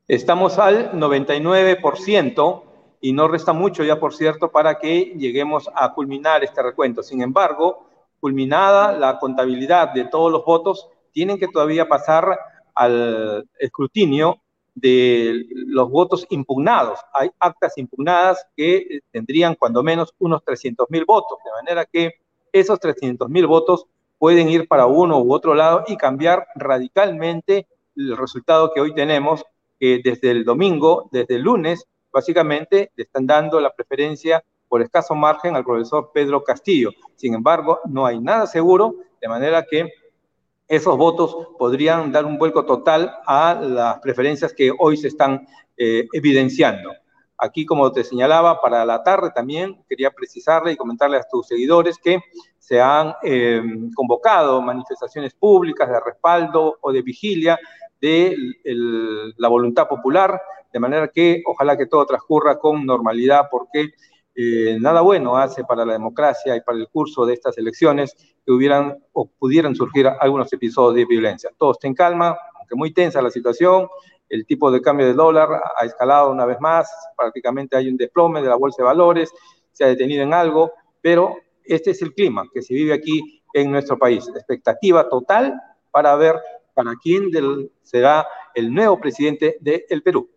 Estamos 0.07 0.57
al 0.57 0.93
99%, 0.93 2.63
y 3.01 3.13
no 3.13 3.27
resta 3.27 3.53
mucho 3.53 3.83
ya, 3.83 3.99
por 3.99 4.13
cierto, 4.13 4.51
para 4.51 4.79
que 4.79 5.13
lleguemos 5.17 5.69
a 5.73 5.93
culminar 5.93 6.43
este 6.43 6.61
recuento. 6.61 7.03
Sin 7.03 7.21
embargo, 7.21 7.87
culminada 8.19 8.91
la 8.91 9.19
contabilidad 9.19 9.93
de 9.93 10.05
todos 10.05 10.31
los 10.31 10.43
votos, 10.43 10.89
tienen 11.11 11.37
que 11.37 11.47
todavía 11.47 11.87
pasar 11.87 12.37
al 12.75 13.47
escrutinio 13.57 14.41
de 14.79 15.45
los 15.51 15.89
votos 15.89 16.25
impugnados. 16.29 16.99
Hay 17.13 17.29
actas 17.39 17.77
impugnadas 17.77 18.45
que 18.55 18.99
tendrían 19.11 19.55
cuando 19.55 19.83
menos 19.83 20.13
unos 20.19 20.43
300 20.43 20.89
mil 20.89 21.05
votos, 21.05 21.37
de 21.43 21.51
manera 21.51 21.85
que 21.85 22.13
esos 22.51 22.79
300 22.79 23.29
mil 23.29 23.47
votos 23.47 23.85
pueden 24.17 24.49
ir 24.49 24.67
para 24.67 24.85
uno 24.85 25.21
u 25.21 25.33
otro 25.33 25.53
lado 25.53 25.83
y 25.87 25.97
cambiar 25.97 26.47
radicalmente 26.55 27.67
el 27.95 28.17
resultado 28.17 28.71
que 28.73 28.81
hoy 28.81 28.93
tenemos, 28.93 29.43
que 29.79 30.01
desde 30.03 30.31
el 30.31 30.43
domingo, 30.43 31.09
desde 31.11 31.35
el 31.35 31.41
lunes, 31.41 31.85
básicamente 32.11 32.91
le 32.95 33.03
están 33.03 33.25
dando 33.25 33.59
la 33.59 33.73
preferencia 33.73 34.43
por 34.67 34.81
escaso 34.81 35.15
margen 35.15 35.55
al 35.55 35.63
profesor 35.63 36.11
Pedro 36.13 36.43
Castillo. 36.43 36.91
Sin 37.15 37.33
embargo, 37.33 37.79
no 37.85 38.05
hay 38.05 38.19
nada 38.19 38.45
seguro, 38.45 38.95
de 39.21 39.27
manera 39.27 39.65
que 39.69 39.89
esos 40.69 40.95
votos 40.97 41.35
podrían 41.57 42.11
dar 42.11 42.25
un 42.25 42.37
vuelco 42.37 42.63
total 42.65 43.13
a 43.25 43.55
las 43.55 43.99
preferencias 43.99 44.53
que 44.53 44.71
hoy 44.77 44.95
se 44.95 45.09
están 45.09 45.47
eh, 45.75 46.07
evidenciando. 46.13 46.93
Aquí, 47.37 47.65
como 47.65 47.91
te 47.91 48.03
señalaba, 48.03 48.61
para 48.61 48.85
la 48.85 49.01
tarde 49.01 49.31
también 49.33 49.83
quería 49.89 50.11
precisarle 50.11 50.73
y 50.73 50.77
comentarle 50.77 51.17
a 51.17 51.23
tus 51.23 51.47
seguidores 51.47 51.97
que 51.97 52.19
se 52.59 52.79
han 52.79 53.15
eh, 53.23 53.61
convocado 53.95 54.61
manifestaciones 54.61 55.33
públicas 55.33 55.89
de 55.89 55.99
respaldo 55.99 56.77
o 56.81 56.91
de 56.91 57.01
vigilia 57.01 57.59
de 57.99 58.37
la 59.37 59.47
voluntad 59.49 59.87
popular 59.87 60.39
de 60.71 60.79
manera 60.79 61.07
que 61.07 61.41
ojalá 61.45 61.77
que 61.77 61.87
todo 61.87 62.05
transcurra 62.05 62.59
con 62.59 62.85
normalidad 62.85 63.47
porque 63.49 63.89
eh, 64.35 64.77
nada 64.79 65.01
bueno 65.01 65.35
hace 65.37 65.63
para 65.63 65.85
la 65.85 65.93
democracia 65.93 66.55
y 66.55 66.61
para 66.61 66.77
el 66.77 66.87
curso 66.87 67.25
de 67.25 67.33
estas 67.33 67.57
elecciones 67.57 68.15
que 68.49 68.53
hubieran 68.53 68.97
o 69.13 69.27
pudieran 69.27 69.75
surgir 69.75 70.07
algunos 70.07 70.51
episodios 70.51 70.95
de 70.95 71.05
violencia. 71.05 71.51
Todo 71.55 71.73
está 71.73 71.87
en 71.87 71.93
calma, 71.93 72.35
aunque 72.55 72.73
muy 72.73 72.91
tensa 72.91 73.21
la 73.21 73.29
situación, 73.29 73.87
el 74.27 74.43
tipo 74.47 74.71
de 74.71 74.81
cambio 74.81 75.05
del 75.05 75.15
dólar 75.15 75.49
ha 75.77 75.85
escalado 75.85 76.31
una 76.31 76.47
vez 76.47 76.59
más, 76.59 76.89
prácticamente 77.15 77.77
hay 77.77 77.89
un 77.89 77.95
desplome 77.95 78.41
de 78.41 78.49
la 78.49 78.55
bolsa 78.55 78.81
de 78.81 78.87
valores, 78.87 79.31
se 79.71 79.83
ha 79.83 79.87
detenido 79.87 80.23
en 80.23 80.33
algo, 80.33 80.71
pero 80.99 81.35
este 81.63 81.91
es 81.91 82.01
el 82.01 82.11
clima 82.15 82.43
que 82.51 82.63
se 82.63 82.73
vive 82.73 82.91
aquí 82.91 83.43
en 83.53 83.69
nuestro 83.69 83.99
país. 83.99 84.27
Expectativa 84.29 85.07
total 85.07 85.53
para 85.91 86.15
ver 86.15 86.35
para 86.73 86.95
quién 86.95 87.29
será 87.83 88.25
el 88.55 88.73
nuevo 88.73 88.99
presidente 88.99 89.57
del 89.61 90.01
Perú. 90.01 90.27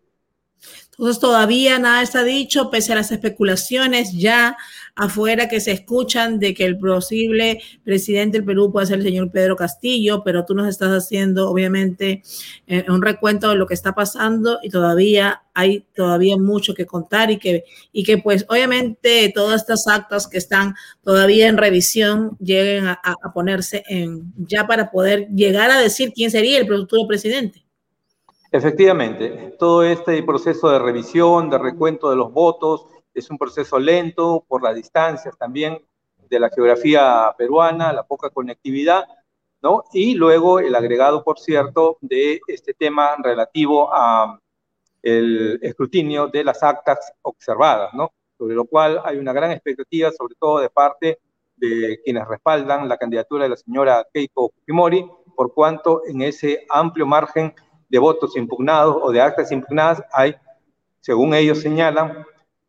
Entonces 0.92 1.20
todavía 1.20 1.78
nada 1.78 2.02
está 2.02 2.22
dicho, 2.22 2.70
pese 2.70 2.92
a 2.92 2.96
las 2.96 3.10
especulaciones 3.10 4.12
ya 4.12 4.56
afuera 4.94 5.48
que 5.48 5.58
se 5.58 5.72
escuchan 5.72 6.38
de 6.38 6.52
que 6.52 6.66
el 6.66 6.78
posible 6.78 7.62
presidente 7.82 8.38
del 8.38 8.44
Perú 8.44 8.70
puede 8.70 8.86
ser 8.86 8.98
el 8.98 9.04
señor 9.04 9.30
Pedro 9.30 9.56
Castillo, 9.56 10.22
pero 10.22 10.44
tú 10.44 10.54
nos 10.54 10.68
estás 10.68 10.90
haciendo 10.90 11.48
obviamente 11.48 12.22
eh, 12.66 12.84
un 12.88 13.00
recuento 13.00 13.48
de 13.48 13.56
lo 13.56 13.66
que 13.66 13.74
está 13.74 13.94
pasando 13.94 14.58
y 14.62 14.68
todavía 14.68 15.42
hay 15.54 15.86
todavía 15.94 16.36
mucho 16.36 16.74
que 16.74 16.86
contar 16.86 17.30
y 17.30 17.38
que, 17.38 17.64
y 17.90 18.04
que 18.04 18.18
pues 18.18 18.44
obviamente 18.48 19.32
todas 19.34 19.62
estas 19.62 19.86
actas 19.86 20.28
que 20.28 20.38
están 20.38 20.74
todavía 21.02 21.48
en 21.48 21.56
revisión 21.56 22.36
lleguen 22.38 22.86
a, 22.86 23.00
a 23.02 23.32
ponerse 23.32 23.82
en 23.88 24.32
ya 24.36 24.66
para 24.66 24.90
poder 24.90 25.28
llegar 25.28 25.70
a 25.70 25.80
decir 25.80 26.12
quién 26.14 26.30
sería 26.30 26.58
el 26.58 26.66
futuro 26.66 27.08
presidente. 27.08 27.61
Efectivamente, 28.55 29.57
todo 29.59 29.82
este 29.82 30.22
proceso 30.22 30.68
de 30.68 30.78
revisión, 30.78 31.48
de 31.48 31.57
recuento 31.57 32.11
de 32.11 32.16
los 32.16 32.30
votos, 32.30 32.86
es 33.14 33.30
un 33.30 33.38
proceso 33.38 33.78
lento 33.78 34.44
por 34.46 34.62
las 34.62 34.74
distancias 34.74 35.38
también 35.38 35.82
de 36.28 36.38
la 36.38 36.50
geografía 36.50 37.34
peruana, 37.38 37.94
la 37.94 38.03
poca 38.03 38.28
conectividad, 38.28 39.07
¿no? 39.62 39.84
Y 39.94 40.16
luego 40.16 40.61
el 40.61 40.74
agregado, 40.74 41.24
por 41.24 41.38
cierto, 41.38 41.96
de 42.03 42.42
este 42.46 42.74
tema 42.74 43.16
relativo 43.22 43.88
a 43.90 44.38
el 45.03 45.59
escrutinio 45.62 46.28
de 46.28 46.44
las 46.44 46.62
actas 46.62 47.14
observadas, 47.22 47.94
¿no? 47.94 48.12
Sobre 48.36 48.55
lo 48.55 48.66
cual 48.66 49.00
hay 49.03 49.16
una 49.16 49.32
gran 49.32 49.50
expectativa, 49.50 50.11
sobre 50.12 50.34
todo 50.38 50.59
de 50.61 50.68
parte 50.68 51.20
de 51.57 52.03
quienes 52.05 52.28
respaldan 52.28 52.86
la 52.86 52.98
candidatura 52.98 53.44
de 53.44 53.50
la 53.50 53.57
señora 53.57 54.07
Keiko 54.12 54.50
Fujimori, 54.50 55.11
por 55.34 55.55
cuanto 55.55 56.03
en 56.07 56.20
ese 56.20 56.66
amplio 56.68 57.07
margen 57.07 57.55
de 57.93 57.99
votos 57.99 58.34
impugnados 58.38 58.97
o 59.03 59.12
de 59.12 59.20
actas 59.20 59.53
impugnadas 59.53 60.03
hay, 60.12 60.34
según 61.01 61.34
ellos 61.34 61.61
señalan, 61.61 62.24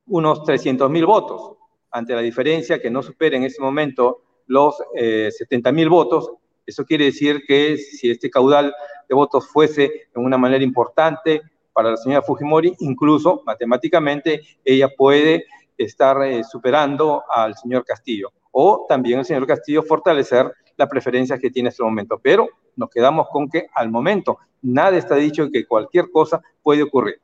unos 0.06 0.44
300 0.44 0.90
mil 0.90 1.06
votos, 1.06 1.56
ante 1.92 2.14
la 2.14 2.20
diferencia 2.20 2.82
que 2.82 2.92
no 2.92 3.02
supera 3.02 3.38
en 3.38 3.44
ese 3.44 3.62
momento 3.62 4.22
los 4.48 4.76
eh, 4.94 5.30
70 5.32 5.72
mil 5.72 5.88
votos. 5.88 6.30
Eso 6.66 6.84
quiere 6.84 7.06
decir 7.06 7.44
que 7.48 7.78
si 7.78 8.12
este 8.12 8.30
caudal 8.30 8.76
de 9.08 9.16
votos 9.16 9.48
fuese 9.48 10.10
en 10.14 10.26
una 10.26 10.38
manera 10.38 10.62
importante 10.62 11.42
para 11.72 11.92
la 11.92 11.98
señora 11.98 12.22
Fujimori, 12.22 12.76
incluso 12.80 13.44
matemáticamente 13.46 14.42
ella 14.66 14.90
puede 14.90 15.46
estar 15.78 16.22
eh, 16.24 16.44
superando 16.44 17.24
al 17.34 17.56
señor 17.56 17.86
Castillo. 17.86 18.34
O 18.52 18.86
también 18.90 19.20
el 19.20 19.26
señor 19.26 19.48
Castillo 19.48 19.84
fortalecer 19.84 20.52
la 20.76 20.90
preferencia 20.90 21.38
que 21.38 21.50
tiene 21.50 21.68
en 21.68 21.72
este 21.72 21.84
momento. 21.84 22.20
Pero 22.22 22.50
nos 22.76 22.90
quedamos 22.90 23.28
con 23.32 23.50
que 23.50 23.68
al 23.74 23.90
momento 23.90 24.40
nada 24.62 24.98
está 24.98 25.16
dicho 25.16 25.50
que 25.52 25.66
cualquier 25.66 26.10
cosa 26.12 26.42
puede 26.62 26.84
ocurrir. 26.84 27.20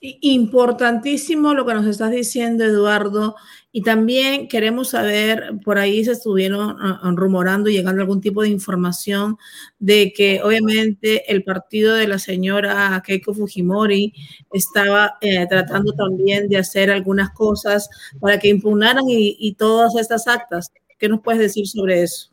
Importantísimo 0.00 1.54
lo 1.54 1.66
que 1.66 1.74
nos 1.74 1.84
estás 1.86 2.12
diciendo, 2.12 2.64
Eduardo. 2.64 3.34
Y 3.72 3.82
también 3.82 4.46
queremos 4.46 4.90
saber, 4.90 5.54
por 5.64 5.76
ahí 5.76 6.04
se 6.04 6.12
estuvieron 6.12 6.76
ah, 6.80 7.00
ah, 7.02 7.12
rumorando 7.16 7.68
y 7.68 7.72
llegando 7.72 8.02
algún 8.02 8.20
tipo 8.20 8.42
de 8.42 8.48
información 8.48 9.36
de 9.80 10.12
que 10.12 10.40
obviamente 10.42 11.30
el 11.30 11.42
partido 11.42 11.94
de 11.94 12.06
la 12.06 12.18
señora 12.18 13.02
Keiko 13.04 13.34
Fujimori 13.34 14.14
estaba 14.52 15.18
eh, 15.20 15.46
tratando 15.48 15.92
también 15.92 16.48
de 16.48 16.58
hacer 16.58 16.90
algunas 16.92 17.30
cosas 17.30 17.90
para 18.20 18.38
que 18.38 18.48
impugnaran 18.48 19.04
y 19.08 19.54
todas 19.54 19.96
estas 19.96 20.28
actas. 20.28 20.72
¿Qué 20.98 21.08
nos 21.08 21.20
puedes 21.20 21.40
decir 21.40 21.66
sobre 21.66 22.02
eso? 22.04 22.30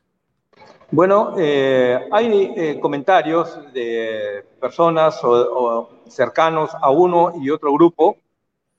Bueno, 0.92 1.34
eh, 1.38 2.08
hay 2.12 2.54
eh, 2.56 2.80
comentarios 2.80 3.60
de 3.74 4.46
personas 4.62 5.20
o, 5.24 5.90
cercanos 6.08 6.72
a 6.80 6.92
uno 6.92 7.34
y 7.42 7.50
otro 7.50 7.74
grupo, 7.74 8.18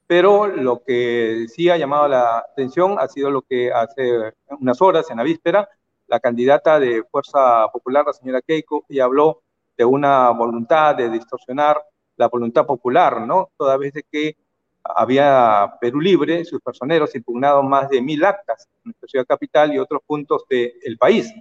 pero 0.07 0.47
lo 0.47 0.83
que 0.85 1.47
sí 1.49 1.69
ha 1.69 1.77
llamado 1.77 2.07
la 2.07 2.39
atención 2.39 2.97
ha 3.01 3.09
sido 3.09 3.31
lo 3.31 3.43
que 3.43 3.73
hace 3.73 4.33
unas 4.61 4.81
horas, 4.81 5.11
en 5.11 5.17
la 5.17 5.25
víspera, 5.25 5.69
la 6.07 6.21
candidata 6.21 6.79
de 6.79 7.03
Fuerza 7.11 7.67
Popular, 7.73 8.05
la 8.07 8.13
señora 8.13 8.41
Keiko, 8.41 8.85
y 8.89 9.01
habló 9.01 9.43
de 9.77 9.85
una 9.85 10.31
voluntad 10.31 10.95
de 10.95 11.11
distorsionar 11.11 11.83
la 12.17 12.29
voluntad 12.29 12.65
popular, 12.65 13.21
¿no? 13.27 13.51
Toda 13.57 13.77
vez 13.77 13.93
de 13.93 14.05
que 14.05 14.37
había 14.85 15.75
Perú 15.81 16.01
Libre, 16.01 16.45
sus 16.45 16.61
personeros 16.61 17.15
impugnado 17.17 17.65
más 17.65 17.89
de 17.89 18.01
mil 18.01 18.25
actas 18.25 18.69
en 18.85 18.95
la 19.01 19.09
ciudad 19.09 19.27
capital 19.27 19.75
y 19.75 19.79
otros 19.79 20.03
puntos 20.07 20.45
del 20.49 20.97
país. 20.99 21.35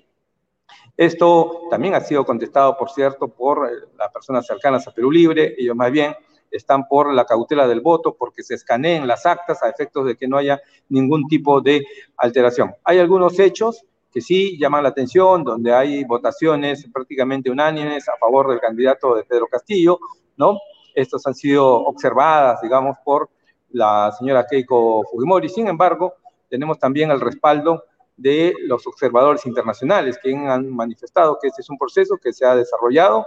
Esto 0.97 1.63
también 1.69 1.93
ha 1.95 2.01
sido 2.01 2.25
contestado, 2.25 2.77
por 2.77 2.89
cierto, 2.89 3.27
por 3.27 3.67
eh, 3.67 3.87
las 3.97 4.11
personas 4.11 4.45
cercanas 4.45 4.87
a 4.87 4.91
Perú 4.91 5.11
Libre. 5.11 5.55
Ellos 5.57 5.75
más 5.75 5.91
bien 5.91 6.15
están 6.51 6.87
por 6.87 7.13
la 7.13 7.25
cautela 7.25 7.67
del 7.67 7.81
voto, 7.81 8.15
porque 8.17 8.43
se 8.43 8.55
escaneen 8.55 9.07
las 9.07 9.25
actas 9.25 9.61
a 9.61 9.69
efectos 9.69 10.05
de 10.05 10.15
que 10.15 10.27
no 10.27 10.37
haya 10.37 10.61
ningún 10.89 11.27
tipo 11.27 11.59
de 11.61 11.85
alteración. 12.17 12.73
Hay 12.83 12.99
algunos 12.99 13.37
hechos 13.39 13.83
que 14.11 14.21
sí 14.21 14.57
llaman 14.57 14.83
la 14.83 14.89
atención, 14.89 15.43
donde 15.43 15.73
hay 15.73 16.05
votaciones 16.05 16.87
prácticamente 16.93 17.51
unánimes 17.51 18.07
a 18.07 18.15
favor 18.17 18.49
del 18.49 18.61
candidato 18.61 19.15
de 19.15 19.25
Pedro 19.25 19.47
Castillo, 19.47 19.99
¿no? 20.37 20.57
Estos 20.93 21.27
han 21.27 21.35
sido 21.35 21.83
observadas, 21.83 22.61
digamos, 22.61 22.97
por 23.03 23.29
la 23.71 24.13
señora 24.17 24.45
Keiko 24.49 25.03
Fujimori. 25.11 25.49
Sin 25.49 25.67
embargo, 25.67 26.13
tenemos 26.49 26.79
también 26.79 27.11
el 27.11 27.19
respaldo 27.19 27.83
de 28.17 28.53
los 28.61 28.87
observadores 28.87 29.45
internacionales, 29.45 30.17
que 30.21 30.33
han 30.33 30.69
manifestado 30.69 31.37
que 31.41 31.47
este 31.47 31.61
es 31.61 31.69
un 31.69 31.77
proceso 31.77 32.17
que 32.17 32.33
se 32.33 32.45
ha 32.45 32.55
desarrollado 32.55 33.25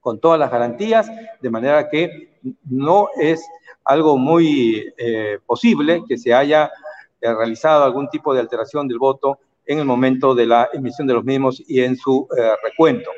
con 0.00 0.20
todas 0.20 0.38
las 0.38 0.50
garantías, 0.50 1.10
de 1.40 1.50
manera 1.50 1.88
que 1.88 2.38
no 2.64 3.08
es 3.16 3.44
algo 3.84 4.16
muy 4.16 4.92
eh, 4.96 5.38
posible 5.44 6.04
que 6.08 6.16
se 6.16 6.32
haya 6.32 6.70
eh, 7.20 7.34
realizado 7.34 7.82
algún 7.82 8.08
tipo 8.08 8.32
de 8.32 8.40
alteración 8.40 8.86
del 8.86 8.98
voto 8.98 9.40
en 9.64 9.80
el 9.80 9.84
momento 9.84 10.34
de 10.34 10.46
la 10.46 10.68
emisión 10.72 11.08
de 11.08 11.14
los 11.14 11.24
mismos 11.24 11.60
y 11.66 11.80
en 11.80 11.96
su 11.96 12.28
eh, 12.36 12.50
recuento. 12.62 13.10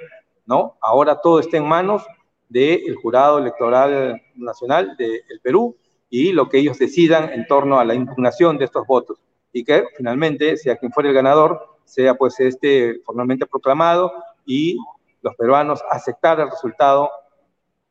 ¿no? 0.46 0.78
Ahora 0.80 1.20
todo 1.20 1.40
está 1.40 1.58
en 1.58 1.66
manos 1.66 2.06
del 2.48 2.94
Jurado 2.96 3.38
Electoral 3.38 4.22
Nacional 4.36 4.96
del 4.96 5.40
Perú 5.42 5.76
y 6.08 6.32
lo 6.32 6.48
que 6.48 6.58
ellos 6.58 6.78
decidan 6.78 7.30
en 7.30 7.46
torno 7.46 7.78
a 7.78 7.84
la 7.84 7.92
impugnación 7.92 8.56
de 8.56 8.64
estos 8.64 8.86
votos 8.86 9.20
y 9.52 9.64
que 9.64 9.84
finalmente, 9.96 10.56
sea 10.56 10.76
quien 10.76 10.92
fuera 10.92 11.08
el 11.08 11.14
ganador, 11.14 11.78
sea 11.84 12.14
pues 12.14 12.38
este 12.40 13.00
formalmente 13.04 13.46
proclamado 13.46 14.12
y 14.44 14.76
los 15.22 15.34
peruanos 15.36 15.82
aceptar 15.90 16.40
el 16.40 16.50
resultado, 16.50 17.10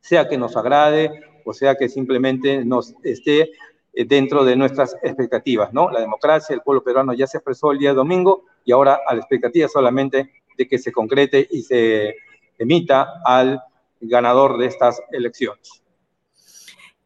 sea 0.00 0.28
que 0.28 0.38
nos 0.38 0.56
agrade 0.56 1.10
o 1.44 1.52
sea 1.54 1.76
que 1.76 1.88
simplemente 1.88 2.62
nos 2.62 2.94
esté 3.02 3.50
eh, 3.94 4.04
dentro 4.04 4.44
de 4.44 4.54
nuestras 4.54 4.94
expectativas, 5.02 5.72
¿no? 5.72 5.90
La 5.90 6.00
democracia, 6.00 6.54
el 6.54 6.60
pueblo 6.60 6.84
peruano 6.84 7.14
ya 7.14 7.26
se 7.26 7.38
expresó 7.38 7.72
el 7.72 7.78
día 7.78 7.94
domingo 7.94 8.44
y 8.66 8.72
ahora 8.72 9.00
a 9.06 9.14
la 9.14 9.20
expectativa 9.20 9.66
solamente 9.66 10.30
de 10.58 10.68
que 10.68 10.78
se 10.78 10.92
concrete 10.92 11.48
y 11.50 11.62
se 11.62 12.16
emita 12.58 13.22
al 13.24 13.62
ganador 14.00 14.58
de 14.58 14.66
estas 14.66 15.00
elecciones. 15.10 15.82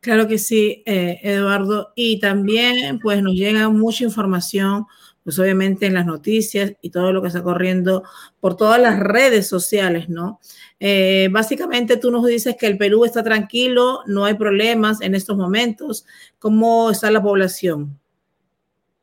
Claro 0.03 0.27
que 0.27 0.37
sí, 0.37 0.83
eh, 0.85 1.21
Eduardo. 1.23 1.93
Y 1.95 2.19
también, 2.19 2.99
pues, 2.99 3.23
nos 3.23 3.35
llega 3.35 3.69
mucha 3.69 4.03
información, 4.03 4.87
pues, 5.23 5.39
obviamente 5.39 5.87
en 5.87 5.95
las 5.95 6.07
noticias 6.07 6.73
y 6.83 6.91
todo 6.91 7.13
lo 7.13 7.23
que 7.23 7.29
está 7.29 7.41
corriendo 7.45 8.03
por 8.41 8.57
todas 8.57 8.81
las 8.81 8.99
redes 8.99 9.47
sociales, 9.47 10.09
¿no? 10.09 10.41
Eh, 10.81 11.29
básicamente, 11.31 11.99
tú 11.99 12.11
nos 12.11 12.27
dices 12.27 12.57
que 12.59 12.67
el 12.67 12.79
Perú 12.79 13.05
está 13.05 13.23
tranquilo, 13.23 14.01
no 14.07 14.25
hay 14.25 14.35
problemas 14.35 15.01
en 15.03 15.15
estos 15.15 15.37
momentos. 15.37 16.05
¿Cómo 16.41 16.91
está 16.91 17.09
la 17.13 17.23
población? 17.23 17.97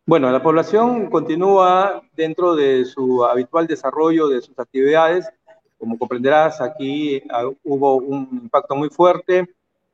Bueno, 0.06 0.30
la 0.32 0.44
población 0.44 1.10
continúa 1.10 2.02
dentro 2.14 2.58
de 2.58 2.84
su 2.84 3.24
habitual 3.24 3.68
desarrollo 3.68 4.28
de 4.28 4.42
sus 4.42 4.60
actividades. 4.60 5.30
Como 5.78 5.98
comprenderás, 5.98 6.60
aquí 6.60 7.24
ah, 7.30 7.50
hubo 7.64 7.96
un 7.96 8.28
impacto 8.44 8.76
muy 8.76 8.90
fuerte 8.90 9.48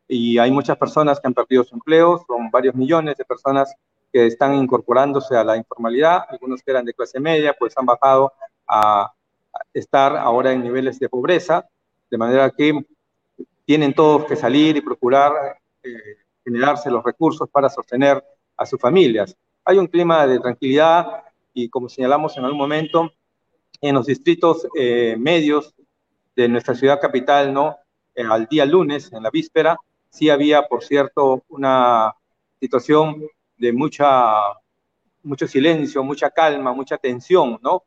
y 0.08 0.38
hay 0.38 0.52
muchas 0.52 0.78
personas 0.78 1.20
que 1.20 1.28
han 1.28 1.34
perdido 1.34 1.64
su 1.64 1.76
empleo, 1.76 2.24
son 2.28 2.50
varios 2.52 2.76
millones 2.76 3.18
de 3.18 3.26
personas 3.26 3.74
que 4.12 4.28
están 4.28 4.56
incorporándose 4.56 5.36
a 5.36 5.44
la 5.44 5.58
informalidad, 5.58 6.24
algunos 6.30 6.62
que 6.62 6.72
eran 6.72 6.86
de 6.86 6.94
clase 6.94 7.20
media, 7.20 7.56
pues 7.58 7.74
han 7.78 7.86
bajado 7.86 8.32
a 8.68 9.12
estar 9.74 10.16
ahora 10.16 10.52
en 10.52 10.64
niveles 10.64 11.00
de 11.00 11.10
pobreza, 11.10 11.68
de 12.10 12.18
manera 12.18 12.50
que 12.50 12.86
tienen 13.66 13.94
todos 13.94 14.26
que 14.26 14.36
salir 14.36 14.78
y 14.78 14.82
procurar 14.82 15.34
eh, 15.84 16.18
generarse 16.44 16.90
los 16.92 17.04
recursos 17.04 17.50
para 17.50 17.70
sostener 17.70 18.24
a 18.56 18.66
sus 18.66 18.80
familias. 18.80 19.36
Hay 19.66 19.78
un 19.78 19.88
clima 19.88 20.28
de 20.28 20.40
tranquilidad 20.40 21.24
y 21.54 21.70
como 21.70 21.90
señalamos 21.90 22.38
en 22.38 22.46
algún 22.46 22.60
momento, 22.60 23.12
en 23.82 23.96
los 23.96 24.06
distritos 24.06 24.68
eh, 24.78 25.16
medios 25.18 25.74
de 26.36 26.48
nuestra 26.48 26.76
ciudad 26.76 27.00
capital, 27.00 27.54
¿no? 27.54 27.78
Eh, 28.14 28.24
al 28.30 28.46
día 28.46 28.66
lunes, 28.66 29.12
en 29.12 29.24
la 29.24 29.30
víspera, 29.30 29.78
sí 30.16 30.30
había, 30.30 30.66
por 30.66 30.82
cierto, 30.82 31.44
una 31.50 32.16
situación 32.58 33.28
de 33.58 33.74
mucha, 33.74 34.34
mucho 35.24 35.46
silencio, 35.46 36.04
mucha 36.06 36.30
calma, 36.30 36.72
mucha 36.72 36.98
tensión, 36.98 37.60
¿no? 37.62 37.84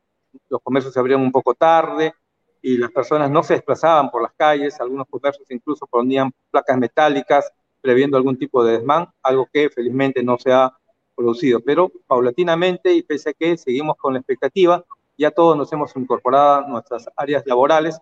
Los 0.47 0.61
comercios 0.61 0.93
se 0.93 0.99
abrían 0.99 1.21
un 1.21 1.31
poco 1.31 1.55
tarde 1.55 2.13
y 2.61 2.77
las 2.77 2.91
personas 2.91 3.31
no 3.31 3.41
se 3.41 3.55
desplazaban 3.55 4.11
por 4.11 4.21
las 4.21 4.31
calles, 4.33 4.79
algunos 4.79 5.07
comercios 5.09 5.49
incluso 5.49 5.87
ponían 5.87 6.31
placas 6.51 6.77
metálicas 6.77 7.51
previendo 7.81 8.15
algún 8.15 8.37
tipo 8.37 8.63
de 8.63 8.73
desmán, 8.73 9.07
algo 9.23 9.49
que 9.51 9.71
felizmente 9.71 10.21
no 10.21 10.37
se 10.37 10.51
ha 10.51 10.71
producido, 11.15 11.61
pero 11.61 11.91
paulatinamente 12.05 12.93
y 12.93 13.01
pese 13.01 13.31
a 13.31 13.33
que 13.33 13.57
seguimos 13.57 13.97
con 13.97 14.13
la 14.13 14.19
expectativa, 14.19 14.85
ya 15.17 15.31
todos 15.31 15.57
nos 15.57 15.73
hemos 15.73 15.95
incorporado 15.95 16.63
a 16.63 16.67
nuestras 16.67 17.09
áreas 17.15 17.43
laborales 17.47 17.99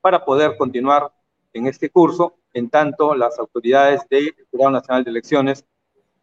para 0.00 0.24
poder 0.24 0.56
continuar 0.56 1.10
en 1.52 1.66
este 1.66 1.90
curso, 1.90 2.36
en 2.52 2.70
tanto 2.70 3.14
las 3.14 3.38
autoridades 3.38 4.02
del 4.08 4.34
Jurado 4.50 4.70
Nacional 4.72 5.04
de 5.04 5.10
Elecciones 5.10 5.64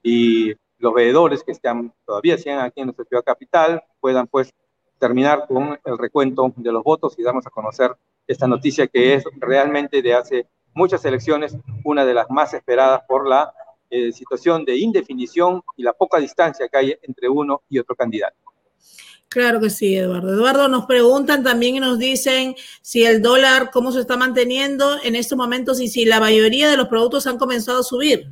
y 0.03 0.53
los 0.79 0.93
veedores 0.93 1.43
que 1.43 1.51
están, 1.51 1.93
todavía 2.05 2.37
siguen 2.37 2.59
aquí 2.59 2.81
en 2.81 2.87
nuestra 2.87 3.05
ciudad 3.05 3.23
capital 3.23 3.83
puedan 3.99 4.27
pues 4.27 4.53
terminar 4.99 5.45
con 5.47 5.79
el 5.83 5.97
recuento 5.97 6.53
de 6.55 6.71
los 6.71 6.83
votos 6.83 7.15
y 7.17 7.23
darnos 7.23 7.45
a 7.47 7.49
conocer 7.49 7.95
esta 8.27 8.47
noticia 8.47 8.87
que 8.87 9.15
es 9.15 9.23
realmente 9.37 10.01
de 10.01 10.13
hace 10.13 10.47
muchas 10.73 11.03
elecciones 11.05 11.57
una 11.83 12.05
de 12.05 12.13
las 12.13 12.29
más 12.29 12.53
esperadas 12.53 13.01
por 13.07 13.27
la 13.27 13.53
eh, 13.89 14.11
situación 14.11 14.65
de 14.65 14.77
indefinición 14.77 15.61
y 15.75 15.83
la 15.83 15.93
poca 15.93 16.19
distancia 16.19 16.67
que 16.67 16.77
hay 16.77 16.97
entre 17.01 17.29
uno 17.29 17.61
y 17.69 17.79
otro 17.79 17.95
candidato. 17.95 18.35
Claro 19.37 19.59
que 19.59 19.69
sí, 19.69 19.95
Eduardo. 19.95 20.33
Eduardo, 20.33 20.67
nos 20.67 20.87
preguntan 20.87 21.43
también 21.43 21.75
y 21.75 21.79
nos 21.79 21.99
dicen 21.99 22.55
si 22.81 23.05
el 23.05 23.21
dólar, 23.21 23.69
cómo 23.71 23.91
se 23.91 23.99
está 23.99 24.17
manteniendo 24.17 24.95
en 25.03 25.15
estos 25.15 25.37
momentos 25.37 25.79
y 25.79 25.89
si 25.89 26.05
la 26.05 26.19
mayoría 26.19 26.71
de 26.71 26.75
los 26.75 26.87
productos 26.87 27.27
han 27.27 27.37
comenzado 27.37 27.81
a 27.81 27.83
subir. 27.83 28.31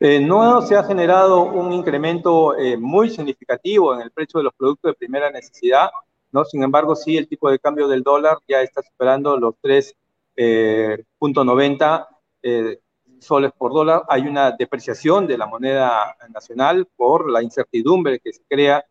Eh, 0.00 0.18
no 0.18 0.62
se 0.62 0.74
ha 0.74 0.82
generado 0.82 1.44
un 1.44 1.72
incremento 1.72 2.58
eh, 2.58 2.76
muy 2.76 3.08
significativo 3.08 3.94
en 3.94 4.00
el 4.00 4.10
precio 4.10 4.38
de 4.38 4.44
los 4.44 4.52
productos 4.54 4.90
de 4.90 4.96
primera 4.96 5.30
necesidad, 5.30 5.90
¿no? 6.32 6.44
Sin 6.44 6.64
embargo, 6.64 6.96
sí, 6.96 7.16
el 7.16 7.28
tipo 7.28 7.48
de 7.48 7.60
cambio 7.60 7.86
del 7.86 8.02
dólar 8.02 8.38
ya 8.48 8.62
está 8.62 8.82
superando 8.82 9.38
los 9.38 9.54
3.90 9.62 12.06
eh, 12.42 12.80
soles 13.20 13.52
por 13.56 13.72
dólar. 13.72 14.02
Hay 14.08 14.22
una 14.22 14.50
depreciación 14.50 15.28
de 15.28 15.38
la 15.38 15.46
moneda 15.46 16.16
nacional 16.30 16.88
por 16.96 17.30
la 17.30 17.44
incertidumbre 17.44 18.18
que 18.18 18.32
se 18.32 18.42
crea 18.48 18.84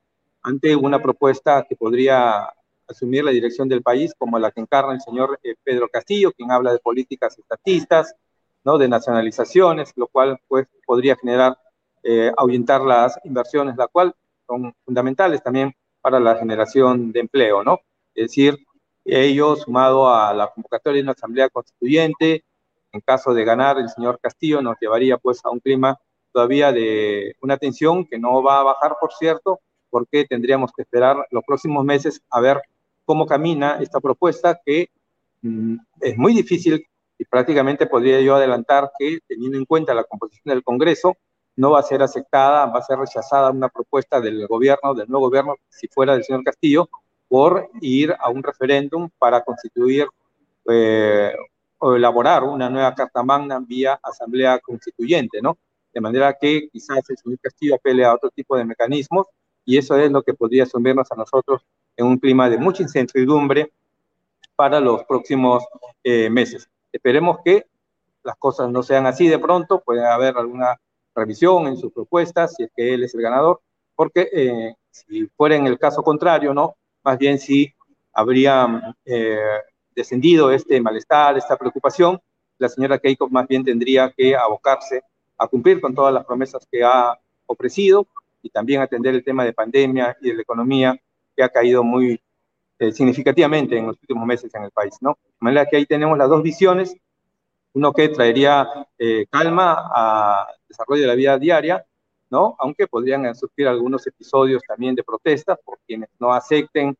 ante 0.43 0.75
una 0.75 1.01
propuesta 1.01 1.65
que 1.67 1.75
podría 1.75 2.49
asumir 2.87 3.23
la 3.23 3.31
dirección 3.31 3.67
del 3.69 3.81
país, 3.81 4.13
como 4.17 4.37
la 4.37 4.51
que 4.51 4.61
encarna 4.61 4.93
el 4.93 5.01
señor 5.01 5.39
eh, 5.41 5.55
Pedro 5.63 5.87
Castillo, 5.89 6.31
quien 6.33 6.51
habla 6.51 6.73
de 6.73 6.79
políticas 6.79 7.39
estatistas, 7.39 8.15
¿no? 8.63 8.77
de 8.77 8.87
nacionalizaciones, 8.87 9.93
lo 9.95 10.07
cual 10.07 10.39
pues, 10.47 10.67
podría 10.85 11.15
generar, 11.15 11.57
eh, 12.03 12.31
ahuyentar 12.37 12.81
las 12.81 13.17
inversiones, 13.23 13.77
la 13.77 13.87
cual 13.87 14.13
son 14.45 14.75
fundamentales 14.85 15.41
también 15.41 15.73
para 16.01 16.19
la 16.19 16.35
generación 16.35 17.13
de 17.13 17.21
empleo, 17.21 17.63
¿no? 17.63 17.79
Es 18.13 18.27
decir, 18.27 18.57
ello 19.05 19.55
sumado 19.55 20.13
a 20.13 20.33
la 20.33 20.47
convocatoria 20.47 20.97
de 20.97 21.03
una 21.03 21.13
asamblea 21.13 21.49
constituyente, 21.49 22.43
en 22.91 23.01
caso 23.01 23.33
de 23.33 23.45
ganar 23.45 23.79
el 23.79 23.89
señor 23.89 24.19
Castillo, 24.21 24.61
nos 24.61 24.75
llevaría 24.79 25.17
pues 25.17 25.39
a 25.43 25.49
un 25.49 25.59
clima 25.59 25.97
todavía 26.31 26.71
de 26.71 27.35
una 27.41 27.57
tensión 27.57 28.05
que 28.05 28.19
no 28.19 28.43
va 28.43 28.59
a 28.59 28.63
bajar, 28.63 28.95
por 28.99 29.13
cierto, 29.13 29.59
porque 29.93 30.25
tendríamos 30.25 30.71
que 30.75 30.81
esperar 30.81 31.27
los 31.29 31.43
próximos 31.45 31.85
meses 31.85 32.19
a 32.31 32.41
ver 32.41 32.59
cómo 33.05 33.27
camina 33.27 33.77
esta 33.79 33.99
propuesta 33.99 34.59
que 34.65 34.89
mm, 35.43 35.75
es 36.01 36.17
muy 36.17 36.33
difícil 36.33 36.83
y 37.19 37.25
prácticamente 37.25 37.85
podría 37.85 38.19
yo 38.19 38.33
adelantar 38.33 38.89
que 38.97 39.19
teniendo 39.27 39.55
en 39.55 39.65
cuenta 39.65 39.93
la 39.93 40.03
composición 40.03 40.51
del 40.51 40.63
Congreso, 40.63 41.15
no 41.55 41.69
va 41.69 41.79
a 41.79 41.83
ser 41.83 42.01
aceptada, 42.01 42.65
va 42.65 42.79
a 42.79 42.81
ser 42.81 42.97
rechazada 42.97 43.51
una 43.51 43.69
propuesta 43.69 44.19
del 44.19 44.47
gobierno, 44.47 44.95
del 44.95 45.07
nuevo 45.07 45.27
gobierno, 45.27 45.57
si 45.69 45.87
fuera 45.87 46.13
del 46.13 46.23
señor 46.23 46.43
Castillo, 46.43 46.89
por 47.27 47.69
ir 47.79 48.15
a 48.19 48.31
un 48.31 48.41
referéndum 48.41 49.11
para 49.19 49.43
constituir 49.43 50.07
eh, 50.71 51.31
o 51.77 51.93
elaborar 51.93 52.43
una 52.43 52.67
nueva 52.67 52.95
Carta 52.95 53.21
Magna 53.21 53.59
vía 53.59 53.99
Asamblea 54.01 54.57
Constituyente, 54.57 55.39
¿no? 55.39 55.59
De 55.93 56.01
manera 56.01 56.35
que 56.41 56.67
quizás 56.71 57.07
el 57.07 57.17
señor 57.17 57.37
Castillo 57.39 57.75
apele 57.75 58.03
a 58.03 58.15
otro 58.15 58.31
tipo 58.31 58.57
de 58.57 58.65
mecanismos 58.65 59.27
y 59.65 59.77
eso 59.77 59.97
es 59.97 60.11
lo 60.11 60.21
que 60.23 60.33
podría 60.33 60.65
sumirnos 60.65 61.11
a 61.11 61.15
nosotros 61.15 61.65
en 61.95 62.05
un 62.05 62.17
clima 62.17 62.49
de 62.49 62.57
mucha 62.57 62.83
incertidumbre 62.83 63.71
para 64.55 64.79
los 64.79 65.03
próximos 65.05 65.63
eh, 66.03 66.29
meses. 66.29 66.69
Esperemos 66.91 67.37
que 67.43 67.65
las 68.23 68.35
cosas 68.37 68.69
no 68.69 68.83
sean 68.83 69.05
así 69.05 69.27
de 69.27 69.39
pronto, 69.39 69.81
puede 69.81 70.05
haber 70.05 70.37
alguna 70.37 70.79
revisión 71.15 71.67
en 71.67 71.77
sus 71.77 71.91
propuestas, 71.91 72.55
si 72.55 72.63
es 72.63 72.71
que 72.75 72.93
él 72.93 73.03
es 73.03 73.13
el 73.13 73.21
ganador, 73.21 73.61
porque 73.95 74.29
eh, 74.31 74.75
si 74.89 75.27
fuera 75.27 75.55
en 75.55 75.67
el 75.67 75.77
caso 75.77 76.03
contrario, 76.03 76.53
¿no? 76.53 76.75
Más 77.03 77.17
bien 77.17 77.37
si 77.39 77.73
habría 78.13 78.95
eh, 79.05 79.37
descendido 79.95 80.51
este 80.51 80.79
malestar, 80.81 81.37
esta 81.37 81.57
preocupación, 81.57 82.19
la 82.57 82.69
señora 82.69 82.99
Keiko 82.99 83.29
más 83.29 83.47
bien 83.47 83.63
tendría 83.63 84.11
que 84.15 84.35
abocarse 84.35 85.01
a 85.37 85.47
cumplir 85.47 85.81
con 85.81 85.93
todas 85.93 86.13
las 86.13 86.25
promesas 86.25 86.65
que 86.71 86.83
ha 86.83 87.17
ofrecido, 87.45 88.07
y 88.43 88.49
también 88.49 88.81
atender 88.81 89.15
el 89.15 89.23
tema 89.23 89.45
de 89.45 89.53
pandemia 89.53 90.15
y 90.21 90.29
de 90.29 90.35
la 90.35 90.41
economía 90.43 90.95
que 91.35 91.43
ha 91.43 91.49
caído 91.49 91.83
muy 91.83 92.21
eh, 92.77 92.91
significativamente 92.91 93.77
en 93.77 93.87
los 93.87 93.97
últimos 94.01 94.27
meses 94.27 94.53
en 94.53 94.63
el 94.63 94.71
país, 94.71 94.95
¿no? 95.01 95.17
De 95.23 95.37
manera 95.39 95.65
que 95.65 95.77
ahí 95.77 95.85
tenemos 95.85 96.17
las 96.17 96.29
dos 96.29 96.43
visiones, 96.43 96.95
uno 97.73 97.93
que 97.93 98.09
traería 98.09 98.67
eh, 98.99 99.25
calma 99.29 99.89
al 99.93 100.55
desarrollo 100.67 101.01
de 101.03 101.07
la 101.07 101.15
vida 101.15 101.39
diaria, 101.39 101.85
¿no? 102.29 102.55
Aunque 102.59 102.87
podrían 102.87 103.33
surgir 103.35 103.67
algunos 103.67 104.05
episodios 104.05 104.61
también 104.67 104.95
de 104.95 105.03
protestas 105.03 105.57
por 105.63 105.79
quienes 105.87 106.09
no 106.19 106.33
acepten, 106.33 106.95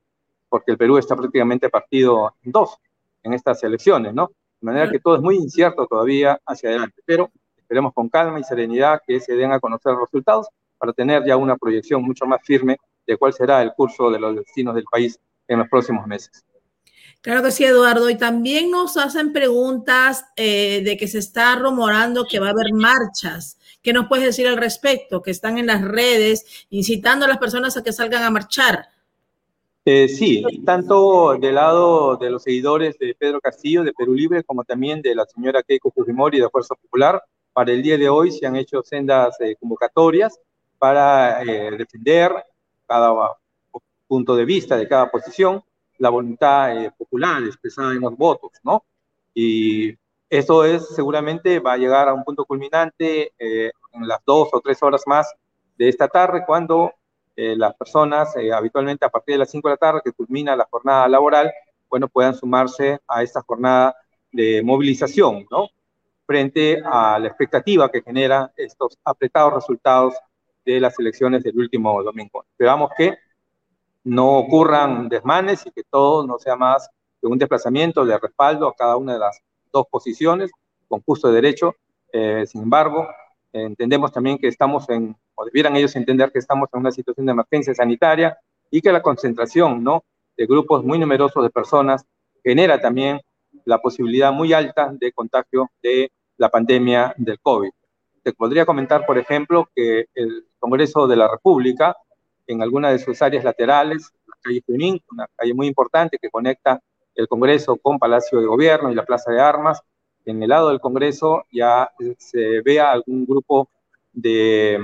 porque 0.48 0.72
el 0.72 0.78
Perú 0.78 0.98
está 0.98 1.16
prácticamente 1.16 1.70
partido 1.70 2.34
en 2.44 2.52
dos 2.52 2.78
en 3.22 3.34
estas 3.34 3.64
elecciones, 3.64 4.14
¿no? 4.14 4.32
De 4.62 4.66
manera 4.66 4.90
que 4.90 5.00
todo 5.00 5.18
es 5.18 5.22
muy 5.22 5.36
incierto 5.36 5.86
todavía 5.88 6.40
hacia 6.46 6.70
adelante, 6.70 7.02
pero 7.06 7.30
esperemos 7.58 7.94
con 7.94 8.08
calma 8.08 8.40
y 8.40 8.44
serenidad 8.44 9.02
que 9.06 9.20
se 9.20 9.36
den 9.36 9.52
a 9.52 9.60
conocer 9.60 9.94
los 9.94 10.02
resultados 10.02 10.48
para 10.84 10.92
tener 10.92 11.24
ya 11.26 11.38
una 11.38 11.56
proyección 11.56 12.04
mucho 12.04 12.26
más 12.26 12.42
firme 12.44 12.76
de 13.08 13.16
cuál 13.16 13.32
será 13.32 13.62
el 13.62 13.72
curso 13.72 14.12
de 14.12 14.20
los 14.20 14.36
destinos 14.36 14.76
del 14.76 14.84
país 14.84 15.18
en 15.48 15.60
los 15.60 15.70
próximos 15.70 16.06
meses. 16.06 16.44
Claro 17.22 17.42
que 17.42 17.52
sí, 17.52 17.64
Eduardo. 17.64 18.10
Y 18.10 18.18
también 18.18 18.70
nos 18.70 18.98
hacen 18.98 19.32
preguntas 19.32 20.26
eh, 20.36 20.82
de 20.84 20.98
que 20.98 21.08
se 21.08 21.20
está 21.20 21.56
rumorando 21.56 22.26
que 22.30 22.38
va 22.38 22.48
a 22.48 22.50
haber 22.50 22.74
marchas. 22.74 23.58
¿Qué 23.82 23.94
nos 23.94 24.10
puedes 24.10 24.26
decir 24.26 24.46
al 24.46 24.58
respecto? 24.58 25.22
Que 25.22 25.32
están 25.32 25.58
en 25.58 25.68
las 25.68 25.82
redes 25.82 26.66
incitando 26.70 27.24
a 27.24 27.30
las 27.30 27.38
personas 27.38 27.78
a 27.78 27.84
que 27.84 27.94
salgan 27.94 28.24
a 28.24 28.30
marchar. 28.30 28.86
Eh, 29.86 30.10
sí, 30.10 30.44
tanto 30.66 31.38
del 31.40 31.56
lado 31.56 32.18
de 32.18 32.30
los 32.30 32.44
seguidores 32.44 33.00
de 33.00 33.16
Pedro 33.18 33.40
Castillo, 33.40 33.86
de 33.86 33.94
Perú 33.94 34.16
Libre, 34.16 34.44
como 34.44 34.66
también 34.66 35.02
de 35.02 35.16
la 35.16 35.26
señora 35.26 35.64
Keiko 35.64 35.92
Fujimori 35.92 36.42
de 36.42 36.50
Fuerza 36.50 36.76
Popular, 36.76 37.24
para 37.54 37.72
el 37.72 37.82
día 37.82 37.98
de 37.98 38.10
hoy 38.10 38.32
se 38.32 38.46
han 38.46 38.58
hecho 38.58 38.84
sendas 38.84 39.40
eh, 39.40 39.56
convocatorias 39.58 40.38
para 40.78 41.42
eh, 41.44 41.72
defender 41.78 42.32
cada 42.88 43.14
punto 44.08 44.36
de 44.36 44.46
vista 44.46 44.78
de 44.78 44.88
cada 44.88 45.10
posición, 45.10 45.64
la 45.98 46.10
voluntad 46.10 46.78
eh, 46.78 46.92
popular 46.98 47.44
expresada 47.44 47.94
en 47.94 48.02
los 48.02 48.16
votos, 48.18 48.52
¿no? 48.64 48.84
Y 49.34 49.98
eso 50.30 50.66
es 50.66 50.88
seguramente 50.90 51.60
va 51.60 51.74
a 51.74 51.78
llegar 51.78 52.08
a 52.08 52.14
un 52.14 52.24
punto 52.24 52.46
culminante 52.46 53.34
eh, 53.38 53.72
en 53.94 54.08
las 54.08 54.20
dos 54.26 54.50
o 54.52 54.62
tres 54.62 54.82
horas 54.84 55.04
más 55.06 55.34
de 55.78 55.90
esta 55.90 56.08
tarde, 56.08 56.44
cuando 56.46 56.92
las 57.36 57.74
personas, 57.74 58.36
habitualmente 58.56 59.06
a 59.06 59.10
partir 59.10 59.34
de 59.34 59.40
las 59.40 59.50
cinco 59.50 59.68
de 59.68 59.74
la 59.74 59.78
tarde, 59.78 60.02
que 60.06 60.12
culmina 60.12 60.56
la 60.56 60.68
jornada 60.70 61.08
laboral, 61.08 61.52
bueno, 61.90 62.08
puedan 62.08 62.36
sumarse 62.36 63.00
a 63.08 63.24
esta 63.24 63.42
jornada 63.42 63.96
de 64.32 64.62
movilización, 64.64 65.46
¿no? 65.50 65.70
Frente 66.26 66.82
a 66.84 67.20
la 67.20 67.28
expectativa 67.28 67.92
que 67.92 68.02
genera 68.02 68.52
estos 68.58 68.98
apretados 69.04 69.54
resultados 69.54 70.16
de 70.66 70.80
las 70.80 70.98
elecciones 71.00 71.44
del 71.44 71.58
último 71.58 72.02
domingo. 72.04 72.46
Esperamos 72.52 72.92
que 72.98 73.18
no 74.04 74.38
ocurran 74.38 75.10
desmanes 75.10 75.66
y 75.66 75.72
que 75.72 75.84
todo 75.84 76.26
no 76.26 76.38
sea 76.38 76.56
más 76.56 76.90
que 77.22 77.28
un 77.28 77.38
desplazamiento 77.38 78.06
de 78.06 78.18
respaldo 78.18 78.68
a 78.68 78.76
cada 78.76 78.98
una 78.98 79.14
de 79.14 79.20
las 79.20 79.40
dos 79.72 79.86
posiciones 79.90 80.52
con 80.88 81.02
justo 81.02 81.30
de 81.30 81.36
derecho. 81.36 81.76
Eh, 82.12 82.46
sin 82.46 82.64
embargo, 82.64 83.08
entendemos 83.52 84.12
también 84.12 84.38
que 84.38 84.48
estamos 84.48 84.90
en, 84.90 85.16
o 85.36 85.46
debieran 85.46 85.76
ellos 85.76 85.96
entender 85.96 86.32
que 86.32 86.40
estamos 86.40 86.70
en 86.74 86.80
una 86.82 86.92
situación 86.92 87.26
de 87.26 87.32
emergencia 87.32 87.74
sanitaria 87.74 88.38
y 88.70 88.82
que 88.82 88.92
la 88.92 89.02
concentración 89.02 89.84
¿no? 89.84 90.04
de 90.36 90.46
grupos 90.46 90.84
muy 90.84 91.00
numerosos 91.00 91.44
de 91.44 91.50
personas 91.50 92.06
genera 92.44 92.80
también 92.80 93.22
la 93.66 93.80
posibilidad 93.80 94.32
muy 94.34 94.52
alta 94.52 94.92
de 94.92 95.12
contagio 95.12 95.72
de 95.82 96.12
la 96.38 96.50
pandemia 96.50 97.14
del 97.18 97.40
COVID. 97.40 97.70
Te 98.24 98.32
podría 98.32 98.66
comentar, 98.66 99.06
por 99.06 99.18
ejemplo, 99.18 99.70
que 99.76 100.06
el 100.16 100.48
Congreso 100.58 101.08
de 101.08 101.18
la 101.18 101.28
República, 101.30 101.96
en 102.48 102.62
alguna 102.62 102.90
de 102.90 103.00
sus 103.00 103.22
áreas 103.22 103.44
laterales, 103.44 104.14
la 104.26 104.36
calle 104.42 104.64
Junín, 104.66 105.02
una 105.12 105.28
calle 105.36 105.54
muy 105.54 105.68
importante 105.68 106.18
que 106.18 106.30
conecta 106.30 106.82
el 107.16 107.28
Congreso 107.28 107.76
con 107.76 108.00
Palacio 108.00 108.40
de 108.40 108.48
Gobierno 108.48 108.90
y 108.90 108.96
la 108.96 109.04
Plaza 109.06 109.32
de 109.32 109.42
Armas. 109.42 109.82
En 110.26 110.42
el 110.42 110.50
lado 110.50 110.70
del 110.70 110.80
Congreso 110.80 111.44
ya 111.52 111.92
se 112.18 112.62
vea 112.62 112.92
algún 112.92 113.26
grupo 113.26 113.70
de 114.14 114.80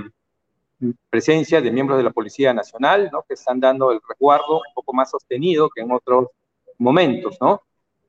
presencia 1.09 1.61
de 1.61 1.71
miembros 1.71 1.97
de 1.97 2.03
la 2.03 2.11
Policía 2.11 2.53
Nacional, 2.53 3.09
¿no? 3.11 3.23
que 3.23 3.35
están 3.35 3.61
dando 3.61 3.91
el 3.91 4.01
resguardo 4.07 4.57
un 4.57 4.73
poco 4.73 4.93
más 4.93 5.11
sostenido 5.11 5.69
que 5.69 5.81
en 5.81 5.91
otros 5.93 6.27
momentos. 6.77 7.37
¿no? 7.39 7.61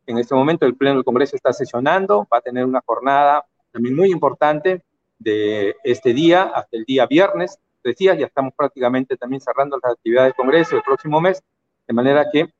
En 0.06 0.18
este 0.18 0.34
momento 0.34 0.66
el 0.66 0.76
Pleno 0.76 0.96
del 0.96 1.04
Congreso 1.04 1.36
está 1.36 1.52
sesionando, 1.52 2.26
va 2.32 2.38
a 2.38 2.42
tener 2.42 2.64
una 2.64 2.82
jornada 2.84 3.44
también 3.70 3.94
muy 3.94 4.10
importante 4.10 4.82
de 5.20 5.76
este 5.84 6.12
día 6.12 6.42
hasta 6.42 6.76
el 6.76 6.84
día 6.84 7.06
viernes, 7.06 7.58
tres 7.82 7.96
días, 7.96 8.18
ya 8.18 8.26
estamos 8.26 8.52
prácticamente 8.56 9.16
también 9.16 9.40
cerrando 9.40 9.78
las 9.80 9.92
actividades 9.92 10.30
del 10.30 10.34
Congreso 10.34 10.76
el 10.76 10.82
próximo 10.82 11.20
mes, 11.20 11.42
de 11.86 11.94
manera 11.94 12.26
que 12.32 12.52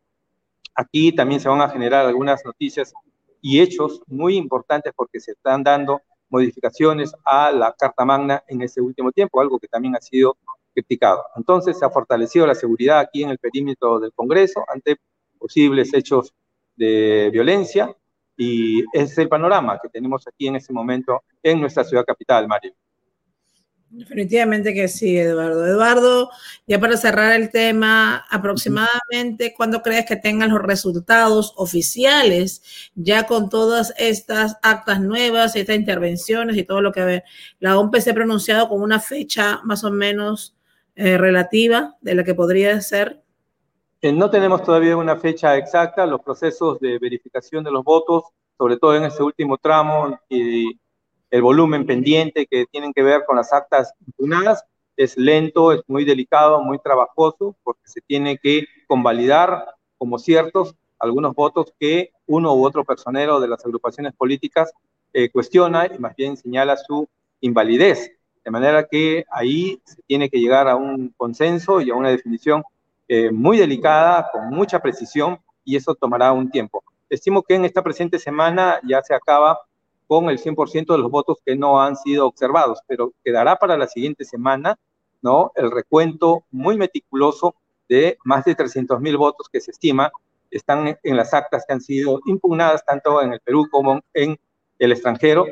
aquí 0.74 1.12
también 1.12 1.40
se 1.40 1.48
van 1.48 1.62
a 1.62 1.68
generar 1.68 2.06
algunas 2.06 2.44
noticias 2.44 2.92
y 3.40 3.60
hechos 3.60 4.02
muy 4.06 4.36
importantes 4.36 4.92
porque 4.94 5.18
se 5.18 5.32
están 5.32 5.64
dando 5.64 6.02
modificaciones 6.28 7.12
a 7.24 7.50
la 7.50 7.74
Carta 7.76 8.04
Magna 8.04 8.44
en 8.46 8.62
este 8.62 8.80
último 8.80 9.10
tiempo, 9.10 9.40
algo 9.40 9.58
que 9.58 9.66
también 9.66 9.96
ha 9.96 10.00
sido 10.00 10.36
criticado. 10.72 11.24
Entonces 11.36 11.78
se 11.78 11.84
ha 11.84 11.90
fortalecido 11.90 12.46
la 12.46 12.54
seguridad 12.54 13.00
aquí 13.00 13.22
en 13.22 13.30
el 13.30 13.38
perímetro 13.38 13.98
del 13.98 14.12
Congreso 14.12 14.64
ante 14.68 14.98
posibles 15.38 15.92
hechos 15.94 16.34
de 16.76 17.30
violencia 17.32 17.96
y 18.42 18.80
ese 18.94 19.04
es 19.04 19.18
el 19.18 19.28
panorama 19.28 19.78
que 19.82 19.90
tenemos 19.90 20.26
aquí 20.26 20.46
en 20.46 20.56
este 20.56 20.72
momento 20.72 21.22
en 21.42 21.60
nuestra 21.60 21.84
ciudad 21.84 22.06
capital, 22.06 22.48
Mario. 22.48 22.72
Definitivamente 23.90 24.72
que 24.72 24.88
sí, 24.88 25.18
Eduardo. 25.18 25.66
Eduardo, 25.66 26.30
ya 26.66 26.80
para 26.80 26.96
cerrar 26.96 27.38
el 27.38 27.50
tema, 27.50 28.24
aproximadamente, 28.30 29.52
¿cuándo 29.54 29.82
crees 29.82 30.06
que 30.06 30.16
tengan 30.16 30.48
los 30.48 30.62
resultados 30.62 31.52
oficiales 31.56 32.90
ya 32.94 33.24
con 33.24 33.50
todas 33.50 33.92
estas 33.98 34.56
actas 34.62 35.02
nuevas, 35.02 35.54
estas 35.54 35.76
intervenciones 35.76 36.56
y 36.56 36.62
todo 36.62 36.80
lo 36.80 36.92
que 36.92 37.04
ve? 37.04 37.24
La 37.58 37.78
OMP 37.78 37.96
se 37.96 38.12
ha 38.12 38.14
pronunciado 38.14 38.70
con 38.70 38.80
una 38.80 39.00
fecha 39.00 39.60
más 39.64 39.84
o 39.84 39.90
menos 39.90 40.56
eh, 40.96 41.18
relativa 41.18 41.98
de 42.00 42.14
la 42.14 42.24
que 42.24 42.34
podría 42.34 42.80
ser. 42.80 43.20
Eh, 44.02 44.12
no 44.12 44.30
tenemos 44.30 44.62
todavía 44.62 44.96
una 44.96 45.16
fecha 45.16 45.56
exacta. 45.58 46.06
Los 46.06 46.22
procesos 46.22 46.80
de 46.80 46.98
verificación 46.98 47.62
de 47.64 47.70
los 47.70 47.84
votos, 47.84 48.24
sobre 48.56 48.78
todo 48.78 48.96
en 48.96 49.04
este 49.04 49.22
último 49.22 49.58
tramo 49.58 50.18
y 50.28 50.78
el 51.30 51.42
volumen 51.42 51.86
pendiente 51.86 52.46
que 52.46 52.64
tienen 52.66 52.92
que 52.94 53.02
ver 53.02 53.24
con 53.26 53.36
las 53.36 53.52
actas 53.52 53.92
impugnadas 54.06 54.64
es 54.96 55.16
lento, 55.16 55.72
es 55.72 55.82
muy 55.86 56.04
delicado, 56.04 56.62
muy 56.62 56.78
trabajoso, 56.78 57.56
porque 57.62 57.82
se 57.84 58.00
tiene 58.00 58.38
que 58.38 58.66
convalidar 58.88 59.66
como 59.98 60.18
ciertos 60.18 60.74
algunos 60.98 61.34
votos 61.34 61.72
que 61.78 62.10
uno 62.26 62.54
u 62.54 62.64
otro 62.64 62.84
personero 62.84 63.38
de 63.38 63.48
las 63.48 63.64
agrupaciones 63.64 64.14
políticas 64.14 64.72
eh, 65.12 65.30
cuestiona 65.30 65.86
y 65.86 65.98
más 65.98 66.16
bien 66.16 66.36
señala 66.36 66.76
su 66.76 67.06
invalidez. 67.40 68.12
De 68.44 68.50
manera 68.50 68.86
que 68.86 69.24
ahí 69.30 69.80
se 69.84 70.00
tiene 70.06 70.30
que 70.30 70.38
llegar 70.38 70.68
a 70.68 70.76
un 70.76 71.14
consenso 71.16 71.80
y 71.80 71.90
a 71.90 71.94
una 71.94 72.10
definición 72.10 72.62
eh, 73.12 73.32
muy 73.32 73.58
delicada, 73.58 74.30
con 74.30 74.50
mucha 74.50 74.78
precisión, 74.78 75.40
y 75.64 75.74
eso 75.74 75.96
tomará 75.96 76.30
un 76.30 76.48
tiempo. 76.48 76.84
Estimo 77.08 77.42
que 77.42 77.56
en 77.56 77.64
esta 77.64 77.82
presente 77.82 78.20
semana 78.20 78.78
ya 78.88 79.02
se 79.02 79.12
acaba 79.12 79.58
con 80.06 80.30
el 80.30 80.38
100% 80.38 80.92
de 80.92 80.98
los 80.98 81.10
votos 81.10 81.38
que 81.44 81.56
no 81.56 81.82
han 81.82 81.96
sido 81.96 82.24
observados, 82.24 82.78
pero 82.86 83.12
quedará 83.24 83.56
para 83.56 83.76
la 83.76 83.88
siguiente 83.88 84.24
semana, 84.24 84.78
¿no? 85.22 85.50
El 85.56 85.72
recuento 85.72 86.44
muy 86.52 86.76
meticuloso 86.76 87.56
de 87.88 88.16
más 88.22 88.44
de 88.44 88.54
300 88.54 89.00
mil 89.00 89.16
votos 89.16 89.48
que 89.52 89.60
se 89.60 89.72
estima 89.72 90.12
están 90.48 90.96
en 91.02 91.16
las 91.16 91.34
actas 91.34 91.64
que 91.66 91.72
han 91.72 91.80
sido 91.80 92.20
impugnadas 92.26 92.84
tanto 92.84 93.20
en 93.22 93.32
el 93.32 93.40
Perú 93.40 93.66
como 93.72 94.02
en 94.14 94.38
el 94.78 94.92
extranjero, 94.92 95.46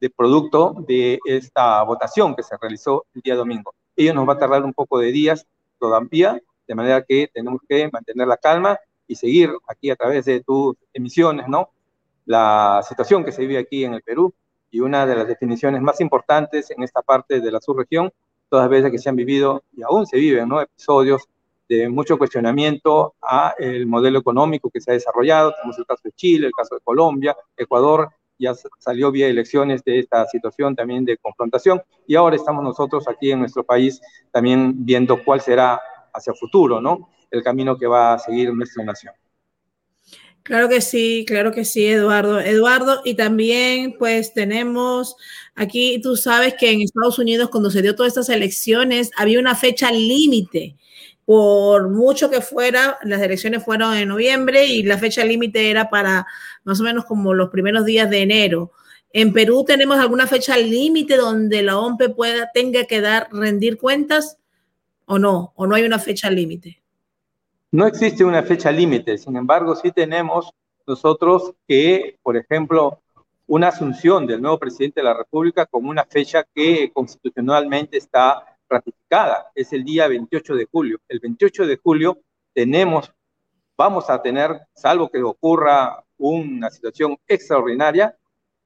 de 0.00 0.10
producto 0.10 0.74
de 0.86 1.18
esta 1.24 1.82
votación 1.82 2.36
que 2.36 2.42
se 2.42 2.58
realizó 2.60 3.06
el 3.14 3.22
día 3.22 3.36
domingo. 3.36 3.72
Ello 3.96 4.12
nos 4.12 4.28
va 4.28 4.34
a 4.34 4.38
tardar 4.38 4.64
un 4.64 4.74
poco 4.74 4.98
de 4.98 5.12
días 5.12 5.46
todavía, 5.78 6.42
de 6.70 6.76
manera 6.76 7.02
que 7.02 7.28
tenemos 7.34 7.60
que 7.68 7.90
mantener 7.92 8.28
la 8.28 8.36
calma 8.36 8.78
y 9.08 9.16
seguir 9.16 9.50
aquí 9.66 9.90
a 9.90 9.96
través 9.96 10.24
de 10.24 10.40
tus 10.40 10.76
emisiones, 10.92 11.48
¿no? 11.48 11.70
la 12.26 12.80
situación 12.88 13.24
que 13.24 13.32
se 13.32 13.42
vive 13.42 13.58
aquí 13.58 13.84
en 13.84 13.94
el 13.94 14.02
Perú 14.02 14.32
y 14.70 14.78
una 14.78 15.04
de 15.04 15.16
las 15.16 15.26
definiciones 15.26 15.82
más 15.82 16.00
importantes 16.00 16.70
en 16.70 16.84
esta 16.84 17.02
parte 17.02 17.40
de 17.40 17.50
la 17.50 17.60
subregión, 17.60 18.12
todas 18.48 18.68
veces 18.68 18.92
que 18.92 18.98
se 18.98 19.08
han 19.08 19.16
vivido 19.16 19.64
y 19.76 19.82
aún 19.82 20.06
se 20.06 20.16
viven 20.16 20.48
¿no? 20.48 20.60
episodios 20.60 21.28
de 21.68 21.88
mucho 21.88 22.16
cuestionamiento 22.16 23.14
a 23.20 23.52
el 23.58 23.88
modelo 23.88 24.20
económico 24.20 24.70
que 24.70 24.80
se 24.80 24.92
ha 24.92 24.94
desarrollado, 24.94 25.52
es 25.68 25.76
el 25.76 25.86
caso 25.86 26.02
de 26.04 26.12
Chile, 26.12 26.46
el 26.46 26.52
caso 26.52 26.76
de 26.76 26.82
Colombia, 26.82 27.36
Ecuador, 27.56 28.10
ya 28.38 28.54
salió 28.78 29.10
vía 29.10 29.26
elecciones 29.26 29.82
de 29.82 29.98
esta 29.98 30.24
situación 30.28 30.76
también 30.76 31.04
de 31.04 31.16
confrontación 31.16 31.82
y 32.06 32.14
ahora 32.14 32.36
estamos 32.36 32.62
nosotros 32.62 33.08
aquí 33.08 33.32
en 33.32 33.40
nuestro 33.40 33.64
país 33.64 34.00
también 34.30 34.84
viendo 34.84 35.24
cuál 35.24 35.40
será 35.40 35.80
hacia 36.12 36.32
el 36.32 36.38
futuro, 36.38 36.80
¿no? 36.80 37.10
El 37.30 37.42
camino 37.42 37.76
que 37.76 37.86
va 37.86 38.14
a 38.14 38.18
seguir 38.18 38.52
nuestra 38.52 38.84
nación. 38.84 39.14
Claro 40.42 40.68
que 40.68 40.80
sí, 40.80 41.24
claro 41.28 41.52
que 41.52 41.64
sí, 41.64 41.86
Eduardo. 41.86 42.40
Eduardo, 42.40 43.02
y 43.04 43.14
también 43.14 43.96
pues 43.98 44.32
tenemos 44.32 45.16
aquí, 45.54 46.00
tú 46.02 46.16
sabes 46.16 46.54
que 46.58 46.72
en 46.72 46.80
Estados 46.80 47.18
Unidos 47.18 47.50
cuando 47.50 47.70
se 47.70 47.82
dio 47.82 47.94
todas 47.94 48.10
estas 48.10 48.30
elecciones 48.30 49.10
había 49.16 49.38
una 49.38 49.54
fecha 49.54 49.92
límite. 49.92 50.76
Por 51.24 51.90
mucho 51.90 52.30
que 52.30 52.40
fuera, 52.40 52.98
las 53.04 53.20
elecciones 53.22 53.62
fueron 53.64 53.94
en 53.96 54.08
noviembre 54.08 54.66
y 54.66 54.82
la 54.82 54.98
fecha 54.98 55.24
límite 55.24 55.70
era 55.70 55.88
para 55.90 56.26
más 56.64 56.80
o 56.80 56.82
menos 56.82 57.04
como 57.04 57.34
los 57.34 57.50
primeros 57.50 57.84
días 57.84 58.10
de 58.10 58.22
enero. 58.22 58.72
¿En 59.12 59.32
Perú 59.32 59.64
tenemos 59.64 59.98
alguna 59.98 60.26
fecha 60.26 60.56
límite 60.56 61.16
donde 61.16 61.62
la 61.62 61.78
OMP 61.78 62.08
pueda, 62.16 62.50
tenga 62.52 62.84
que 62.84 63.00
dar, 63.00 63.28
rendir 63.30 63.76
cuentas 63.76 64.39
o 65.10 65.18
no? 65.18 65.52
¿O 65.56 65.66
no 65.66 65.74
hay 65.74 65.82
una 65.82 65.98
fecha 65.98 66.30
límite? 66.30 66.80
No 67.72 67.84
existe 67.86 68.24
una 68.24 68.44
fecha 68.44 68.70
límite, 68.70 69.18
sin 69.18 69.36
embargo, 69.36 69.74
sí 69.74 69.90
tenemos 69.90 70.52
nosotros 70.86 71.52
que, 71.66 72.16
por 72.22 72.36
ejemplo, 72.36 73.00
una 73.48 73.68
asunción 73.68 74.24
del 74.24 74.40
nuevo 74.40 74.58
presidente 74.58 75.00
de 75.00 75.04
la 75.04 75.14
República 75.14 75.66
como 75.66 75.90
una 75.90 76.04
fecha 76.04 76.46
que 76.54 76.92
constitucionalmente 76.92 77.98
está 77.98 78.56
ratificada, 78.68 79.50
es 79.52 79.72
el 79.72 79.84
día 79.84 80.06
28 80.06 80.54
de 80.54 80.68
julio. 80.70 81.00
El 81.08 81.18
28 81.18 81.66
de 81.66 81.76
julio 81.76 82.18
tenemos, 82.54 83.12
vamos 83.76 84.08
a 84.10 84.22
tener, 84.22 84.60
salvo 84.74 85.10
que 85.10 85.20
ocurra 85.20 86.04
una 86.18 86.70
situación 86.70 87.16
extraordinaria, 87.26 88.16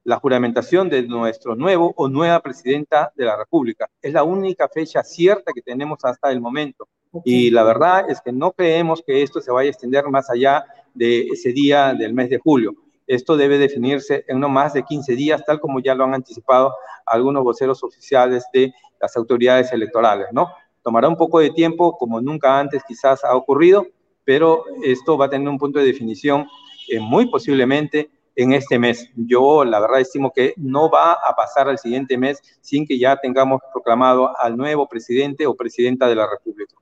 la 0.05 0.17
juramentación 0.17 0.89
de 0.89 1.03
nuestro 1.03 1.57
nuevo 1.57 1.93
o 1.97 2.09
nueva 2.09 2.41
presidenta 2.41 3.13
de 3.17 3.25
la 3.25 3.37
República. 3.37 3.89
Es 4.03 4.13
la 4.13 4.23
única 4.23 4.69
fecha 4.69 5.03
cierta 5.03 5.53
que 5.53 5.63
tenemos 5.63 5.99
hasta 6.05 6.31
el 6.31 6.41
momento. 6.41 6.89
Y 7.25 7.51
la 7.51 7.63
verdad 7.63 8.11
es 8.11 8.21
que 8.21 8.33
no 8.33 8.53
creemos 8.53 9.03
que 9.07 9.23
esto 9.23 9.41
se 9.41 9.51
vaya 9.51 9.69
a 9.69 9.73
extender 9.73 10.05
más 10.09 10.29
allá 10.31 10.65
de 10.93 11.27
ese 11.29 11.53
día 11.53 11.95
del 11.95 12.13
mes 12.13 12.29
de 12.29 12.39
julio. 12.39 12.75
Esto 13.07 13.37
debe 13.37 13.59
definirse 13.59 14.25
en 14.29 14.41
no 14.41 14.49
más 14.49 14.73
de 14.75 14.83
15 14.83 15.15
días, 15.15 15.45
tal 15.45 15.61
como 15.61 15.81
ya 15.81 15.95
lo 15.95 16.05
han 16.05 16.15
anticipado 16.15 16.75
algunos 17.07 17.45
voceros 17.45 17.83
oficiales 17.83 18.45
de 18.53 18.73
las 19.01 19.17
autoridades 19.17 19.73
electorales, 19.73 20.29
¿no? 20.33 20.49
Tomará 20.83 21.09
un 21.09 21.17
poco 21.17 21.39
de 21.39 21.51
tiempo, 21.51 21.97
como 21.97 22.21
nunca 22.21 22.59
antes 22.59 22.83
quizás 22.87 23.25
ha 23.25 23.37
ocurrido, 23.37 23.87
pero 24.25 24.65
esto 24.83 25.17
va 25.17 25.27
a 25.27 25.31
tener 25.31 25.49
un 25.49 25.59
punto 25.59 25.79
de 25.79 25.87
definición 25.87 26.47
eh, 26.89 26.99
muy 26.99 27.27
posiblemente 27.27 28.11
en 28.37 28.53
este 28.53 28.79
mes. 28.79 29.11
Yo 29.17 29.65
la 29.65 29.81
verdad 29.81 30.01
estimo 30.01 30.33
que 30.33 30.55
no 30.57 30.91
va 30.91 31.13
a 31.13 31.35
pasar 31.37 31.69
al 31.69 31.79
siguiente 31.79 32.19
mes 32.19 32.41
sin 32.61 32.87
que 32.87 32.99
ya 32.99 33.17
tengamos 33.17 33.61
proclamado 33.73 34.31
al 34.41 34.57
nuevo 34.57 34.89
presidente 34.89 35.47
o 35.47 35.55
presidenta 35.55 36.09
de 36.09 36.15
la 36.17 36.29
República. 36.29 36.75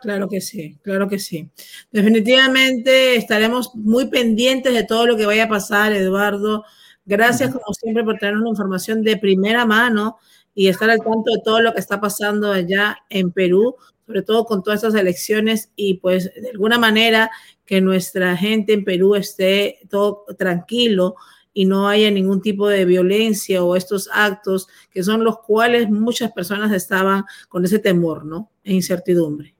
Claro 0.00 0.28
que 0.28 0.40
sí, 0.40 0.78
claro 0.82 1.08
que 1.08 1.18
sí. 1.18 1.50
Definitivamente 1.90 3.16
estaremos 3.16 3.74
muy 3.74 4.08
pendientes 4.08 4.72
de 4.72 4.84
todo 4.84 5.06
lo 5.06 5.16
que 5.16 5.26
vaya 5.26 5.44
a 5.44 5.48
pasar, 5.48 5.92
Eduardo. 5.92 6.64
Gracias, 7.04 7.52
como 7.52 7.72
siempre, 7.72 8.04
por 8.04 8.18
tener 8.18 8.36
una 8.36 8.50
información 8.50 9.02
de 9.02 9.16
primera 9.16 9.64
mano 9.64 10.18
y 10.54 10.68
estar 10.68 10.90
al 10.90 10.98
tanto 10.98 11.32
de 11.32 11.40
todo 11.44 11.60
lo 11.60 11.72
que 11.72 11.80
está 11.80 12.00
pasando 12.00 12.52
allá 12.52 12.98
en 13.08 13.32
Perú, 13.32 13.76
sobre 14.06 14.22
todo 14.22 14.44
con 14.44 14.62
todas 14.62 14.82
estas 14.82 15.00
elecciones 15.00 15.70
y 15.76 15.94
pues 15.94 16.32
de 16.34 16.50
alguna 16.50 16.78
manera 16.78 17.30
que 17.66 17.80
nuestra 17.80 18.36
gente 18.36 18.72
en 18.72 18.84
Perú 18.84 19.14
esté 19.14 19.80
todo 19.90 20.24
tranquilo 20.38 21.16
y 21.52 21.64
no 21.64 21.88
haya 21.88 22.10
ningún 22.10 22.40
tipo 22.40 22.68
de 22.68 22.84
violencia 22.84 23.64
o 23.64 23.76
estos 23.76 24.08
actos 24.12 24.68
que 24.90 25.02
son 25.02 25.24
los 25.24 25.38
cuales 25.40 25.90
muchas 25.90 26.30
personas 26.32 26.70
estaban 26.72 27.24
con 27.48 27.64
ese 27.64 27.78
temor, 27.78 28.24
¿no? 28.24 28.50
E 28.62 28.72
incertidumbre. 28.72 29.54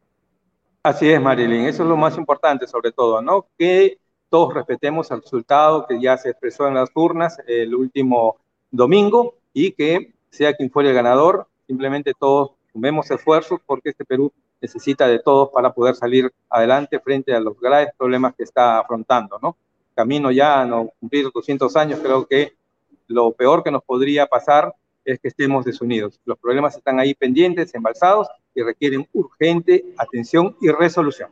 Así 0.82 1.08
es, 1.08 1.20
Marilyn, 1.20 1.66
eso 1.66 1.82
es 1.82 1.88
lo 1.88 1.96
más 1.96 2.16
importante 2.16 2.66
sobre 2.68 2.92
todo, 2.92 3.20
¿no? 3.20 3.46
Que 3.58 3.98
todos 4.28 4.54
respetemos 4.54 5.10
el 5.10 5.22
resultado 5.22 5.86
que 5.86 6.00
ya 6.00 6.16
se 6.16 6.30
expresó 6.30 6.68
en 6.68 6.74
las 6.74 6.90
urnas 6.94 7.38
el 7.46 7.74
último 7.74 8.36
domingo 8.70 9.36
y 9.52 9.72
que 9.72 10.14
sea 10.30 10.54
quien 10.54 10.70
fuera 10.70 10.90
el 10.90 10.94
ganador, 10.94 11.48
simplemente 11.66 12.12
todos 12.18 12.50
sumemos 12.72 13.10
esfuerzos 13.10 13.58
porque 13.64 13.90
este 13.90 14.04
Perú 14.04 14.30
necesita 14.66 15.06
de 15.06 15.20
todos 15.20 15.50
para 15.50 15.72
poder 15.72 15.94
salir 15.94 16.30
adelante 16.50 16.98
frente 16.98 17.32
a 17.32 17.40
los 17.40 17.58
graves 17.60 17.90
problemas 17.96 18.34
que 18.36 18.42
está 18.42 18.80
afrontando, 18.80 19.38
¿no? 19.40 19.56
Camino 19.94 20.30
ya 20.30 20.60
a 20.60 20.66
no 20.66 20.90
cumplir 20.98 21.30
200 21.32 21.74
años, 21.76 22.00
creo 22.02 22.26
que 22.26 22.54
lo 23.06 23.32
peor 23.32 23.62
que 23.62 23.70
nos 23.70 23.84
podría 23.84 24.26
pasar 24.26 24.74
es 25.04 25.20
que 25.20 25.28
estemos 25.28 25.64
desunidos. 25.64 26.20
Los 26.24 26.36
problemas 26.38 26.76
están 26.76 26.98
ahí 26.98 27.14
pendientes, 27.14 27.74
embalsados 27.74 28.26
y 28.54 28.62
requieren 28.62 29.08
urgente 29.12 29.84
atención 29.96 30.56
y 30.60 30.68
resolución. 30.70 31.30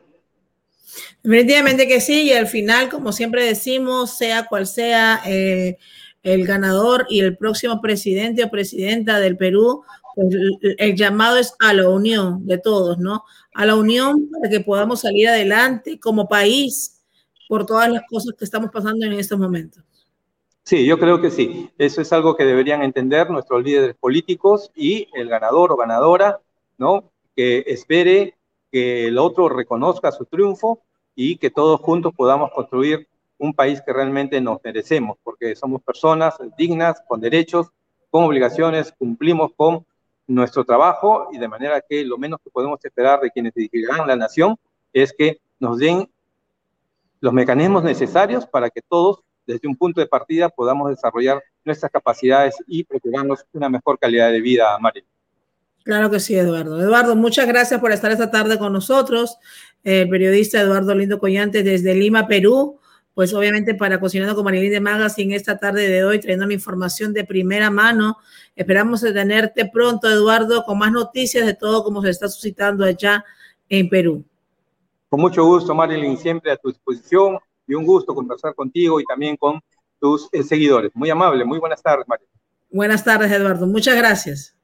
Definitivamente 1.21 1.87
que 1.87 1.99
sí, 1.99 2.23
y 2.23 2.31
al 2.31 2.47
final, 2.47 2.89
como 2.89 3.11
siempre 3.11 3.43
decimos, 3.43 4.17
sea 4.17 4.45
cual 4.47 4.65
sea 4.65 5.21
eh, 5.25 5.77
el 6.23 6.47
ganador 6.47 7.05
y 7.09 7.19
el 7.19 7.35
próximo 7.35 7.81
presidente 7.81 8.45
o 8.45 8.49
presidenta 8.49 9.19
del 9.19 9.35
Perú, 9.35 9.83
pues 10.15 10.27
el, 10.77 10.95
llamado 10.95 11.37
es 11.37 11.53
a 11.59 11.73
la 11.73 11.89
unión 11.89 12.45
de 12.45 12.57
todos, 12.57 12.97
¿no? 12.97 13.23
A 13.53 13.65
la 13.65 13.75
unión 13.75 14.29
para 14.31 14.49
que 14.49 14.61
podamos 14.61 15.01
salir 15.01 15.27
adelante 15.27 15.99
como 15.99 16.27
país 16.27 17.03
por 17.47 17.65
todas 17.65 17.91
las 17.91 18.03
cosas 18.09 18.33
que 18.37 18.45
estamos 18.45 18.71
pasando 18.71 19.05
en 19.05 19.13
estos 19.13 19.37
momentos. 19.37 19.83
Sí, 20.63 20.85
yo 20.85 20.97
creo 20.97 21.21
que 21.21 21.29
sí. 21.29 21.69
Eso 21.77 22.01
es 22.01 22.11
algo 22.11 22.35
que 22.35 22.43
deberían 22.43 22.81
entender 22.81 23.29
nuestros 23.29 23.63
líderes 23.63 23.95
políticos 23.95 24.71
y 24.75 25.07
el 25.13 25.29
ganador 25.29 25.71
o 25.71 25.75
ganadora, 25.77 26.39
¿no? 26.77 27.11
que 27.35 27.63
espere 27.67 28.35
que 28.71 29.07
el 29.07 29.17
otro 29.17 29.49
reconozca 29.49 30.11
su 30.11 30.25
triunfo 30.25 30.81
y 31.15 31.37
que 31.37 31.49
todos 31.49 31.79
juntos 31.81 32.13
podamos 32.15 32.51
construir 32.51 33.07
un 33.37 33.53
país 33.53 33.81
que 33.81 33.93
realmente 33.93 34.39
nos 34.39 34.59
merecemos, 34.63 35.17
porque 35.23 35.55
somos 35.55 35.81
personas 35.83 36.35
dignas, 36.57 37.01
con 37.07 37.19
derechos, 37.19 37.67
con 38.09 38.23
obligaciones, 38.23 38.93
cumplimos 38.97 39.51
con 39.55 39.85
nuestro 40.27 40.63
trabajo 40.63 41.27
y 41.31 41.37
de 41.37 41.47
manera 41.47 41.81
que 41.87 42.03
lo 42.03 42.17
menos 42.17 42.39
que 42.43 42.49
podemos 42.49 42.83
esperar 42.83 43.19
de 43.21 43.31
quienes 43.31 43.53
dirigirán 43.53 44.07
la 44.07 44.15
nación 44.15 44.55
es 44.91 45.13
que 45.13 45.39
nos 45.59 45.77
den 45.77 46.09
los 47.19 47.33
mecanismos 47.33 47.83
necesarios 47.83 48.45
para 48.45 48.69
que 48.69 48.81
todos, 48.81 49.19
desde 49.45 49.67
un 49.67 49.75
punto 49.75 50.01
de 50.01 50.07
partida, 50.07 50.49
podamos 50.49 50.89
desarrollar 50.89 51.41
nuestras 51.63 51.91
capacidades 51.91 52.55
y 52.67 52.83
procurarnos 52.83 53.45
una 53.53 53.69
mejor 53.69 53.97
calidad 53.97 54.31
de 54.31 54.41
vida, 54.41 54.77
María. 54.79 55.03
Claro 55.83 56.09
que 56.09 56.19
sí, 56.19 56.35
Eduardo. 56.35 56.81
Eduardo, 56.81 57.15
muchas 57.15 57.47
gracias 57.47 57.79
por 57.79 57.91
estar 57.91 58.11
esta 58.11 58.31
tarde 58.31 58.57
con 58.57 58.73
nosotros. 58.73 59.37
El 59.83 60.09
periodista 60.09 60.59
Eduardo 60.59 60.95
Lindo 60.95 61.19
Collante 61.19 61.61
desde 61.61 61.93
Lima, 61.93 62.27
Perú. 62.27 62.79
Pues 63.15 63.33
obviamente 63.33 63.73
para 63.73 63.99
Cocinando 63.99 64.35
con 64.35 64.43
Marilyn 64.43 64.73
de 64.73 64.81
Magazine 64.81 65.35
esta 65.35 65.57
tarde 65.57 65.87
de 65.87 66.03
hoy, 66.03 66.19
trayendo 66.19 66.45
la 66.45 66.53
información 66.53 67.13
de 67.13 67.23
primera 67.23 67.71
mano. 67.71 68.17
Esperamos 68.55 69.01
tenerte 69.01 69.67
pronto, 69.67 70.07
Eduardo, 70.07 70.63
con 70.65 70.77
más 70.77 70.91
noticias 70.91 71.45
de 71.45 71.53
todo 71.53 71.83
como 71.83 72.03
se 72.03 72.09
está 72.09 72.27
suscitando 72.27 72.85
allá 72.85 73.25
en 73.69 73.89
Perú. 73.89 74.23
Con 75.09 75.21
mucho 75.21 75.45
gusto, 75.45 75.73
Marilyn, 75.73 76.17
siempre 76.17 76.51
a 76.51 76.57
tu 76.57 76.67
disposición 76.67 77.39
y 77.65 77.73
un 77.73 77.85
gusto 77.85 78.13
conversar 78.13 78.53
contigo 78.53 78.99
y 78.99 79.05
también 79.05 79.37
con 79.37 79.61
tus 79.99 80.27
eh, 80.31 80.43
seguidores. 80.43 80.91
Muy 80.93 81.09
amable, 81.09 81.45
muy 81.45 81.57
buenas 81.57 81.81
tardes, 81.81 82.05
Marilyn. 82.07 82.29
Buenas 82.69 83.03
tardes, 83.03 83.31
Eduardo. 83.31 83.65
Muchas 83.65 83.95
gracias. 83.95 84.54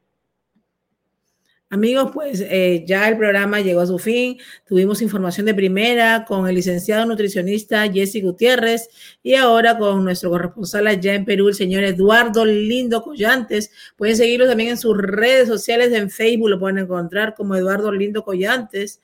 Amigos, 1.73 2.11
pues 2.13 2.41
eh, 2.41 2.83
ya 2.85 3.07
el 3.07 3.17
programa 3.17 3.61
llegó 3.61 3.79
a 3.79 3.87
su 3.87 3.97
fin. 3.97 4.37
Tuvimos 4.67 5.01
información 5.01 5.45
de 5.45 5.53
primera 5.53 6.25
con 6.27 6.47
el 6.47 6.55
licenciado 6.55 7.05
nutricionista 7.05 7.89
Jesse 7.91 8.21
Gutiérrez 8.21 8.89
y 9.23 9.35
ahora 9.35 9.77
con 9.77 10.03
nuestro 10.03 10.29
corresponsal 10.29 10.85
allá 10.87 11.15
en 11.15 11.25
Perú, 11.25 11.47
el 11.47 11.55
señor 11.55 11.85
Eduardo 11.85 12.45
Lindo 12.45 13.01
Collantes. 13.01 13.71
Pueden 13.95 14.17
seguirlo 14.17 14.47
también 14.47 14.71
en 14.71 14.77
sus 14.77 14.97
redes 14.97 15.47
sociales, 15.47 15.93
en 15.93 16.09
Facebook 16.09 16.49
lo 16.49 16.59
pueden 16.59 16.77
encontrar 16.77 17.33
como 17.35 17.55
Eduardo 17.55 17.91
Lindo 17.91 18.23
Collantes 18.23 18.99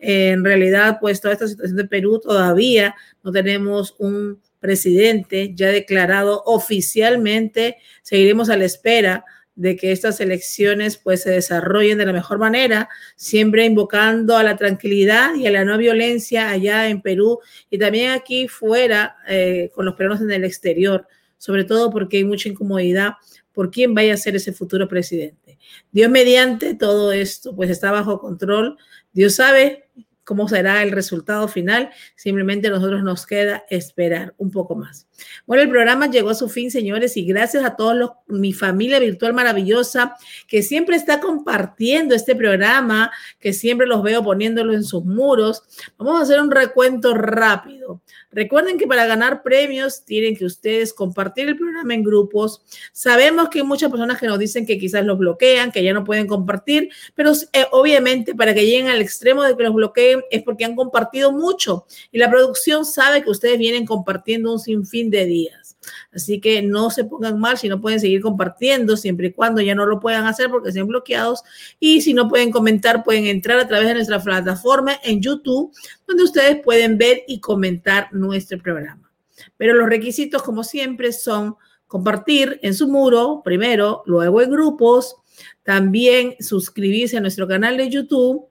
en 0.00 0.44
realidad, 0.44 0.96
pues 0.98 1.20
toda 1.20 1.34
esta 1.34 1.46
situación 1.46 1.76
de 1.76 1.84
Perú 1.84 2.20
todavía 2.20 2.94
no 3.22 3.32
tenemos 3.32 3.94
un 3.98 4.40
presidente 4.58 5.52
ya 5.54 5.68
declarado 5.68 6.42
oficialmente. 6.46 7.76
Seguiremos 8.02 8.48
a 8.48 8.56
la 8.56 8.64
espera 8.64 9.24
de 9.54 9.76
que 9.76 9.92
estas 9.92 10.20
elecciones 10.20 10.96
pues 10.96 11.22
se 11.22 11.30
desarrollen 11.30 11.98
de 11.98 12.06
la 12.06 12.12
mejor 12.12 12.38
manera, 12.38 12.88
siempre 13.16 13.64
invocando 13.64 14.36
a 14.36 14.42
la 14.42 14.56
tranquilidad 14.56 15.34
y 15.34 15.46
a 15.46 15.50
la 15.50 15.64
no 15.64 15.76
violencia 15.76 16.48
allá 16.48 16.88
en 16.88 17.02
Perú 17.02 17.40
y 17.68 17.78
también 17.78 18.12
aquí 18.12 18.48
fuera 18.48 19.16
eh, 19.28 19.70
con 19.74 19.84
los 19.84 19.94
peruanos 19.94 20.22
en 20.22 20.30
el 20.30 20.44
exterior, 20.44 21.06
sobre 21.36 21.64
todo 21.64 21.90
porque 21.90 22.18
hay 22.18 22.24
mucha 22.24 22.48
incomodidad 22.48 23.14
por 23.52 23.70
quién 23.70 23.94
vaya 23.94 24.14
a 24.14 24.16
ser 24.16 24.36
ese 24.36 24.52
futuro 24.52 24.88
presidente. 24.88 25.58
Dios 25.92 26.10
mediante 26.10 26.74
todo 26.74 27.12
esto 27.12 27.54
pues 27.54 27.70
está 27.70 27.90
bajo 27.90 28.20
control. 28.20 28.78
Dios 29.12 29.34
sabe 29.34 29.88
cómo 30.24 30.48
será 30.48 30.82
el 30.82 30.92
resultado 30.92 31.48
final. 31.48 31.90
Simplemente 32.14 32.70
nosotros 32.70 33.02
nos 33.02 33.26
queda 33.26 33.64
esperar 33.68 34.34
un 34.38 34.50
poco 34.50 34.76
más. 34.76 35.08
Bueno, 35.46 35.62
el 35.62 35.68
programa 35.68 36.08
llegó 36.08 36.30
a 36.30 36.34
su 36.34 36.48
fin, 36.48 36.70
señores, 36.70 37.16
y 37.16 37.24
gracias 37.24 37.64
a 37.64 37.76
todos 37.76 37.96
los, 37.96 38.10
mi 38.26 38.52
familia 38.52 38.98
virtual 38.98 39.34
maravillosa 39.34 40.16
que 40.46 40.62
siempre 40.62 40.96
está 40.96 41.20
compartiendo 41.20 42.14
este 42.14 42.34
programa, 42.34 43.10
que 43.38 43.52
siempre 43.52 43.86
los 43.86 44.02
veo 44.02 44.22
poniéndolo 44.22 44.72
en 44.72 44.84
sus 44.84 45.04
muros. 45.04 45.62
Vamos 45.98 46.20
a 46.20 46.22
hacer 46.22 46.40
un 46.40 46.50
recuento 46.50 47.14
rápido. 47.14 48.00
Recuerden 48.32 48.78
que 48.78 48.86
para 48.86 49.06
ganar 49.06 49.42
premios 49.42 50.04
tienen 50.04 50.36
que 50.36 50.44
ustedes 50.44 50.92
compartir 50.92 51.48
el 51.48 51.56
programa 51.56 51.94
en 51.94 52.04
grupos. 52.04 52.62
Sabemos 52.92 53.48
que 53.48 53.58
hay 53.58 53.64
muchas 53.64 53.90
personas 53.90 54.20
que 54.20 54.26
nos 54.26 54.38
dicen 54.38 54.66
que 54.66 54.78
quizás 54.78 55.04
los 55.04 55.18
bloquean, 55.18 55.72
que 55.72 55.82
ya 55.82 55.92
no 55.92 56.04
pueden 56.04 56.28
compartir, 56.28 56.90
pero 57.14 57.32
eh, 57.52 57.66
obviamente 57.72 58.34
para 58.34 58.54
que 58.54 58.64
lleguen 58.64 58.88
al 58.88 59.00
extremo 59.00 59.42
de 59.42 59.56
que 59.56 59.64
los 59.64 59.74
bloqueen 59.74 60.22
es 60.30 60.42
porque 60.42 60.64
han 60.64 60.76
compartido 60.76 61.32
mucho 61.32 61.86
y 62.12 62.18
la 62.18 62.30
producción 62.30 62.84
sabe 62.84 63.22
que 63.22 63.30
ustedes 63.30 63.58
vienen 63.58 63.84
compartiendo 63.84 64.52
un 64.52 64.60
sinfín 64.60 65.09
de 65.10 65.26
días. 65.26 65.76
Así 66.12 66.40
que 66.40 66.62
no 66.62 66.90
se 66.90 67.04
pongan 67.04 67.38
mal 67.38 67.58
si 67.58 67.68
no 67.68 67.80
pueden 67.80 68.00
seguir 68.00 68.20
compartiendo, 68.20 68.96
siempre 68.96 69.28
y 69.28 69.32
cuando 69.32 69.60
ya 69.60 69.74
no 69.74 69.86
lo 69.86 70.00
puedan 70.00 70.26
hacer 70.26 70.50
porque 70.50 70.70
estén 70.70 70.86
bloqueados. 70.86 71.42
Y 71.78 72.00
si 72.02 72.14
no 72.14 72.28
pueden 72.28 72.50
comentar, 72.50 73.04
pueden 73.04 73.26
entrar 73.26 73.58
a 73.58 73.68
través 73.68 73.88
de 73.88 73.94
nuestra 73.94 74.22
plataforma 74.22 74.98
en 75.02 75.20
YouTube, 75.20 75.72
donde 76.06 76.24
ustedes 76.24 76.60
pueden 76.62 76.98
ver 76.98 77.22
y 77.26 77.40
comentar 77.40 78.08
nuestro 78.12 78.58
programa. 78.58 79.10
Pero 79.56 79.74
los 79.74 79.88
requisitos, 79.88 80.42
como 80.42 80.64
siempre, 80.64 81.12
son 81.12 81.56
compartir 81.86 82.60
en 82.62 82.74
su 82.74 82.88
muro 82.88 83.42
primero, 83.44 84.02
luego 84.06 84.40
en 84.42 84.50
grupos, 84.50 85.16
también 85.62 86.36
suscribirse 86.38 87.16
a 87.16 87.20
nuestro 87.20 87.48
canal 87.48 87.76
de 87.76 87.88
YouTube, 87.88 88.46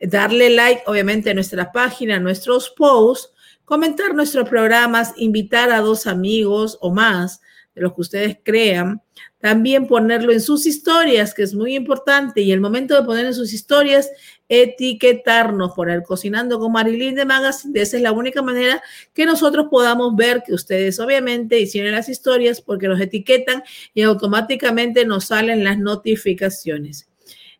darle 0.00 0.50
like, 0.50 0.82
obviamente, 0.86 1.30
a 1.30 1.34
nuestra 1.34 1.72
página, 1.72 2.16
a 2.16 2.20
nuestros 2.20 2.70
posts 2.70 3.33
comentar 3.64 4.14
nuestros 4.14 4.48
programas, 4.48 5.12
invitar 5.16 5.70
a 5.70 5.80
dos 5.80 6.06
amigos 6.06 6.78
o 6.80 6.92
más 6.92 7.40
de 7.74 7.82
los 7.82 7.94
que 7.94 8.00
ustedes 8.02 8.38
crean, 8.44 9.02
también 9.38 9.86
ponerlo 9.86 10.32
en 10.32 10.40
sus 10.40 10.64
historias, 10.64 11.34
que 11.34 11.42
es 11.42 11.54
muy 11.54 11.74
importante, 11.74 12.40
y 12.40 12.52
el 12.52 12.60
momento 12.60 12.94
de 12.94 13.02
poner 13.02 13.26
en 13.26 13.34
sus 13.34 13.52
historias, 13.52 14.10
etiquetarnos, 14.48 15.72
poner 15.72 16.02
cocinando 16.02 16.58
con 16.58 16.72
Marilyn 16.72 17.14
de 17.14 17.24
Magazine, 17.24 17.80
esa 17.80 17.96
es 17.96 18.02
la 18.02 18.12
única 18.12 18.42
manera 18.42 18.82
que 19.12 19.26
nosotros 19.26 19.66
podamos 19.70 20.14
ver 20.14 20.42
que 20.46 20.54
ustedes 20.54 21.00
obviamente 21.00 21.58
hicieron 21.58 21.92
las 21.92 22.08
historias 22.08 22.60
porque 22.60 22.88
los 22.88 23.00
etiquetan 23.00 23.64
y 23.92 24.02
automáticamente 24.02 25.04
nos 25.04 25.26
salen 25.26 25.64
las 25.64 25.78
notificaciones 25.78 27.08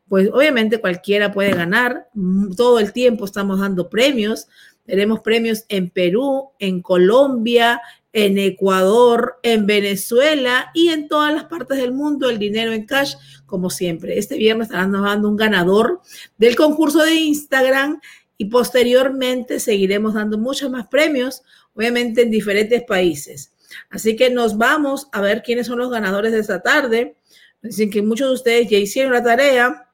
pues 0.09 0.29
obviamente 0.33 0.81
cualquiera 0.81 1.33
puede 1.33 1.53
ganar. 1.53 2.09
Todo 2.57 2.79
el 2.79 2.93
tiempo 2.93 3.25
estamos 3.25 3.61
dando 3.61 3.89
premios. 3.89 4.49
Tenemos 4.85 5.21
premios 5.21 5.65
en 5.69 5.91
Perú, 5.91 6.51
en 6.59 6.83
Colombia, 6.83 7.81
en 8.13 8.39
Ecuador, 8.39 9.41
en 9.43 9.67
Venezuela 9.67 10.71
y 10.73 10.89
en 10.89 11.09
todas 11.09 11.35
las 11.35 11.45
partes 11.45 11.79
del 11.79 11.93
mundo 11.93 12.31
el 12.31 12.39
dinero 12.39 12.73
en 12.73 12.87
cash, 12.87 13.15
como 13.47 13.71
siempre. 13.71 14.19
Este 14.19 14.37
viernes 14.37 14.69
estarán 14.69 14.93
dando 14.93 15.29
un 15.29 15.37
ganador 15.37 16.01
del 16.39 16.55
concurso 16.55 17.03
de 17.03 17.15
Instagram 17.15 18.01
y 18.37 18.47
posteriormente 18.47 19.59
seguiremos 19.59 20.15
dando 20.15 20.39
muchos 20.39 20.71
más 20.71 20.87
premios, 20.87 21.43
obviamente 21.75 22.23
en 22.23 22.31
diferentes 22.31 22.83
países. 22.85 23.53
Así 23.91 24.15
que 24.15 24.31
nos 24.31 24.59
vamos 24.59 25.09
a 25.13 25.21
ver 25.21 25.43
quiénes 25.43 25.67
son 25.67 25.79
los 25.79 25.91
ganadores 25.91 26.33
de 26.33 26.41
esta 26.41 26.63
tarde. 26.63 27.17
Dicen 27.63 27.91
que 27.91 28.03
muchos 28.03 28.29
de 28.29 28.35
ustedes 28.35 28.71
ya 28.71 28.79
hicieron 28.79 29.13
la 29.13 29.25
tarea, 29.25 29.89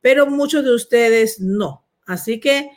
pero 0.00 0.26
muchos 0.26 0.64
de 0.64 0.74
ustedes 0.74 1.40
no. 1.40 1.84
Así 2.06 2.38
que 2.38 2.70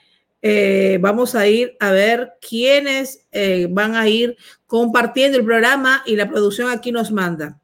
eh, 0.49 0.97
vamos 0.99 1.35
a 1.35 1.45
ir 1.47 1.75
a 1.79 1.91
ver 1.91 2.33
quiénes 2.39 3.27
eh, 3.31 3.67
van 3.69 3.95
a 3.95 4.07
ir 4.07 4.37
compartiendo 4.65 5.37
el 5.37 5.43
programa 5.43 6.03
y 6.05 6.15
la 6.15 6.29
producción 6.29 6.69
aquí 6.69 6.91
nos 6.91 7.11
manda. 7.11 7.59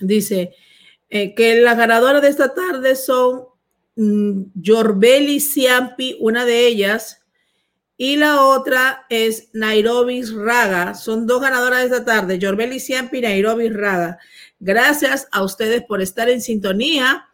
Dice 0.00 0.54
eh, 1.08 1.34
que 1.34 1.62
las 1.62 1.78
ganadoras 1.78 2.20
de 2.20 2.28
esta 2.28 2.52
tarde 2.52 2.94
son 2.96 3.44
mm, 3.96 4.42
Yorbeli 4.54 5.40
Ciampi, 5.40 6.18
una 6.20 6.44
de 6.44 6.66
ellas, 6.66 7.22
y 7.96 8.16
la 8.16 8.42
otra 8.42 9.06
es 9.08 9.48
Nairobi 9.54 10.22
Raga. 10.24 10.92
Son 10.92 11.26
dos 11.26 11.40
ganadoras 11.40 11.80
de 11.80 11.86
esta 11.86 12.04
tarde, 12.04 12.38
Yorbeli 12.38 12.80
Ciampi 12.80 13.18
y 13.18 13.22
Nairobi 13.22 13.70
Raga. 13.70 14.18
Gracias 14.60 15.26
a 15.32 15.42
ustedes 15.42 15.82
por 15.82 16.02
estar 16.02 16.28
en 16.28 16.42
sintonía. 16.42 17.28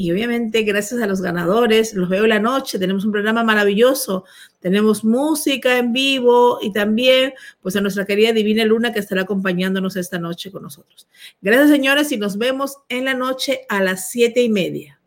Y 0.00 0.12
obviamente 0.12 0.62
gracias 0.62 1.02
a 1.02 1.08
los 1.08 1.20
ganadores, 1.20 1.92
los 1.92 2.08
veo 2.08 2.24
la 2.28 2.38
noche, 2.38 2.78
tenemos 2.78 3.04
un 3.04 3.10
programa 3.10 3.42
maravilloso, 3.42 4.24
tenemos 4.60 5.02
música 5.02 5.76
en 5.76 5.92
vivo 5.92 6.60
y 6.62 6.72
también 6.72 7.32
pues 7.60 7.74
a 7.74 7.80
nuestra 7.80 8.06
querida 8.06 8.32
Divina 8.32 8.64
Luna 8.64 8.92
que 8.92 9.00
estará 9.00 9.22
acompañándonos 9.22 9.96
esta 9.96 10.20
noche 10.20 10.52
con 10.52 10.62
nosotros. 10.62 11.08
Gracias 11.40 11.70
señores 11.70 12.12
y 12.12 12.16
nos 12.16 12.38
vemos 12.38 12.76
en 12.88 13.06
la 13.06 13.14
noche 13.14 13.62
a 13.68 13.82
las 13.82 14.08
siete 14.08 14.40
y 14.40 14.48
media. 14.48 15.00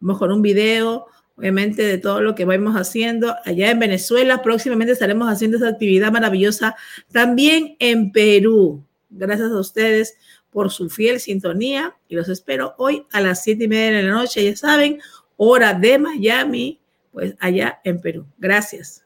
Vamos 0.00 0.18
con 0.18 0.32
un 0.32 0.42
video, 0.42 1.06
obviamente, 1.36 1.84
de 1.84 1.98
todo 1.98 2.20
lo 2.20 2.34
que 2.34 2.44
vamos 2.46 2.74
haciendo 2.74 3.36
allá 3.44 3.70
en 3.70 3.78
Venezuela. 3.78 4.42
Próximamente 4.42 4.92
estaremos 4.92 5.28
haciendo 5.28 5.58
esa 5.58 5.68
actividad 5.68 6.10
maravillosa 6.10 6.74
también 7.12 7.76
en 7.78 8.10
Perú. 8.10 8.84
Gracias 9.08 9.52
a 9.52 9.60
ustedes 9.60 10.16
por 10.54 10.70
su 10.70 10.88
fiel 10.88 11.18
sintonía 11.18 11.96
y 12.06 12.14
los 12.14 12.28
espero 12.28 12.76
hoy 12.78 13.04
a 13.10 13.20
las 13.20 13.42
siete 13.42 13.64
y 13.64 13.68
media 13.68 13.96
de 13.96 14.04
la 14.04 14.14
noche, 14.14 14.44
ya 14.44 14.56
saben, 14.56 15.00
hora 15.36 15.74
de 15.74 15.98
Miami, 15.98 16.80
pues 17.10 17.34
allá 17.40 17.80
en 17.82 18.00
Perú. 18.00 18.24
Gracias. 18.38 19.03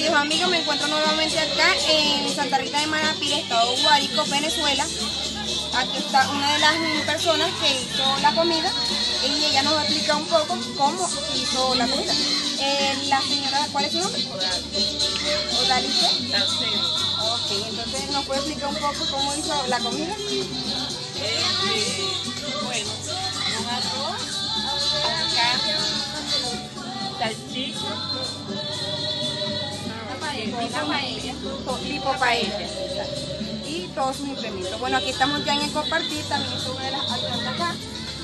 Queridos 0.00 0.18
amigos, 0.18 0.48
me 0.48 0.60
encuentro 0.60 0.88
nuevamente 0.88 1.38
acá 1.38 1.74
en 1.90 2.34
Santa 2.34 2.56
Rita 2.56 2.80
de 2.80 2.86
Manapí, 2.86 3.34
estado 3.34 3.76
Guárico, 3.82 4.24
Venezuela. 4.30 4.82
Aquí 5.74 5.98
está 5.98 6.26
una 6.30 6.54
de 6.54 6.58
las 6.58 7.04
personas 7.04 7.50
que 7.60 7.82
hizo 7.82 8.18
la 8.22 8.34
comida 8.34 8.72
y 9.28 9.44
ella 9.44 9.62
nos 9.62 9.74
va 9.74 9.80
a 9.82 9.84
explicar 9.84 10.16
un 10.16 10.24
poco 10.24 10.56
cómo 10.78 11.06
hizo 11.34 11.74
la 11.74 11.86
comida. 11.86 12.14
Eh, 12.60 12.98
la 13.08 13.20
señora, 13.20 13.68
¿cuál 13.72 13.84
es 13.84 13.92
su 13.92 13.98
nombre? 13.98 14.24
Odalice. 15.60 16.06
Ok, 17.20 17.50
entonces 17.68 18.10
nos 18.10 18.24
puede 18.24 18.40
explicar 18.40 18.70
un 18.70 18.76
poco 18.76 19.06
cómo 19.10 19.34
hizo 19.34 19.66
la 19.66 19.80
comida. 19.80 20.16
Este, 20.16 20.46
bueno, 22.64 22.90
un 23.60 23.66
arroz, 23.66 24.22
carne, 25.36 25.74
salchicha, 27.18 28.39
Y 33.66 33.88
todos 33.94 34.16
sus 34.16 34.28
implementos. 34.28 34.78
Bueno, 34.80 34.96
aquí 34.96 35.10
estamos 35.10 35.44
ya 35.44 35.54
en 35.54 35.62
el 35.62 35.70
compartir, 35.72 36.22
también 36.24 36.52
de 36.52 36.90
las 36.90 37.10
ayudantes 37.10 37.48
acá, 37.48 37.74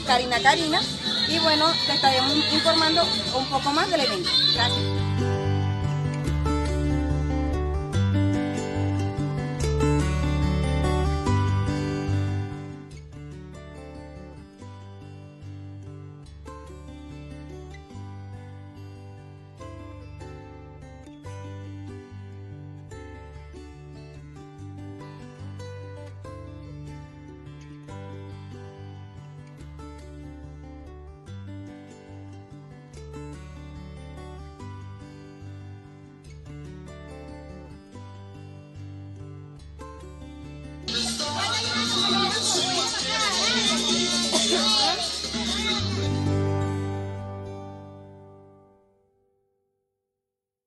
Karina 0.06 0.40
Karina. 0.40 0.80
Y 1.28 1.38
bueno, 1.38 1.66
te 1.86 1.94
estaremos 1.94 2.32
informando 2.52 3.02
un 3.36 3.46
poco 3.46 3.72
más 3.72 3.90
del 3.90 4.00
evento. 4.00 4.30
Gracias. 4.54 4.95